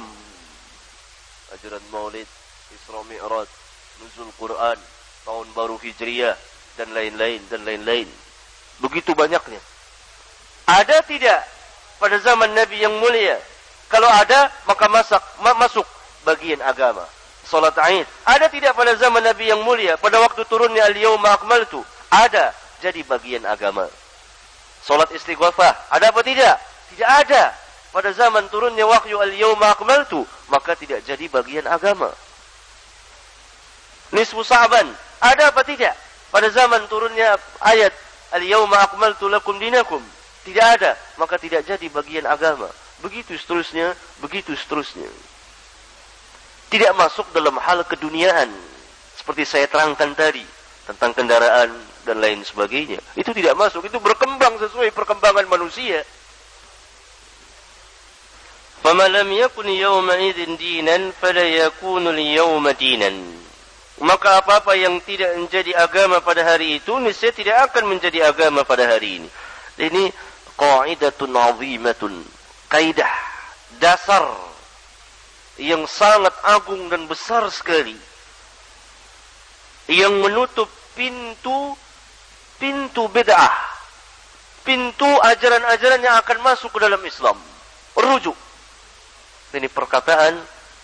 Ajaran 1.60 1.84
maulid, 1.92 2.28
Isra 2.72 3.04
Mi'raj, 3.12 3.50
nuzul 4.00 4.32
Quran, 4.40 4.80
tahun 5.28 5.48
baru 5.52 5.76
Hijriyah 5.84 6.40
dan 6.80 6.96
lain-lain 6.96 7.44
dan 7.52 7.68
lain-lain. 7.68 8.08
Begitu 8.80 9.12
banyaknya. 9.12 9.60
Ada 10.64 11.04
tidak 11.04 11.44
pada 12.00 12.16
zaman 12.24 12.56
Nabi 12.56 12.80
yang 12.80 12.96
mulia? 13.04 13.36
Kalau 13.92 14.08
ada, 14.08 14.48
maka 14.64 14.88
masak, 14.88 15.20
masuk 15.44 15.84
bagian 16.24 16.64
agama. 16.64 17.04
Salat 17.50 17.74
Aid. 17.82 18.06
Ada 18.30 18.46
tidak 18.54 18.78
pada 18.78 18.94
zaman 18.94 19.26
Nabi 19.26 19.50
yang 19.50 19.66
mulia? 19.66 19.98
Pada 19.98 20.22
waktu 20.22 20.46
turunnya 20.46 20.86
al-yawma 20.86 21.34
akmaltu. 21.34 21.82
Ada. 22.14 22.54
Jadi 22.80 23.02
bagian 23.02 23.44
agama. 23.50 23.90
Salat 24.86 25.10
istighfar. 25.10 25.74
Ada 25.90 26.14
apa 26.14 26.22
tidak? 26.22 26.62
Tidak 26.94 27.10
ada. 27.10 27.58
Pada 27.90 28.14
zaman 28.14 28.46
turunnya 28.54 28.86
wahyu 28.86 29.18
al-yawma 29.18 29.74
akmaltu. 29.74 30.22
Maka 30.54 30.78
tidak 30.78 31.02
jadi 31.10 31.26
bagian 31.26 31.66
agama 31.66 32.14
nisfu 34.14 34.42
Sa'ban. 34.42 34.88
Ada 35.20 35.52
apa 35.52 35.62
tidak? 35.66 35.94
Pada 36.30 36.48
zaman 36.54 36.86
turunnya 36.88 37.38
ayat 37.62 37.94
Al-yawma 38.30 38.78
akmaltu 38.86 39.26
lakum 39.26 39.58
dinakum. 39.58 40.06
Tidak 40.46 40.62
ada, 40.62 40.94
maka 41.18 41.42
tidak 41.42 41.66
jadi 41.66 41.90
bagian 41.90 42.30
agama. 42.30 42.70
Begitu 43.02 43.34
seterusnya, 43.34 43.98
begitu 44.22 44.54
seterusnya 44.54 45.10
Tidak 46.73 46.93
masuk 46.99 47.31
dalam 47.31 47.55
hal 47.61 47.87
keduniaan. 47.87 48.51
Seperti 49.15 49.47
saya 49.47 49.67
terangkan 49.71 50.13
tadi. 50.17 50.43
Tentang 50.85 51.17
kendaraan 51.17 51.73
dan 52.05 52.21
lain 52.21 52.45
sebagainya. 52.45 53.01
Itu 53.17 53.33
tidak 53.33 53.57
masuk. 53.57 53.89
Itu 53.89 54.01
berkembang 54.03 54.61
sesuai 54.61 54.93
perkembangan 54.93 55.49
manusia. 55.49 56.05
فَمَا 58.85 59.09
لَمْ 59.09 59.33
يَكُنْ 59.33 59.65
يَوْمَئِذٍ 59.65 60.61
دِينًا 60.61 61.17
فَلَا 61.17 61.47
يَكُونُ 61.57 62.05
الْيَوْمَ 62.05 62.65
دِينًا 62.71 63.13
Maka 64.05 64.45
apa-apa 64.45 64.77
yang 64.77 65.01
tidak 65.01 65.39
menjadi 65.41 65.73
agama 65.73 66.21
pada 66.21 66.45
hari 66.45 66.83
itu, 66.83 66.93
niscaya 67.01 67.33
tidak 67.33 67.73
akan 67.73 67.97
menjadi 67.97 68.29
agama 68.29 68.61
pada 68.67 68.85
hari 68.85 69.23
ini. 69.23 69.29
Ini 69.79 70.11
qaidatun 70.59 71.33
azimatun. 71.33 72.13
Kaidah. 72.69 73.15
Dasar. 73.79 74.48
yang 75.60 75.92
sangat 75.92 76.32
agung 76.48 76.88
dan 76.88 77.04
besar 77.04 77.44
sekali. 77.52 77.96
Yang 79.92 80.14
menutup 80.24 80.70
pintu 80.96 81.76
pintu 82.60 83.08
bid'ah. 83.12 83.52
Pintu 84.64 85.08
ajaran-ajaran 85.08 86.04
yang 86.04 86.16
akan 86.20 86.38
masuk 86.44 86.72
ke 86.76 86.80
dalam 86.84 87.02
Islam. 87.04 87.36
Rujuk. 87.96 88.36
Ini 89.56 89.66
perkataan 89.72 90.38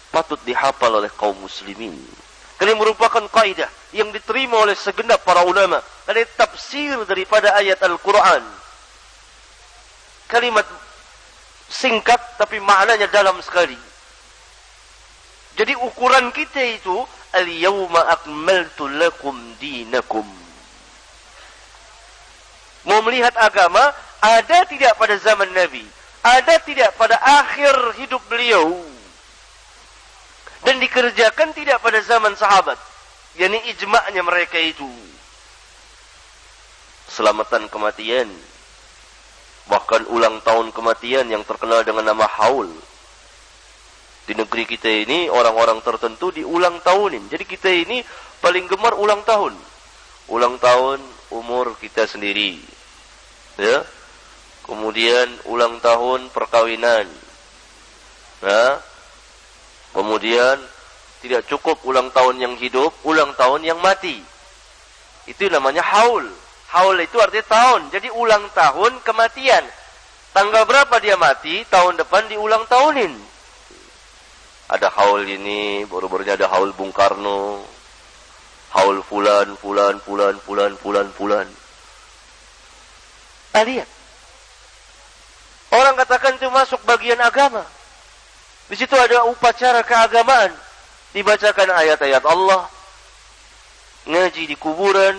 patut 0.10 0.40
dihafal 0.48 1.04
oleh 1.04 1.12
kaum 1.14 1.38
muslimin. 1.38 1.94
Ini 2.56 2.72
merupakan 2.74 3.22
kaidah 3.28 3.68
yang 3.92 4.10
diterima 4.16 4.64
oleh 4.64 4.74
segenap 4.74 5.22
para 5.28 5.44
ulama. 5.44 5.84
Ini 6.08 6.24
tafsir 6.40 6.96
daripada 7.04 7.52
ayat 7.60 7.84
Al-Quran. 7.84 8.42
Kalimat 10.26 10.66
singkat 11.68 12.18
tapi 12.40 12.58
maknanya 12.64 13.12
dalam 13.12 13.38
sekali. 13.44 13.78
Jadi 15.56 15.74
ukuran 15.80 16.36
kita 16.36 16.60
itu 16.60 16.96
al-yawma 17.32 18.12
akmaltu 18.12 18.92
lakum 18.92 19.36
dinakum. 19.60 20.28
Mau 22.86 23.00
melihat 23.08 23.34
agama 23.40 23.82
ada 24.20 24.68
tidak 24.68 24.94
pada 25.00 25.16
zaman 25.18 25.50
Nabi? 25.56 25.84
Ada 26.26 26.60
tidak 26.62 26.94
pada 27.00 27.16
akhir 27.18 28.02
hidup 28.02 28.22
beliau? 28.28 28.96
dan 30.66 30.82
dikerjakan 30.82 31.54
tidak 31.54 31.78
pada 31.80 32.02
zaman 32.02 32.34
sahabat. 32.34 32.76
yakni 33.38 33.62
ijma'nya 33.70 34.26
mereka 34.26 34.58
itu. 34.58 34.90
Selamatan 37.06 37.70
kematian. 37.70 38.28
Bahkan 39.70 40.10
ulang 40.10 40.42
tahun 40.42 40.74
kematian 40.74 41.30
yang 41.30 41.46
terkenal 41.46 41.86
dengan 41.86 42.10
nama 42.12 42.26
haul. 42.26 42.68
Di 44.26 44.34
negeri 44.34 44.66
kita 44.66 44.90
ini 44.90 45.30
orang-orang 45.30 45.86
tertentu 45.86 46.34
diulang 46.34 46.82
tahunin. 46.82 47.30
Jadi 47.30 47.46
kita 47.46 47.70
ini 47.70 48.02
paling 48.42 48.66
gemar 48.66 48.98
ulang 48.98 49.22
tahun. 49.22 49.54
Ulang 50.34 50.58
tahun 50.58 50.98
umur 51.30 51.78
kita 51.78 52.10
sendiri. 52.10 52.58
Ya. 53.62 53.86
Kemudian 54.66 55.30
ulang 55.46 55.78
tahun 55.78 56.34
perkawinan. 56.34 57.06
Ya. 58.42 58.82
Kemudian 59.94 60.58
tidak 61.22 61.46
cukup 61.46 61.86
ulang 61.86 62.10
tahun 62.10 62.42
yang 62.42 62.54
hidup, 62.58 62.98
ulang 63.06 63.38
tahun 63.38 63.62
yang 63.62 63.78
mati. 63.78 64.18
Itu 65.30 65.46
namanya 65.54 65.86
haul. 65.86 66.26
Haul 66.74 66.98
itu 66.98 67.22
artinya 67.22 67.46
tahun. 67.46 67.82
Jadi 67.94 68.10
ulang 68.10 68.50
tahun 68.58 69.06
kematian. 69.06 69.66
Tanggal 70.34 70.66
berapa 70.66 70.98
dia 70.98 71.14
mati, 71.16 71.62
tahun 71.70 72.02
depan 72.02 72.26
diulang 72.28 72.66
tahunin. 72.66 73.35
Ada 74.66 74.90
haul 74.90 75.30
ini, 75.30 75.86
baru-barunya 75.86 76.34
ada 76.34 76.50
haul 76.50 76.74
Bung 76.74 76.90
Karno. 76.90 77.62
Haul 78.74 79.06
fulan, 79.06 79.54
fulan, 79.62 80.02
fulan, 80.02 80.36
fulan, 80.42 80.74
fulan, 80.76 81.08
fulan. 81.14 81.48
Nah, 83.56 83.64
lihat. 83.64 83.88
Orang 85.72 85.96
katakan 85.96 86.36
itu 86.36 86.50
masuk 86.50 86.82
bagian 86.84 87.22
agama. 87.22 87.64
Di 88.68 88.76
situ 88.76 88.98
ada 88.98 89.30
upacara 89.30 89.86
keagamaan. 89.86 90.52
Dibacakan 91.14 91.70
ayat-ayat 91.72 92.24
Allah. 92.26 92.68
Ngaji 94.10 94.44
di 94.50 94.56
kuburan. 94.58 95.16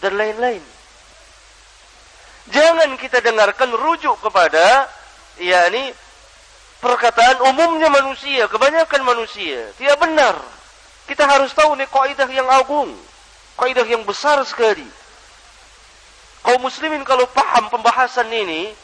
Dan 0.00 0.12
lain-lain. 0.16 0.62
Jangan 2.54 2.94
kita 2.94 3.18
dengarkan 3.20 3.74
rujuk 3.74 4.22
kepada 4.22 4.86
yakni 5.42 5.90
perkataan 6.80 7.40
umumnya 7.52 7.88
manusia, 7.88 8.48
kebanyakan 8.48 9.02
manusia. 9.04 9.72
Tidak 9.76 9.96
benar. 10.00 10.36
Kita 11.06 11.22
harus 11.22 11.54
tahu 11.54 11.78
ini 11.78 11.86
kaidah 11.86 12.28
yang 12.28 12.48
agung, 12.50 12.90
kaidah 13.54 13.86
yang 13.86 14.02
besar 14.02 14.42
sekali. 14.42 14.86
Kaum 16.42 16.62
muslimin 16.62 17.02
kalau 17.06 17.26
paham 17.30 17.70
pembahasan 17.70 18.26
ini, 18.30 18.74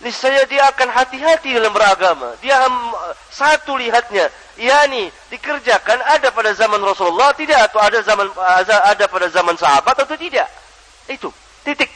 niscaya 0.00 0.44
dia 0.48 0.68
akan 0.72 0.88
hati-hati 0.88 1.56
dalam 1.56 1.72
beragama. 1.72 2.36
Dia 2.40 2.64
um, 2.64 2.92
satu 3.28 3.76
lihatnya, 3.76 4.32
yakni 4.56 5.12
dikerjakan 5.28 6.00
ada 6.16 6.32
pada 6.32 6.52
zaman 6.56 6.80
Rasulullah 6.80 7.32
tidak 7.36 7.72
atau 7.72 7.80
ada 7.80 8.00
zaman 8.04 8.28
ada 8.88 9.04
pada 9.08 9.28
zaman 9.28 9.56
sahabat 9.56 9.96
atau 9.96 10.16
tidak. 10.16 10.48
Itu 11.08 11.28
titik. 11.64 11.88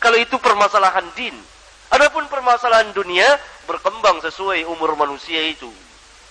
Kalau 0.00 0.16
itu 0.16 0.36
permasalahan 0.40 1.04
din. 1.12 1.34
Adapun 1.88 2.28
permasalahan 2.28 2.92
dunia 2.92 3.24
berkembang 3.68 4.24
sesuai 4.24 4.64
umur 4.64 4.96
manusia 4.96 5.44
itu. 5.44 5.68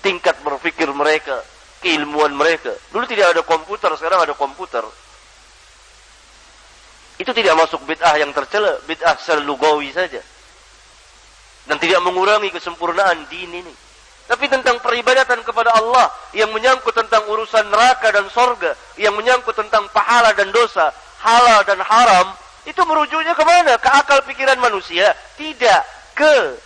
Tingkat 0.02 0.42
berpikir 0.42 0.90
mereka, 0.90 1.46
keilmuan 1.86 2.34
mereka. 2.34 2.74
Dulu 2.90 3.06
tidak 3.06 3.38
ada 3.38 3.42
komputer, 3.46 3.94
sekarang 3.94 4.26
ada 4.26 4.34
komputer. 4.34 4.82
Itu 7.22 7.30
tidak 7.34 7.54
masuk 7.62 7.86
bid'ah 7.86 8.18
yang 8.18 8.34
tercela, 8.34 8.82
bid'ah 8.90 9.18
secara 9.22 9.42
lugawi 9.46 9.94
saja 9.94 10.22
dan 11.68 11.78
tidak 11.78 12.00
mengurangi 12.02 12.50
kesempurnaan 12.50 13.28
din 13.28 13.62
ini. 13.62 13.74
Tapi 14.28 14.52
tentang 14.52 14.84
peribadatan 14.84 15.40
kepada 15.40 15.72
Allah 15.72 16.12
yang 16.36 16.52
menyangkut 16.52 16.92
tentang 16.92 17.24
urusan 17.32 17.64
neraka 17.72 18.12
dan 18.12 18.28
sorga, 18.28 18.76
yang 19.00 19.16
menyangkut 19.16 19.56
tentang 19.56 19.88
pahala 19.96 20.36
dan 20.36 20.52
dosa, 20.52 20.92
halal 21.24 21.64
dan 21.64 21.80
haram, 21.80 22.36
itu 22.68 22.82
merujuknya 22.84 23.32
ke 23.32 23.44
mana? 23.48 23.80
Ke 23.80 23.88
akal 23.88 24.20
pikiran 24.28 24.60
manusia? 24.60 25.16
Tidak. 25.40 25.82
Ke 26.12 26.60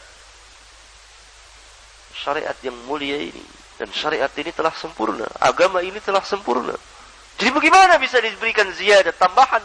syariat 2.13 2.55
yang 2.61 2.75
mulia 2.85 3.17
ini. 3.17 3.43
Dan 3.79 3.89
syariat 3.89 4.29
ini 4.37 4.53
telah 4.53 4.71
sempurna. 4.77 5.25
Agama 5.41 5.81
ini 5.81 5.97
telah 5.97 6.21
sempurna. 6.21 6.77
Jadi 7.41 7.49
bagaimana 7.49 7.97
bisa 7.97 8.21
diberikan 8.21 8.69
ziyadah, 8.69 9.15
tambahan? 9.17 9.63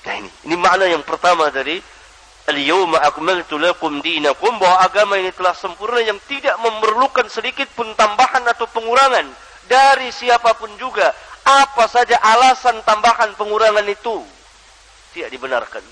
Nah 0.00 0.14
ini, 0.20 0.30
ini 0.44 0.56
makna 0.60 0.88
yang 0.88 1.04
pertama 1.04 1.48
dari 1.48 1.80
Al-yawma 2.50 2.98
akmaltu 3.04 3.60
lakum 3.60 4.02
dinakum 4.02 4.58
bahwa 4.58 4.82
agama 4.82 5.14
ini 5.20 5.30
telah 5.30 5.54
sempurna 5.54 6.02
yang 6.02 6.18
tidak 6.26 6.58
memerlukan 6.58 7.30
sedikit 7.30 7.70
pun 7.78 7.86
tambahan 7.94 8.42
atau 8.48 8.66
pengurangan 8.66 9.28
dari 9.70 10.10
siapa 10.10 10.58
pun 10.58 10.72
juga. 10.80 11.14
Apa 11.46 11.86
saja 11.86 12.18
alasan 12.18 12.82
tambahan 12.82 13.38
pengurangan 13.38 13.86
itu 13.86 14.24
tidak 15.14 15.30
dibenarkan. 15.30 15.84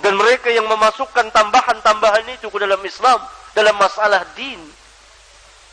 Dan 0.00 0.16
mereka 0.16 0.48
yang 0.48 0.64
memasukkan 0.70 1.28
tambahan-tambahan 1.34 2.24
itu 2.32 2.48
ke 2.48 2.58
dalam 2.62 2.80
Islam 2.80 3.20
dalam 3.52 3.76
masalah 3.76 4.24
din 4.32 4.56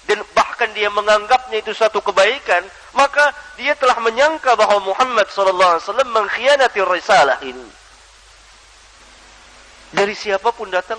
dan 0.09 0.25
bahkan 0.33 0.73
dia 0.73 0.89
menganggapnya 0.89 1.61
itu 1.61 1.69
satu 1.69 2.01
kebaikan, 2.01 2.65
maka 2.97 3.29
dia 3.61 3.77
telah 3.77 4.01
menyangka 4.01 4.57
bahwa 4.57 4.81
Muhammad 4.81 5.29
wasallam 5.29 6.09
mengkhianati 6.09 6.81
risalah 6.81 7.37
ini. 7.45 7.69
Dari 9.93 10.17
siapa 10.17 10.49
pun 10.49 10.73
datang. 10.73 10.97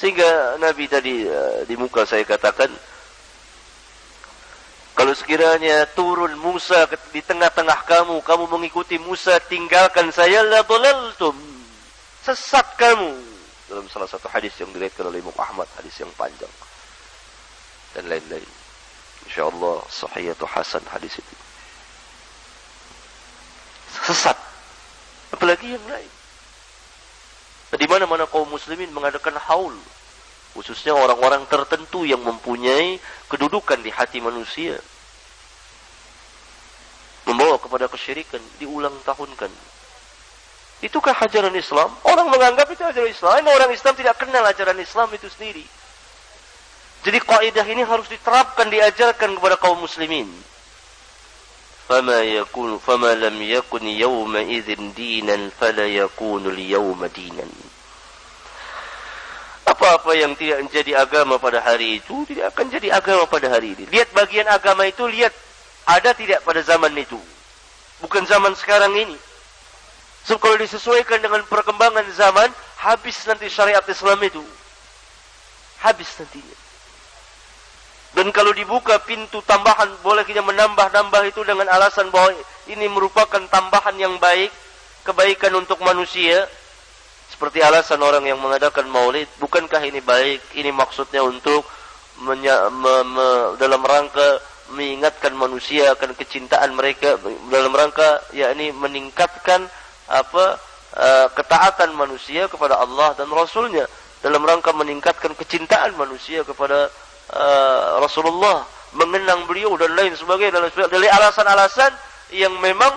Sehingga 0.00 0.56
Nabi 0.56 0.88
tadi 0.88 1.28
uh, 1.28 1.60
di 1.68 1.76
muka 1.76 2.08
saya 2.08 2.24
katakan, 2.24 2.72
kalau 4.96 5.12
sekiranya 5.12 5.84
turun 5.92 6.40
Musa 6.40 6.88
di 7.12 7.20
tengah-tengah 7.20 7.84
kamu, 7.84 8.24
kamu 8.24 8.44
mengikuti 8.48 8.96
Musa, 8.96 9.36
tinggalkan 9.36 10.08
saya, 10.08 10.40
la 10.48 10.64
dalaltum. 10.64 11.59
Sesat 12.20 12.76
kamu. 12.76 13.16
Dalam 13.70 13.86
salah 13.88 14.10
satu 14.10 14.26
hadis 14.28 14.52
yang 14.60 14.68
diriwayatkan 14.74 15.06
oleh 15.08 15.22
Imam 15.24 15.36
Ahmad, 15.40 15.64
hadis 15.78 15.94
yang 16.02 16.10
panjang. 16.18 16.50
Dan 17.96 18.10
lain-lain. 18.10 18.50
InsyaAllah 19.24 19.86
sahih 19.88 20.34
atau 20.36 20.44
hasan 20.44 20.84
hadis 20.90 21.16
itu. 21.16 21.34
Sesat. 24.04 24.36
Apalagi 25.32 25.78
yang 25.78 25.86
lain. 25.88 26.10
Di 27.70 27.86
mana-mana 27.86 28.26
kaum 28.26 28.50
muslimin 28.50 28.90
mengadakan 28.90 29.38
haul. 29.38 29.76
Khususnya 30.50 30.90
orang-orang 30.90 31.46
tertentu 31.46 32.02
yang 32.02 32.20
mempunyai 32.20 32.98
kedudukan 33.30 33.78
di 33.80 33.94
hati 33.94 34.18
manusia. 34.18 34.82
Membawa 37.22 37.62
kepada 37.62 37.86
kesyirikan, 37.86 38.42
diulang 38.58 38.98
tahunkan. 39.06 39.69
Itukah 40.80 41.12
ajaran 41.12 41.52
Islam? 41.52 41.92
Orang 42.08 42.32
menganggap 42.32 42.64
itu 42.72 42.80
ajaran 42.80 43.12
Islam. 43.12 43.44
Orang 43.52 43.68
Islam 43.68 43.92
tidak 43.92 44.16
kenal 44.16 44.40
ajaran 44.48 44.80
Islam 44.80 45.12
itu 45.12 45.28
sendiri. 45.28 45.64
Jadi 47.00 47.18
kaidah 47.20 47.64
ini 47.68 47.84
harus 47.84 48.08
diterapkan 48.08 48.68
diajarkan 48.68 49.36
kepada 49.36 49.56
kaum 49.56 49.80
muslimin. 49.80 50.28
Apa-apa 59.64 60.12
yang 60.14 60.36
tidak 60.36 60.70
menjadi 60.70 60.92
agama 61.02 61.40
pada 61.40 61.64
hari 61.64 61.98
itu 61.98 62.28
tidak 62.28 62.52
akan 62.54 62.68
jadi 62.68 62.88
agama 62.94 63.24
pada 63.26 63.48
hari 63.48 63.74
ini. 63.74 63.84
Lihat 63.90 64.12
bagian 64.12 64.46
agama 64.46 64.84
itu 64.84 65.02
lihat 65.08 65.32
ada 65.88 66.12
tidak 66.12 66.44
pada 66.44 66.60
zaman 66.62 66.92
itu. 66.94 67.18
Bukan 68.04 68.22
zaman 68.28 68.54
sekarang 68.54 68.92
ini. 68.94 69.16
So, 70.24 70.36
kalau 70.36 70.60
disesuaikan 70.60 71.24
dengan 71.24 71.40
perkembangan 71.48 72.04
zaman, 72.12 72.52
habis 72.80 73.16
nanti 73.24 73.48
syariat 73.48 73.84
Islam 73.88 74.20
itu. 74.20 74.44
Habis 75.80 76.12
nantinya. 76.20 76.58
Dan 78.10 78.34
kalau 78.34 78.50
dibuka 78.50 78.98
pintu 79.06 79.40
tambahan, 79.46 79.88
boleh 80.02 80.26
kita 80.26 80.42
menambah-nambah 80.42 81.22
itu 81.30 81.40
dengan 81.46 81.70
alasan 81.70 82.10
bahwa 82.10 82.34
ini 82.66 82.90
merupakan 82.90 83.40
tambahan 83.48 83.94
yang 83.96 84.18
baik, 84.18 84.50
kebaikan 85.06 85.54
untuk 85.56 85.78
manusia. 85.80 86.44
Seperti 87.30 87.62
alasan 87.62 88.02
orang 88.02 88.26
yang 88.26 88.36
mengadakan 88.42 88.90
maulid, 88.90 89.30
bukankah 89.38 89.80
ini 89.86 90.02
baik? 90.02 90.42
Ini 90.58 90.74
maksudnya 90.74 91.22
untuk 91.22 91.62
menya, 92.20 92.68
me, 92.68 92.94
me, 93.06 93.28
dalam 93.56 93.80
rangka 93.80 94.42
mengingatkan 94.74 95.34
manusia 95.34 95.94
akan 95.94 96.14
kecintaan 96.14 96.74
mereka 96.78 97.18
dalam 97.50 97.74
rangka 97.74 98.22
yakni 98.30 98.70
meningkatkan 98.70 99.66
apa 100.10 100.58
uh, 100.98 101.28
ketaatan 101.30 101.94
manusia 101.94 102.50
kepada 102.50 102.82
Allah 102.82 103.14
dan 103.14 103.30
Rasulnya 103.30 103.86
dalam 104.20 104.42
rangka 104.44 104.74
meningkatkan 104.76 105.32
kecintaan 105.38 105.96
manusia 105.96 106.44
kepada 106.44 106.90
uh, 107.32 108.02
Rasulullah, 108.02 108.66
mengenang 108.92 109.48
beliau 109.48 109.72
dan 109.80 109.96
lain 109.96 110.12
sebagainya 110.12 110.60
dan 110.60 110.90
dari 110.90 111.08
alasan-alasan 111.08 111.92
yang 112.34 112.52
memang 112.60 112.92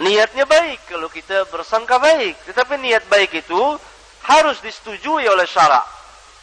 niatnya 0.00 0.48
baik 0.48 0.80
kalau 0.88 1.10
kita 1.12 1.44
bersangka 1.52 2.00
baik. 2.00 2.40
Tetapi 2.48 2.80
niat 2.80 3.04
baik 3.10 3.36
itu 3.36 3.60
harus 4.24 4.56
disetujui 4.64 5.28
oleh 5.28 5.44
syarak. 5.44 5.84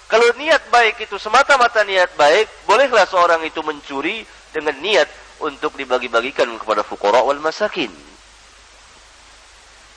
Kalau 0.06 0.28
niat 0.36 0.68
baik 0.68 1.08
itu 1.08 1.16
semata-mata 1.16 1.88
niat 1.88 2.14
baik, 2.20 2.68
bolehlah 2.68 3.08
seorang 3.08 3.42
itu 3.48 3.64
mencuri 3.64 4.28
dengan 4.52 4.76
niat 4.84 5.08
untuk 5.40 5.74
dibagi-bagikan 5.80 6.52
kepada 6.60 6.84
fukara 6.84 7.24
wal 7.24 7.40
masakin. 7.40 8.11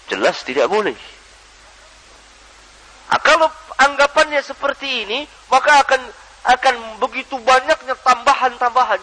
Jelas 0.08 0.44
tidak 0.44 0.68
boleh. 0.68 0.96
Nah, 3.14 3.20
kalau 3.22 3.48
anggapannya 3.78 4.42
seperti 4.42 5.06
ini, 5.06 5.22
maka 5.48 5.80
akan 5.86 6.00
akan 6.44 6.74
begitu 7.00 7.40
banyaknya 7.40 7.96
tambahan-tambahan. 8.04 9.00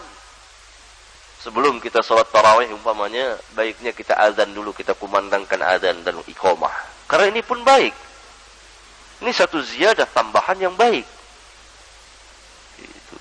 Sebelum 1.41 1.81
kita 1.81 2.05
sholat 2.05 2.29
tarawih 2.29 2.69
umpamanya, 2.69 3.33
baiknya 3.57 3.97
kita 3.97 4.13
azan 4.13 4.53
dulu, 4.53 4.77
kita 4.77 4.93
kumandangkan 4.93 5.57
azan 5.63 6.05
dan 6.05 6.21
iqamah. 6.29 6.75
Karena 7.09 7.33
ini 7.33 7.41
pun 7.41 7.65
baik. 7.65 7.95
Ini 9.25 9.31
satu 9.33 9.57
ziyadah 9.57 10.05
tambahan 10.13 10.61
yang 10.61 10.77
baik. 10.77 11.01
Itu. 12.77 13.17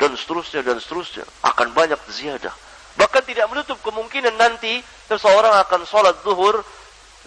Dan 0.00 0.16
seterusnya, 0.16 0.64
dan 0.64 0.80
seterusnya. 0.80 1.28
Akan 1.44 1.76
banyak 1.76 2.00
ziyadah. 2.08 2.56
Bahkan 2.96 3.22
tidak 3.28 3.48
menutup 3.52 3.76
kemungkinan 3.84 4.32
nanti 4.36 4.80
seseorang 5.08 5.52
akan 5.60 5.84
sholat 5.84 6.16
zuhur 6.24 6.64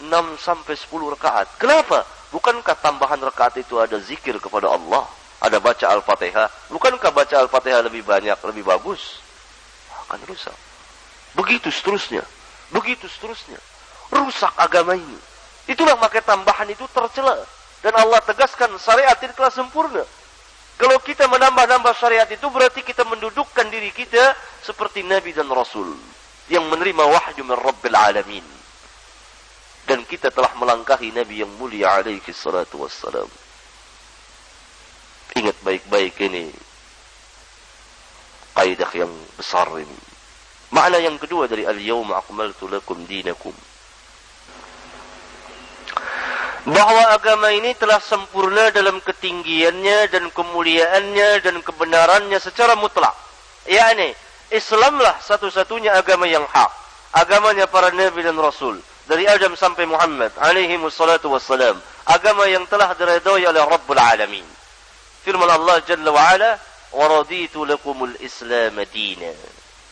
6 0.04 0.10
sampai 0.42 0.74
10 0.76 1.14
rakaat. 1.16 1.48
Kenapa? 1.62 2.04
Bukankah 2.34 2.76
tambahan 2.84 3.22
rakaat 3.22 3.62
itu 3.64 3.80
ada 3.80 3.96
zikir 4.02 4.36
kepada 4.42 4.72
Allah? 4.72 5.08
ada 5.46 5.58
baca 5.62 5.86
Al-Fatihah, 5.92 6.48
bukankah 6.74 7.12
baca 7.14 7.36
Al-Fatihah 7.46 7.86
lebih 7.86 8.02
banyak, 8.02 8.38
lebih 8.50 8.64
bagus? 8.64 9.22
Akan 10.08 10.22
rusak. 10.26 10.54
Begitu 11.38 11.70
seterusnya. 11.70 12.24
Begitu 12.74 13.06
seterusnya. 13.06 13.62
Rusak 14.14 14.54
agama 14.58 14.98
ini. 14.98 15.18
Itulah 15.70 15.98
maka 16.02 16.22
tambahan 16.22 16.70
itu 16.70 16.86
tercela. 16.90 17.42
Dan 17.82 17.94
Allah 17.94 18.22
tegaskan 18.26 18.74
syariat 18.82 19.18
itu 19.22 19.34
telah 19.38 19.54
sempurna. 19.54 20.02
Kalau 20.76 20.98
kita 21.00 21.30
menambah-nambah 21.30 21.94
syariat 21.96 22.28
itu 22.28 22.48
berarti 22.50 22.82
kita 22.82 23.06
mendudukkan 23.08 23.66
diri 23.70 23.94
kita 23.94 24.36
seperti 24.66 25.06
Nabi 25.06 25.32
dan 25.32 25.48
Rasul 25.48 25.94
yang 26.52 26.68
menerima 26.68 27.04
wahyu 27.06 27.42
min 27.46 27.58
Rabbil 27.58 27.96
Alamin. 27.96 28.55
Dan 29.86 30.02
kita 30.06 30.34
telah 30.34 30.50
melangkahi 30.58 31.14
Nabi 31.14 31.46
yang 31.46 31.52
mulia 31.62 32.02
alaihi 32.02 32.34
salatu 32.34 32.82
wassalam. 32.82 33.30
Ingat 35.38 35.58
baik-baik 35.62 36.16
ini. 36.26 36.50
Kaidah 38.56 38.92
yang 38.98 39.12
besar 39.38 39.68
ini. 39.78 40.00
Makna 40.74 40.98
yang 40.98 41.22
kedua 41.22 41.46
dari 41.46 41.68
al-yawma 41.68 42.18
akmaltu 42.18 42.66
lakum 42.66 42.98
dinakum. 43.06 43.54
Bahwa 46.66 47.14
agama 47.14 47.54
ini 47.54 47.78
telah 47.78 48.02
sempurna 48.02 48.74
dalam 48.74 48.98
ketinggiannya 48.98 50.10
dan 50.10 50.34
kemuliaannya 50.34 51.46
dan 51.46 51.62
kebenarannya 51.62 52.40
secara 52.42 52.74
mutlak. 52.74 53.14
Yani, 53.70 54.18
Islamlah 54.50 55.22
satu-satunya 55.22 55.94
agama 55.94 56.26
yang 56.26 56.48
hak. 56.50 56.72
Agamanya 57.14 57.70
para 57.70 57.94
nabi 57.94 58.26
dan 58.26 58.40
rasul. 58.40 58.82
Dari 59.06 59.30
Adam 59.30 59.54
sampai 59.54 59.86
Muhammad 59.86 60.34
alaihi 60.42 60.82
wassalatu 60.82 61.30
wassalam. 61.30 61.78
Agama 62.10 62.50
yang 62.50 62.66
telah 62.66 62.90
diredai 62.98 63.46
oleh 63.46 63.62
Rabbul 63.62 64.02
Alamin. 64.02 64.46
Firman 65.22 65.46
Allah 65.46 65.78
Jalla 65.86 66.10
wa 66.10 66.22
Ala, 66.22 66.58
"Wa 66.90 67.06
raditu 67.22 67.66
lakumul 67.70 68.18
Islam 68.18 68.82
dina." 68.90 69.30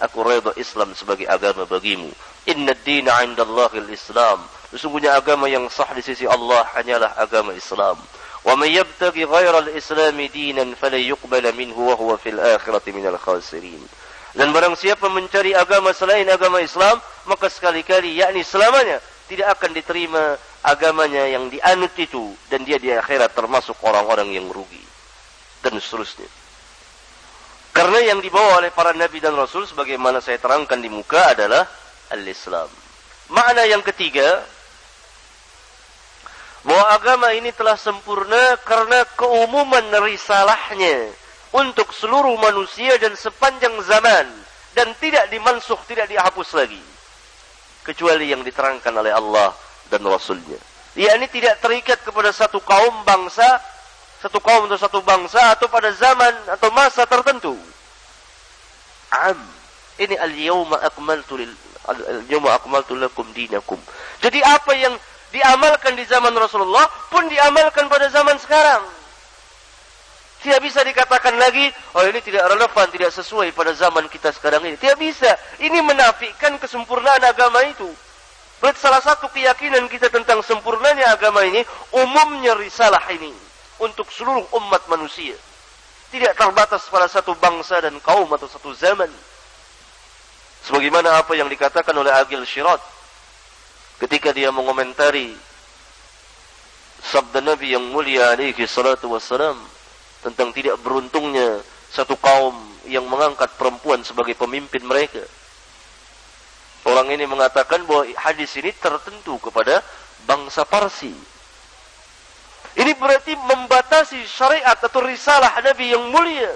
Aku 0.02 0.26
redha 0.26 0.54
Islam 0.58 0.98
sebagai 0.98 1.30
agama 1.30 1.70
bagimu. 1.70 2.10
Inna 2.50 2.74
ad-dina 2.74 3.22
'inda 3.22 3.46
Allahil 3.46 3.90
Islam. 3.94 4.42
Sesungguhnya 4.74 5.14
agama 5.14 5.46
yang 5.46 5.70
sah 5.70 5.94
di 5.94 6.02
sisi 6.02 6.26
Allah 6.26 6.66
hanyalah 6.74 7.14
agama 7.22 7.54
Islam. 7.54 8.02
Wa 8.42 8.58
may 8.58 8.74
yabtaghi 8.74 9.30
ghayra 9.30 9.62
al-Islam 9.62 10.18
dinan 10.28 10.74
falan 10.74 11.54
minhu 11.54 11.86
wa 11.86 11.96
huwa 11.96 12.18
fil 12.18 12.42
akhirati 12.42 12.90
minal 12.92 13.22
khasirin. 13.22 13.80
Dan 14.34 14.50
barang 14.50 14.74
siapa 14.74 15.14
mencari 15.14 15.54
agama 15.54 15.94
selain 15.94 16.26
agama 16.26 16.58
Islam, 16.58 16.98
maka 17.30 17.54
sekali-kali 17.54 18.18
yakni 18.18 18.42
selamanya 18.42 18.98
tidak 19.30 19.62
akan 19.62 19.72
diterima 19.78 20.24
agamanya 20.66 21.30
yang 21.30 21.54
dianut 21.54 21.94
itu 22.00 22.34
dan 22.50 22.66
dia 22.66 22.82
di 22.82 22.90
akhirat 22.90 23.36
termasuk 23.38 23.78
orang-orang 23.86 24.34
yang 24.34 24.50
rugi 24.50 24.82
dan 25.62 25.78
seterusnya. 25.78 26.26
Karena 27.74 28.14
yang 28.14 28.22
dibawa 28.22 28.62
oleh 28.62 28.70
para 28.70 28.94
nabi 28.94 29.18
dan 29.18 29.34
rasul 29.34 29.66
sebagaimana 29.66 30.22
saya 30.22 30.38
terangkan 30.38 30.78
di 30.78 30.90
muka 30.90 31.34
adalah 31.34 31.66
al-Islam. 32.14 32.70
Makna 33.34 33.66
yang 33.66 33.82
ketiga 33.82 34.46
bahwa 36.64 36.86
agama 36.96 37.28
ini 37.34 37.50
telah 37.52 37.76
sempurna 37.76 38.58
karena 38.62 39.04
keumuman 39.18 39.84
risalahnya 40.06 41.12
untuk 41.54 41.94
seluruh 41.94 42.34
manusia 42.42 42.98
dan 42.98 43.14
sepanjang 43.14 43.74
zaman 43.86 44.26
dan 44.74 44.90
tidak 44.98 45.30
dimansuh, 45.30 45.78
tidak 45.86 46.10
dihapus 46.10 46.50
lagi 46.58 46.82
kecuali 47.86 48.34
yang 48.34 48.42
diterangkan 48.42 48.94
oleh 48.94 49.14
Allah 49.14 49.54
dan 49.88 50.02
Rasulnya. 50.02 50.58
Ia 50.98 51.18
ini 51.18 51.30
tidak 51.30 51.62
terikat 51.62 52.02
kepada 52.02 52.30
satu 52.34 52.62
kaum 52.62 53.06
bangsa 53.06 53.62
satu 54.24 54.40
kaum 54.40 54.72
atau 54.72 54.80
satu 54.80 55.04
bangsa 55.04 55.52
atau 55.52 55.68
pada 55.68 55.92
zaman 55.92 56.32
atau 56.48 56.72
masa 56.72 57.04
tertentu. 57.04 57.60
Am. 59.12 59.36
Ini 60.00 60.16
al-yawma 60.16 60.80
akmaltu 60.80 61.44
al-yawma 61.92 62.56
akmaltu 62.56 62.96
lakum 62.96 63.28
dinakum. 63.36 63.76
Jadi 64.24 64.40
apa 64.40 64.72
yang 64.80 64.96
diamalkan 65.36 66.00
di 66.00 66.08
zaman 66.08 66.32
Rasulullah 66.40 66.88
pun 67.12 67.28
diamalkan 67.28 67.92
pada 67.92 68.08
zaman 68.08 68.40
sekarang. 68.40 69.03
Tidak 70.44 70.60
bisa 70.60 70.84
dikatakan 70.84 71.40
lagi, 71.40 71.72
oh 71.96 72.04
ini 72.04 72.20
tidak 72.20 72.44
relevan, 72.52 72.92
tidak 72.92 73.16
sesuai 73.16 73.56
pada 73.56 73.72
zaman 73.72 74.12
kita 74.12 74.28
sekarang 74.36 74.68
ini. 74.68 74.76
Tidak 74.76 75.00
bisa. 75.00 75.32
Ini 75.64 75.80
menafikan 75.80 76.60
kesempurnaan 76.60 77.24
agama 77.24 77.64
itu. 77.64 77.88
Berarti 78.60 78.80
salah 78.84 79.00
satu 79.00 79.32
keyakinan 79.32 79.88
kita 79.88 80.12
tentang 80.12 80.44
sempurnanya 80.44 81.16
agama 81.16 81.48
ini, 81.48 81.64
umumnya 81.96 82.60
risalah 82.60 83.08
ini 83.16 83.32
untuk 83.80 84.12
seluruh 84.12 84.44
umat 84.60 84.84
manusia. 84.92 85.40
Tidak 86.12 86.36
terbatas 86.36 86.92
pada 86.92 87.08
satu 87.08 87.40
bangsa 87.40 87.80
dan 87.80 87.96
kaum 88.04 88.28
atau 88.28 88.48
satu 88.52 88.76
zaman. 88.76 89.08
Sebagaimana 90.68 91.24
apa 91.24 91.40
yang 91.40 91.48
dikatakan 91.48 91.96
oleh 91.96 92.12
Agil 92.12 92.44
Syirat 92.44 92.84
ketika 94.04 94.36
dia 94.36 94.52
mengomentari 94.52 95.32
sabda 97.00 97.40
Nabi 97.40 97.76
yang 97.76 97.88
mulia 97.96 98.36
alaihi 98.36 98.68
salatu 98.68 99.12
wassalam 99.12 99.73
tentang 100.24 100.56
tidak 100.56 100.80
beruntungnya 100.80 101.60
satu 101.92 102.16
kaum 102.18 102.56
yang 102.88 103.06
mengangkat 103.06 103.52
perempuan 103.60 104.02
sebagai 104.02 104.34
pemimpin 104.40 104.82
mereka. 104.88 105.22
Orang 106.84 107.08
ini 107.12 107.24
mengatakan 107.24 107.84
bahwa 107.88 108.04
hadis 108.20 108.56
ini 108.60 108.72
tertentu 108.76 109.40
kepada 109.40 109.80
bangsa 110.28 110.68
Parsi 110.68 111.16
Ini 112.74 112.98
berarti 112.98 113.38
membatasi 113.38 114.26
syariat 114.26 114.74
atau 114.74 115.06
risalah 115.06 115.62
Nabi 115.62 115.94
yang 115.94 116.10
mulia. 116.10 116.50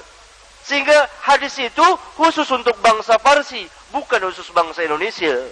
Sehingga 0.65 1.05
hadis 1.21 1.53
itu 1.61 1.85
khusus 2.17 2.49
untuk 2.49 2.73
bangsa 2.81 3.21
Parsi, 3.21 3.69
bukan 3.93 4.25
khusus 4.25 4.49
bangsa 4.49 4.81
Indonesia. 4.81 5.45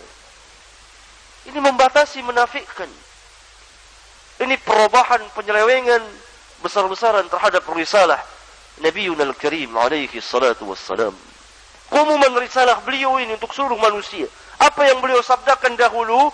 Ini 1.46 1.60
membatasi, 1.62 2.26
menafikan. 2.26 2.90
Ini 4.42 4.58
perubahan 4.66 5.22
penyelewengan 5.38 6.02
besar-besaran 6.66 7.30
terhadap 7.30 7.62
risalah 7.78 8.18
Nabi 8.82 9.14
Al-Karim 9.14 9.78
alaihi 9.78 10.18
salatu 10.18 10.74
wassalam. 10.74 11.14
Kumuman 11.94 12.34
risalah 12.42 12.82
beliau 12.82 13.22
ini 13.22 13.38
untuk 13.38 13.54
seluruh 13.54 13.78
manusia. 13.78 14.26
Apa 14.58 14.90
yang 14.90 14.98
beliau 15.06 15.22
sabdakan 15.22 15.78
dahulu 15.78 16.34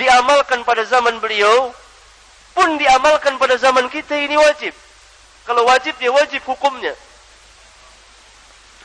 diamalkan 0.00 0.64
pada 0.64 0.88
zaman 0.88 1.20
beliau 1.20 1.68
pun 2.56 2.80
diamalkan 2.80 3.36
pada 3.36 3.60
zaman 3.60 3.92
kita 3.92 4.16
ini 4.16 4.40
wajib. 4.40 4.72
Kalau 5.44 5.68
wajib 5.68 5.92
dia 6.00 6.08
wajib 6.08 6.40
hukumnya. 6.48 6.96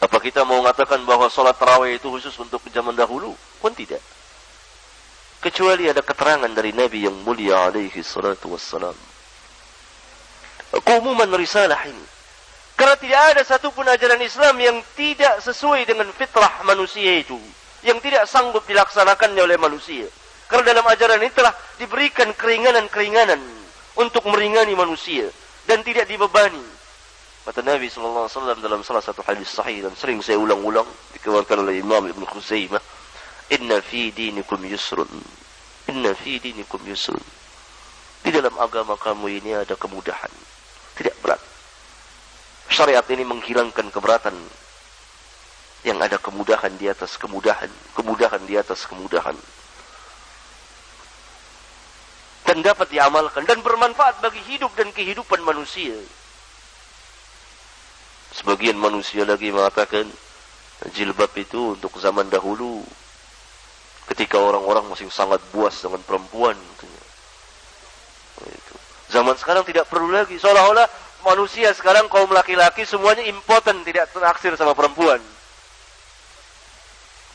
Apa 0.04 0.20
kita 0.20 0.44
mau 0.44 0.60
mengatakan 0.60 1.00
bahwa 1.08 1.32
sholat 1.32 1.56
tarawih 1.56 1.96
itu 1.96 2.12
khusus 2.12 2.36
untuk 2.42 2.60
zaman 2.68 2.94
dahulu? 2.94 3.32
Pun 3.64 3.72
tidak. 3.72 4.04
Kecuali 5.42 5.90
ada 5.90 6.06
keterangan 6.06 6.50
dari 6.52 6.76
Nabi 6.76 7.08
yang 7.08 7.16
mulia 7.26 7.70
alaihi 7.70 8.02
salatu 8.06 8.54
wassalam. 8.54 9.11
Keumuman 10.72 11.28
risalah 11.36 11.84
ini. 11.84 12.06
Karena 12.80 12.96
tidak 12.96 13.22
ada 13.36 13.42
satupun 13.44 13.86
ajaran 13.86 14.24
Islam 14.24 14.56
yang 14.58 14.78
tidak 14.96 15.44
sesuai 15.44 15.84
dengan 15.84 16.08
fitrah 16.16 16.64
manusia 16.64 17.20
itu. 17.20 17.38
Yang 17.84 18.08
tidak 18.08 18.24
sanggup 18.32 18.64
dilaksanakannya 18.64 19.42
oleh 19.44 19.60
manusia. 19.60 20.08
Karena 20.48 20.76
dalam 20.76 20.86
ajaran 20.88 21.20
ini 21.20 21.32
telah 21.32 21.52
diberikan 21.76 22.32
keringanan-keringanan 22.36 23.40
untuk 24.00 24.24
meringani 24.32 24.76
manusia 24.76 25.28
dan 25.68 25.84
tidak 25.84 26.08
dibebani. 26.08 26.64
Kata 27.42 27.66
Nabi 27.66 27.90
wasallam 27.90 28.62
dalam 28.62 28.86
salah 28.86 29.02
satu 29.02 29.26
hadis 29.26 29.50
sahih 29.50 29.82
dan 29.82 29.98
sering 29.98 30.22
saya 30.22 30.38
ulang-ulang 30.38 30.86
dikeluarkan 31.18 31.66
oleh 31.66 31.82
Imam 31.82 32.06
Ibn 32.06 32.24
Khuzaimah, 32.30 32.82
"Inna 33.50 33.82
fi 33.82 34.14
dinikum 34.14 34.62
yusrun." 34.62 35.10
Inna 35.90 36.14
fi 36.14 36.38
dinikum 36.38 36.80
yusrun. 36.86 37.24
Di 38.22 38.30
dalam 38.30 38.54
agama 38.62 38.94
kamu 38.94 39.42
ini 39.42 39.58
ada 39.58 39.74
kemudahan. 39.74 40.30
Tidak 40.98 41.16
berat. 41.24 41.42
Syariat 42.72 43.06
ini 43.12 43.24
menghilangkan 43.28 43.92
keberatan. 43.92 44.36
Yang 45.82 45.98
ada 46.12 46.18
kemudahan 46.22 46.74
di 46.78 46.90
atas 46.90 47.18
kemudahan. 47.18 47.70
Kemudahan 47.98 48.42
di 48.46 48.56
atas 48.58 48.86
kemudahan 48.86 49.38
dan 52.52 52.68
dapat 52.68 52.92
diamalkan 52.92 53.48
dan 53.48 53.64
bermanfaat 53.64 54.20
bagi 54.20 54.44
hidup 54.44 54.76
dan 54.76 54.92
kehidupan 54.92 55.40
manusia. 55.40 55.96
Sebagian 58.36 58.76
manusia 58.76 59.24
lagi 59.24 59.56
mengatakan 59.56 60.04
jilbab 60.92 61.32
itu 61.40 61.80
untuk 61.80 61.96
zaman 61.96 62.28
dahulu 62.28 62.84
ketika 64.12 64.36
orang-orang 64.36 64.84
masih 64.92 65.08
sangat 65.08 65.40
buas 65.56 65.80
dengan 65.80 66.04
perempuan. 66.04 66.60
Zaman 69.12 69.36
sekarang 69.36 69.68
tidak 69.68 69.92
perlu 69.92 70.08
lagi. 70.08 70.40
Seolah-olah 70.40 70.88
manusia 71.28 71.76
sekarang 71.76 72.08
kaum 72.08 72.32
laki-laki 72.32 72.88
semuanya 72.88 73.28
impoten 73.28 73.84
tidak 73.84 74.08
teraksir 74.16 74.56
sama 74.56 74.72
perempuan. 74.72 75.20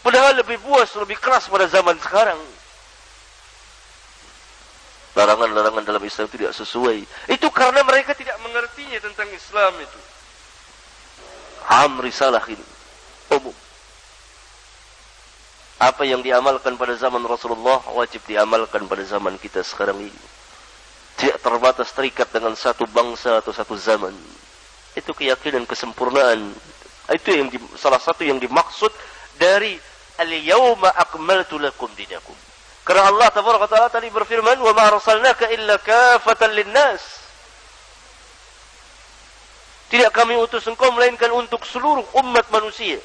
Padahal 0.01 0.41
lebih 0.41 0.57
buas, 0.65 0.89
lebih 0.97 1.21
keras 1.21 1.51
pada 1.53 1.69
zaman 1.69 1.99
sekarang. 2.01 2.39
Larangan-larangan 5.17 5.85
dalam 5.85 6.05
Islam 6.05 6.29
tidak 6.29 6.53
sesuai. 6.57 7.05
Itu 7.33 7.49
karena 7.53 7.81
mereka 7.85 8.13
tidak 8.13 8.37
mengertinya 8.45 9.01
tentang 9.01 9.29
Islam 9.33 9.73
itu. 9.81 10.01
Ham 11.67 11.99
risalah 12.01 12.45
ini. 12.47 12.63
Umum. 13.33 13.57
Apa 15.77 16.09
yang 16.09 16.25
diamalkan 16.25 16.79
pada 16.79 16.95
zaman 16.97 17.21
Rasulullah 17.25 17.83
wajib 17.93 18.25
diamalkan 18.25 18.89
pada 18.89 19.05
zaman 19.05 19.37
kita 19.41 19.61
sekarang 19.67 19.99
ini. 20.01 20.36
Tidak 21.17 21.41
terbatas 21.41 21.91
terikat 21.97 22.29
dengan 22.29 22.53
satu 22.53 22.85
bangsa 22.93 23.41
atau 23.41 23.53
satu 23.53 23.73
zaman. 23.77 24.13
Itu 24.93 25.17
keyakinan 25.17 25.65
kesempurnaan. 25.65 26.53
Itu 27.09 27.31
yang 27.33 27.49
di, 27.49 27.57
salah 27.81 28.01
satu 28.01 28.25
yang 28.25 28.37
dimaksud 28.37 28.93
dari 29.41 29.81
al-yawma 30.21 30.93
akmaltu 30.93 31.57
lakum 31.57 31.89
dinakum. 31.97 32.37
Karena 32.87 33.11
Allah 33.11 33.29
Taala 33.35 33.67
taala 33.67 33.89
tadi 33.91 34.13
berfirman, 34.13 34.61
"Wa 34.61 34.73
ma 34.77 34.93
arsalnaka 34.95 35.51
illa 35.51 35.81
kafatan 35.81 36.55
linnas." 36.55 37.03
Tidak 39.87 40.11
kami 40.11 40.35
utus 40.35 40.67
engkau 40.67 40.91
melainkan 40.91 41.31
untuk 41.31 41.63
seluruh 41.63 42.03
umat 42.23 42.47
manusia. 42.51 42.99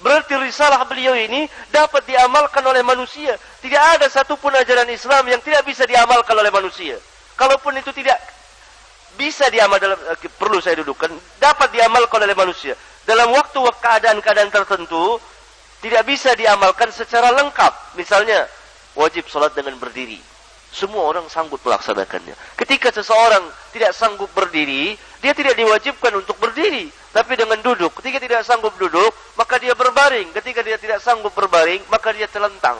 Berarti 0.00 0.36
risalah 0.36 0.84
beliau 0.84 1.16
ini 1.16 1.48
dapat 1.72 2.04
diamalkan 2.04 2.60
oleh 2.60 2.84
manusia. 2.84 3.32
Tidak 3.64 3.82
ada 3.96 4.06
satupun 4.12 4.52
ajaran 4.52 4.88
Islam 4.92 5.24
yang 5.28 5.40
tidak 5.40 5.64
bisa 5.64 5.88
diamalkan 5.88 6.36
oleh 6.36 6.52
manusia. 6.52 7.00
Kalaupun 7.36 7.76
itu 7.80 7.92
tidak 7.96 8.20
bisa 9.16 9.48
diamal 9.48 9.80
dalam 9.80 9.96
eh, 9.96 10.28
perlu 10.36 10.60
saya 10.60 10.84
dudukkan 10.84 11.08
dapat 11.40 11.72
diamalkan 11.72 12.20
oleh 12.20 12.36
manusia 12.36 12.76
dalam 13.08 13.32
waktu 13.32 13.56
keadaan-keadaan 13.80 14.52
tertentu 14.52 15.16
tidak 15.80 16.02
bisa 16.08 16.34
diamalkan 16.34 16.90
secara 16.90 17.30
lengkap. 17.30 17.94
Misalnya, 17.94 18.50
wajib 18.98 19.30
sholat 19.30 19.54
dengan 19.54 19.78
berdiri. 19.78 20.18
Semua 20.74 21.06
orang 21.08 21.30
sanggup 21.30 21.62
melaksanakannya. 21.62 22.34
Ketika 22.58 22.90
seseorang 22.90 23.46
tidak 23.70 23.94
sanggup 23.94 24.28
berdiri, 24.34 24.98
dia 25.22 25.32
tidak 25.32 25.54
diwajibkan 25.54 26.12
untuk 26.18 26.36
berdiri. 26.42 26.90
Tapi 27.16 27.32
dengan 27.32 27.56
duduk. 27.64 27.96
Ketika 27.96 28.20
tidak 28.20 28.44
sanggup 28.44 28.76
duduk, 28.76 29.08
maka 29.40 29.56
dia 29.56 29.72
berbaring. 29.72 30.36
Ketika 30.36 30.60
dia 30.60 30.76
tidak 30.76 31.00
sanggup 31.00 31.32
berbaring, 31.32 31.80
maka 31.88 32.12
dia 32.12 32.28
telentang. 32.28 32.76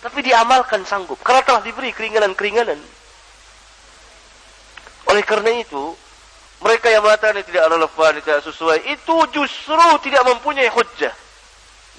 Tapi 0.00 0.24
diamalkan 0.24 0.88
sanggup. 0.88 1.20
Karena 1.20 1.44
telah 1.44 1.60
diberi 1.60 1.92
keringanan-keringanan. 1.92 2.80
Oleh 5.12 5.24
karena 5.28 5.60
itu, 5.60 5.92
mereka 6.64 6.88
yang 6.88 7.04
mengatakan 7.04 7.44
tidak 7.44 7.68
relevan, 7.68 8.12
tidak 8.24 8.40
sesuai, 8.48 8.78
itu 8.96 9.16
justru 9.36 9.76
tidak 10.00 10.24
mempunyai 10.24 10.72
hujjah. 10.72 11.12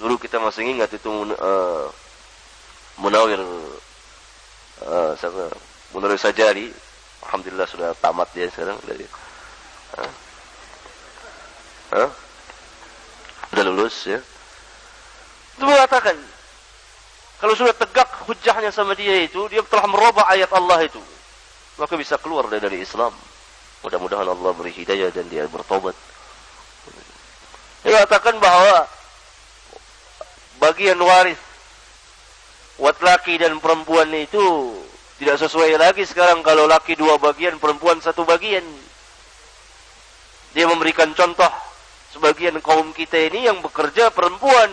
Dulu 0.02 0.18
kita 0.18 0.42
masih 0.42 0.66
ingat 0.66 0.90
itu 0.98 1.10
uh, 1.10 1.86
Munawir 2.98 3.38
uh? 4.82 5.14
Munawir 5.94 6.18
Sajari. 6.18 6.74
Alhamdulillah 7.22 7.70
sudah 7.70 7.94
tamat 8.02 8.30
dia 8.34 8.50
sekarang 8.50 8.78
dari 8.82 9.06
uh, 9.96 10.12
uh, 11.96 12.10
sudah 13.48 13.64
lulus 13.64 13.96
ya. 14.04 14.20
Itu 15.56 15.64
mengatakan 15.64 16.16
kalau 17.38 17.54
sudah 17.54 17.72
tegak 17.72 18.10
hujahnya 18.26 18.74
sama 18.74 18.98
dia 18.98 19.22
itu, 19.22 19.46
dia 19.46 19.62
telah 19.62 19.86
merubah 19.86 20.26
ayat 20.26 20.50
Allah 20.50 20.82
itu, 20.84 20.98
maka 21.78 21.94
bisa 21.94 22.18
keluar 22.18 22.50
dari 22.50 22.82
Islam. 22.82 23.14
Mudah-mudahan 23.86 24.26
Allah 24.26 24.50
beri 24.58 24.74
hidayah 24.74 25.14
dan 25.14 25.30
dia 25.30 25.46
bertobat. 25.46 25.94
Dia 27.86 28.02
katakan 28.04 28.42
bahwa 28.42 28.90
bagian 30.58 30.98
waris 30.98 31.38
buat 32.74 32.98
laki 32.98 33.38
dan 33.38 33.62
perempuan 33.62 34.10
itu 34.18 34.74
tidak 35.22 35.38
sesuai 35.38 35.78
lagi 35.78 36.02
sekarang 36.06 36.42
kalau 36.42 36.66
laki 36.66 36.98
dua 36.98 37.22
bagian, 37.22 37.58
perempuan 37.62 38.02
satu 38.02 38.26
bagian. 38.26 38.66
Dia 40.58 40.66
memberikan 40.66 41.14
contoh 41.14 41.46
sebagian 42.10 42.58
kaum 42.58 42.90
kita 42.90 43.30
ini 43.30 43.46
yang 43.46 43.62
bekerja 43.62 44.10
perempuan. 44.10 44.66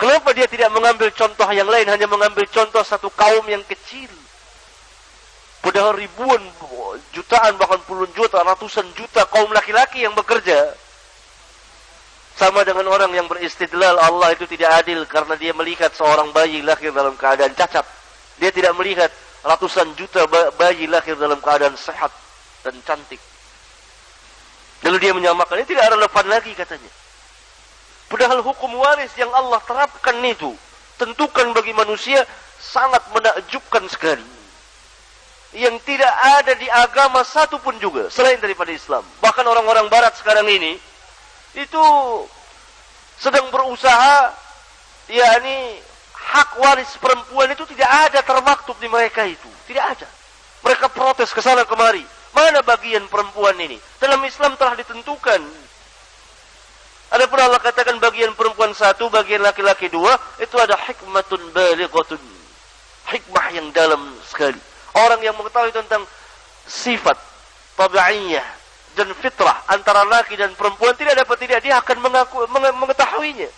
Kenapa 0.00 0.32
dia 0.32 0.48
tidak 0.48 0.72
mengambil 0.72 1.12
contoh 1.12 1.44
yang 1.52 1.68
lain, 1.68 1.84
hanya 1.92 2.08
mengambil 2.08 2.48
contoh 2.48 2.80
satu 2.80 3.12
kaum 3.12 3.44
yang 3.52 3.60
kecil? 3.68 4.08
Padahal 5.60 5.92
ribuan, 5.92 6.40
jutaan, 7.12 7.60
bahkan 7.60 7.84
puluhan 7.84 8.08
juta, 8.16 8.40
ratusan 8.40 8.96
juta 8.96 9.28
kaum 9.28 9.52
laki-laki 9.52 10.08
yang 10.08 10.16
bekerja. 10.16 10.72
Sama 12.40 12.64
dengan 12.64 12.88
orang 12.88 13.12
yang 13.12 13.28
beristidlal 13.28 14.00
Allah 14.00 14.32
itu 14.32 14.48
tidak 14.48 14.72
adil 14.80 15.04
karena 15.04 15.36
dia 15.36 15.52
melihat 15.52 15.92
seorang 15.92 16.32
bayi 16.32 16.64
lahir 16.64 16.96
dalam 16.96 17.12
keadaan 17.12 17.52
cacat. 17.52 17.84
Dia 18.40 18.48
tidak 18.48 18.72
melihat 18.72 19.12
ratusan 19.44 19.92
juta 20.00 20.24
bayi 20.56 20.88
lahir 20.88 21.12
dalam 21.20 21.44
keadaan 21.44 21.76
sehat 21.76 22.08
dan 22.64 22.72
cantik. 22.88 23.20
Lalu 24.80 24.96
dia 24.96 25.12
menyamakan 25.12 25.60
ini 25.60 25.68
tidak 25.68 25.92
relevan 25.92 26.26
lagi 26.28 26.52
katanya. 26.56 26.90
Padahal 28.10 28.42
hukum 28.42 28.74
waris 28.74 29.12
yang 29.14 29.30
Allah 29.30 29.60
terapkan 29.62 30.18
itu 30.24 30.50
tentukan 30.98 31.52
bagi 31.54 31.72
manusia 31.72 32.26
sangat 32.58 33.00
menakjubkan 33.14 33.86
sekali 33.88 34.26
yang 35.56 35.74
tidak 35.82 36.10
ada 36.38 36.52
di 36.54 36.68
agama 36.70 37.26
satupun 37.26 37.78
juga 37.82 38.06
selain 38.10 38.38
daripada 38.38 38.70
Islam. 38.70 39.02
Bahkan 39.22 39.46
orang-orang 39.46 39.90
Barat 39.90 40.14
sekarang 40.18 40.46
ini 40.46 40.78
itu 41.58 41.84
sedang 43.18 43.50
berusaha 43.50 44.30
yakni 45.10 45.82
hak 46.14 46.50
waris 46.62 46.94
perempuan 47.02 47.50
itu 47.50 47.66
tidak 47.74 47.90
ada 47.90 48.22
termaktub 48.22 48.78
di 48.78 48.86
mereka 48.86 49.26
itu. 49.26 49.50
Tidak 49.66 49.82
ada. 49.82 50.08
Mereka 50.62 50.86
protes 50.94 51.34
ke 51.34 51.42
sana 51.42 51.66
kemari. 51.66 52.06
Mana 52.30 52.62
bagian 52.62 53.04
perempuan 53.10 53.58
ini? 53.58 53.76
Dalam 53.98 54.22
Islam 54.22 54.54
telah 54.54 54.78
ditentukan. 54.78 55.42
Ada 57.10 57.26
pun 57.26 57.42
Allah 57.42 57.58
katakan 57.58 57.98
bagian 57.98 58.38
perempuan 58.38 58.70
satu, 58.70 59.10
bagian 59.10 59.42
laki-laki 59.42 59.90
dua, 59.90 60.14
itu 60.38 60.54
ada 60.54 60.78
hikmatun 60.78 61.42
balighatun. 61.50 62.22
Hikmah 63.10 63.46
yang 63.50 63.66
dalam 63.74 64.14
sekali. 64.22 64.62
Orang 64.94 65.18
yang 65.18 65.34
mengetahui 65.34 65.74
tentang 65.74 66.06
sifat 66.70 67.18
tabi'iyah 67.74 68.46
dan 68.94 69.10
fitrah 69.18 69.66
antara 69.66 70.06
laki 70.06 70.38
dan 70.38 70.54
perempuan 70.54 70.94
tidak 70.94 71.18
dapat 71.18 71.36
tidak 71.42 71.58
dia 71.66 71.82
akan 71.82 71.98
mengaku, 71.98 72.46
mengetahuinya. 72.50 73.50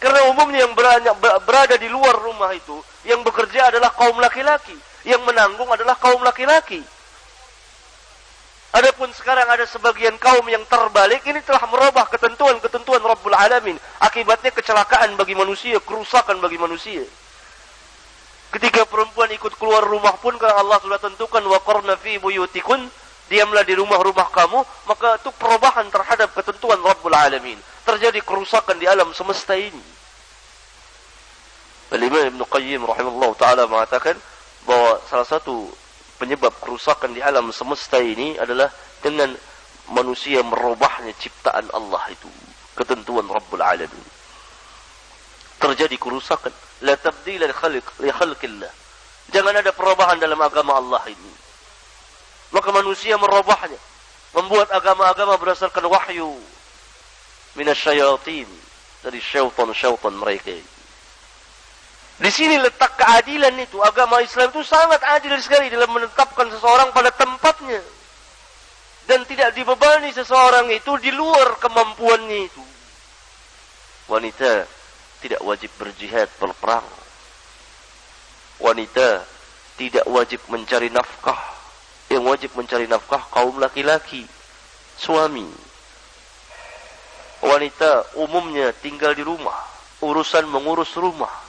Karena 0.00 0.30
umumnya 0.32 0.64
yang 0.64 0.72
berada 1.44 1.76
di 1.76 1.88
luar 1.92 2.16
rumah 2.22 2.54
itu, 2.56 2.80
yang 3.04 3.20
bekerja 3.20 3.68
adalah 3.68 3.92
kaum 3.92 4.16
laki-laki. 4.16 4.76
Yang 5.04 5.28
menanggung 5.28 5.68
adalah 5.68 5.98
kaum 6.00 6.22
laki-laki. 6.24 6.80
Adapun 8.78 9.10
sekarang 9.10 9.50
ada 9.50 9.66
sebagian 9.66 10.14
kaum 10.22 10.46
yang 10.46 10.62
terbalik 10.70 11.26
ini 11.26 11.42
telah 11.42 11.66
merubah 11.66 12.06
ketentuan-ketentuan 12.14 13.02
Rabbul 13.02 13.34
Alamin. 13.34 13.74
Akibatnya 13.98 14.54
kecelakaan 14.54 15.18
bagi 15.18 15.34
manusia, 15.34 15.82
kerusakan 15.82 16.38
bagi 16.38 16.62
manusia. 16.62 17.02
Ketika 18.54 18.86
perempuan 18.86 19.34
ikut 19.34 19.58
keluar 19.58 19.82
rumah 19.82 20.14
pun 20.22 20.38
kalau 20.38 20.62
Allah 20.62 20.78
sudah 20.78 21.02
tentukan 21.02 21.42
wa 21.42 21.58
qarna 21.58 21.98
fi 21.98 22.22
buyutikun 22.22 22.86
diamlah 23.26 23.66
di 23.66 23.74
rumah-rumah 23.74 24.30
kamu, 24.30 24.62
maka 24.86 25.18
itu 25.18 25.34
perubahan 25.34 25.90
terhadap 25.90 26.30
ketentuan 26.38 26.78
Rabbul 26.78 27.18
Alamin. 27.18 27.58
Terjadi 27.82 28.22
kerusakan 28.22 28.78
di 28.78 28.86
alam 28.86 29.10
semesta 29.10 29.58
ini. 29.58 29.82
Al-Imam 31.98 32.30
Ibn 32.30 32.40
Qayyim 32.46 32.86
rahimahullah 32.86 33.32
ta'ala 33.34 33.66
mengatakan 33.66 34.14
bahwa 34.70 35.02
salah 35.10 35.26
satu 35.26 35.66
penyebab 36.18 36.52
kerusakan 36.58 37.14
di 37.14 37.22
alam 37.22 37.48
semesta 37.54 38.02
ini 38.02 38.34
adalah 38.36 38.68
dengan 39.00 39.30
manusia 39.94 40.42
merubahnya 40.42 41.14
ciptaan 41.16 41.70
Allah 41.72 42.02
itu. 42.10 42.28
Ketentuan 42.74 43.26
Rabbul 43.26 43.62
Alamin. 43.62 44.06
Terjadi 45.58 45.96
kerusakan. 45.98 46.52
La 46.86 46.94
tabdila 46.94 47.46
li 47.46 47.54
khalq 47.54 47.86
li 48.02 48.10
khalqillah. 48.10 48.70
Jangan 49.34 49.54
ada 49.54 49.70
perubahan 49.74 50.18
dalam 50.18 50.38
agama 50.38 50.78
Allah 50.78 51.02
ini. 51.10 51.32
Maka 52.54 52.70
manusia 52.70 53.18
merubahnya. 53.18 53.78
Membuat 54.36 54.68
agama-agama 54.70 55.40
berdasarkan 55.40 55.88
wahyu 55.88 56.36
minasyayatin 57.56 58.46
dari 59.02 59.18
syaitan-syaitan 59.18 60.14
mereka. 60.14 60.52
Di 62.18 62.30
sini 62.34 62.58
letak 62.58 62.98
keadilan 62.98 63.54
itu. 63.62 63.78
Agama 63.78 64.18
Islam 64.18 64.50
itu 64.50 64.66
sangat 64.66 64.98
adil 65.18 65.38
sekali 65.38 65.70
dalam 65.70 65.90
menetapkan 65.94 66.50
seseorang 66.50 66.90
pada 66.90 67.14
tempatnya. 67.14 67.78
Dan 69.06 69.24
tidak 69.24 69.54
dibebani 69.54 70.12
seseorang 70.12 70.68
itu 70.74 70.98
di 70.98 71.14
luar 71.14 71.56
kemampuannya 71.62 72.38
itu. 72.50 72.64
Wanita 74.10 74.66
tidak 75.22 75.40
wajib 75.46 75.70
berjihad 75.78 76.28
berperang. 76.36 76.84
Wanita 78.58 79.22
tidak 79.78 80.04
wajib 80.10 80.42
mencari 80.50 80.90
nafkah. 80.90 81.38
Yang 82.10 82.24
wajib 82.26 82.50
mencari 82.58 82.90
nafkah 82.90 83.22
kaum 83.30 83.62
laki-laki. 83.62 84.26
Suami 84.98 85.46
wanita 87.42 88.18
umumnya 88.18 88.74
tinggal 88.74 89.14
di 89.14 89.22
rumah, 89.22 89.56
urusan 90.02 90.46
mengurus 90.50 90.90
rumah. 90.98 91.47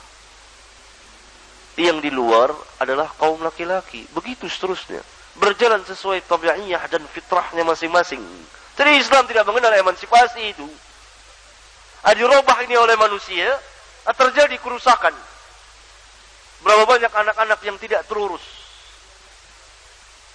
Yang 1.80 1.98
di 2.04 2.12
luar 2.12 2.52
adalah 2.84 3.08
kaum 3.16 3.40
laki-laki. 3.40 4.04
Begitu 4.12 4.52
seterusnya. 4.52 5.00
Berjalan 5.40 5.80
sesuai 5.88 6.28
tabi'iyah 6.28 6.84
dan 6.92 7.08
fitrahnya 7.08 7.64
masing-masing. 7.64 8.20
Jadi 8.76 9.00
Islam 9.00 9.24
tidak 9.24 9.48
mengenal 9.48 9.72
emansipasi 9.80 10.52
itu. 10.52 10.68
Adirobah 12.04 12.60
ini 12.68 12.76
oleh 12.76 13.00
manusia, 13.00 13.48
terjadi 14.12 14.60
kerusakan. 14.60 15.16
Berapa 16.68 16.84
banyak 16.84 17.12
anak-anak 17.16 17.60
yang 17.64 17.80
tidak 17.80 18.04
terurus. 18.12 18.44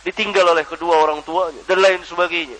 Ditinggal 0.04 0.48
oleh 0.48 0.64
kedua 0.64 1.04
orang 1.04 1.20
tuanya 1.24 1.60
dan 1.68 1.80
lain 1.80 2.00
sebagainya. 2.04 2.56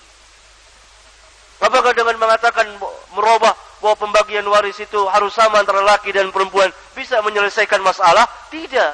Apakah 1.65 1.97
dengan 1.97 2.21
mengatakan 2.21 2.69
merubah 3.17 3.57
bahwa 3.81 3.97
pembagian 3.97 4.45
waris 4.45 4.77
itu 4.77 5.01
harus 5.09 5.33
sama 5.33 5.65
antara 5.65 5.81
laki 5.81 6.13
dan 6.13 6.29
perempuan 6.29 6.69
bisa 6.93 7.25
menyelesaikan 7.25 7.81
masalah? 7.81 8.29
Tidak. 8.53 8.93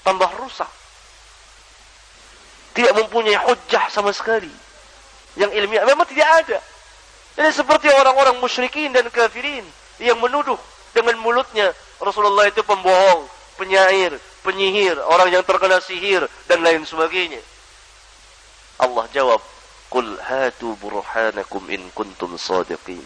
Tambah 0.00 0.30
rusak. 0.40 0.70
Tidak 2.72 2.92
mempunyai 2.96 3.36
hujah 3.36 3.92
sama 3.92 4.16
sekali. 4.16 4.48
Yang 5.36 5.60
ilmiah 5.60 5.84
memang 5.84 6.08
tidak 6.08 6.28
ada. 6.40 6.58
Jadi 7.36 7.50
seperti 7.52 7.92
orang-orang 7.92 8.40
musyrikin 8.40 8.88
dan 8.94 9.04
kafirin 9.12 9.66
yang 10.00 10.16
menuduh 10.16 10.56
dengan 10.96 11.20
mulutnya 11.20 11.74
Rasulullah 12.00 12.48
itu 12.48 12.64
pembohong, 12.64 13.28
penyair, 13.60 14.16
penyihir, 14.40 14.96
orang 15.04 15.28
yang 15.34 15.44
terkena 15.44 15.82
sihir 15.84 16.24
dan 16.48 16.64
lain 16.64 16.86
sebagainya. 16.86 17.42
Allah 18.78 19.04
jawab, 19.10 19.42
Qul 19.94 20.18
hatu 20.18 20.74
burhanakum 20.82 21.70
in 21.70 21.86
kuntum 21.94 22.34
sadiqin. 22.34 22.98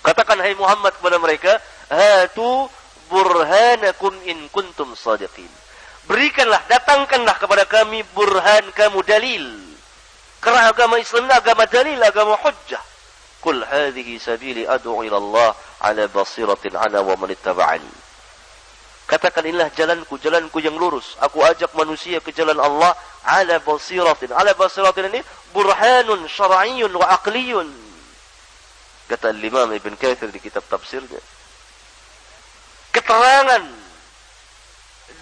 Katakan 0.00 0.40
hai 0.40 0.56
Muhammad 0.56 0.96
kepada 0.96 1.20
mereka, 1.20 1.52
hatu 1.92 2.64
burhanakum 3.12 4.16
in 4.24 4.48
kuntum 4.48 4.96
sadiqin. 4.96 5.52
Berikanlah, 6.08 6.64
datangkanlah 6.72 7.36
kepada 7.36 7.68
kami 7.68 8.00
burhan 8.16 8.72
kamu 8.72 9.04
dalil. 9.04 9.44
Kerana 10.40 10.72
agama 10.72 10.96
Islam 10.96 11.28
ini 11.28 11.36
agama 11.36 11.68
dalil, 11.68 12.00
agama 12.00 12.32
hujjah. 12.40 12.80
Qul 13.44 13.60
hadhihi 13.60 14.16
sabili 14.16 14.64
ad'u 14.64 15.04
ila 15.04 15.20
Allah 15.20 15.50
ala 15.84 16.08
basiratin 16.08 16.72
ana 16.72 17.04
wa 17.04 17.12
man 17.20 17.28
ittaba'ani. 17.28 18.07
Katakan 19.08 19.40
inilah 19.48 19.72
jalanku, 19.72 20.20
jalanku 20.20 20.60
yang 20.60 20.76
lurus. 20.76 21.16
Aku 21.24 21.40
ajak 21.40 21.72
manusia 21.72 22.20
ke 22.20 22.28
jalan 22.28 22.60
Allah 22.60 22.92
ala 23.24 23.56
basiratin. 23.56 24.36
Ala 24.36 24.52
basiratin 24.52 25.08
ini 25.08 25.24
burhanun 25.56 26.28
syar'iyyun 26.28 26.92
wa 26.92 27.16
aqliyun. 27.16 27.72
Kata 29.08 29.32
Imam 29.32 29.72
Ibn 29.72 29.92
Kathir 29.96 30.28
di 30.28 30.36
kitab 30.36 30.60
tafsirnya. 30.68 31.24
Keterangan 32.92 33.64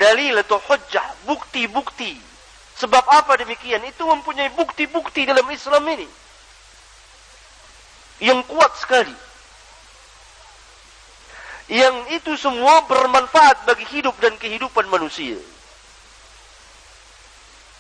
dalil 0.03 0.35
atau 0.43 0.59
hujjah, 0.59 1.07
bukti-bukti. 1.31 2.19
Sebab 2.83 3.07
apa 3.07 3.39
demikian? 3.39 3.87
Itu 3.87 4.03
mempunyai 4.11 4.51
bukti-bukti 4.51 5.31
dalam 5.31 5.47
Islam 5.47 5.87
ini. 5.95 6.11
Yang 8.19 8.51
kuat 8.51 8.75
sekali 8.83 9.26
yang 11.67 12.15
itu 12.15 12.39
semua 12.39 12.87
bermanfaat 12.87 13.67
bagi 13.67 13.83
hidup 13.91 14.15
dan 14.23 14.39
kehidupan 14.39 14.87
manusia. 14.87 15.35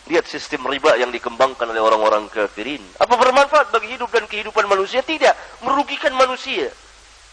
Lihat 0.07 0.27
sistem 0.27 0.67
riba 0.67 0.95
yang 0.99 1.11
dikembangkan 1.11 1.67
oleh 1.71 1.83
orang-orang 1.83 2.31
kafirin. 2.31 2.83
Apa 2.99 3.15
bermanfaat 3.19 3.75
bagi 3.75 3.95
hidup 3.95 4.11
dan 4.11 4.27
kehidupan 4.31 4.67
manusia? 4.71 5.03
Tidak. 5.03 5.63
Merugikan 5.67 6.15
manusia. 6.15 6.71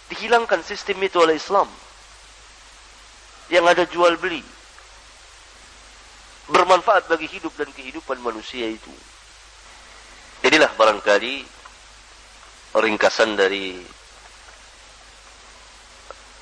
Dihilangkan 0.10 0.66
sistem 0.66 0.98
itu 1.06 1.22
oleh 1.22 1.38
Islam. 1.38 1.70
Yang 3.50 3.66
ada 3.78 3.84
jual 3.90 4.14
beli. 4.18 4.42
Bermanfaat 6.50 7.10
bagi 7.10 7.30
hidup 7.30 7.54
dan 7.58 7.70
kehidupan 7.70 8.18
manusia 8.22 8.66
itu. 8.66 8.94
Inilah 10.42 10.74
barangkali 10.74 11.46
ringkasan 12.74 13.38
dari 13.38 13.86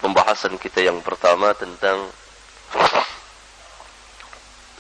pembahasan 0.02 0.58
kita 0.58 0.82
yang 0.82 0.98
pertama 1.06 1.54
tentang 1.54 2.10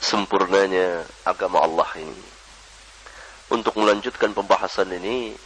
sempurnanya 0.02 1.06
agama 1.23 1.61
Allah 1.61 1.88
ini. 2.02 2.26
Untuk 3.53 3.77
melanjutkan 3.77 4.34
pembahasan 4.34 4.89
ini, 4.98 5.38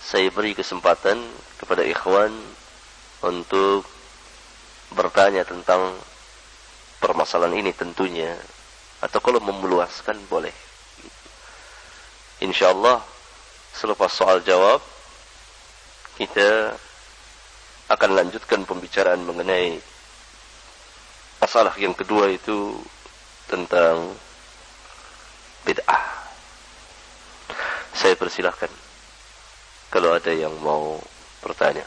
saya 0.00 0.32
beri 0.32 0.56
kesempatan 0.56 1.20
kepada 1.60 1.84
ikhwan 1.84 2.32
untuk 3.22 3.84
bertanya 4.96 5.44
tentang 5.44 5.94
permasalahan 6.98 7.60
ini 7.60 7.70
tentunya. 7.76 8.32
Atau 9.04 9.20
kalau 9.20 9.42
memeluaskan 9.44 10.16
boleh. 10.26 10.54
InsyaAllah 12.42 13.02
selepas 13.74 14.10
soal 14.10 14.40
jawab, 14.42 14.78
kita 16.18 16.74
akan 17.92 18.10
lanjutkan 18.16 18.64
pembicaraan 18.64 19.20
mengenai 19.20 19.76
masalah 21.36 21.76
yang 21.76 21.92
kedua 21.92 22.32
itu 22.32 22.80
tentang 23.52 24.16
bid'ah. 25.68 26.04
Saya 27.92 28.16
persilahkan 28.16 28.72
kalau 29.92 30.16
ada 30.16 30.32
yang 30.32 30.56
mau 30.64 30.96
bertanya. 31.44 31.84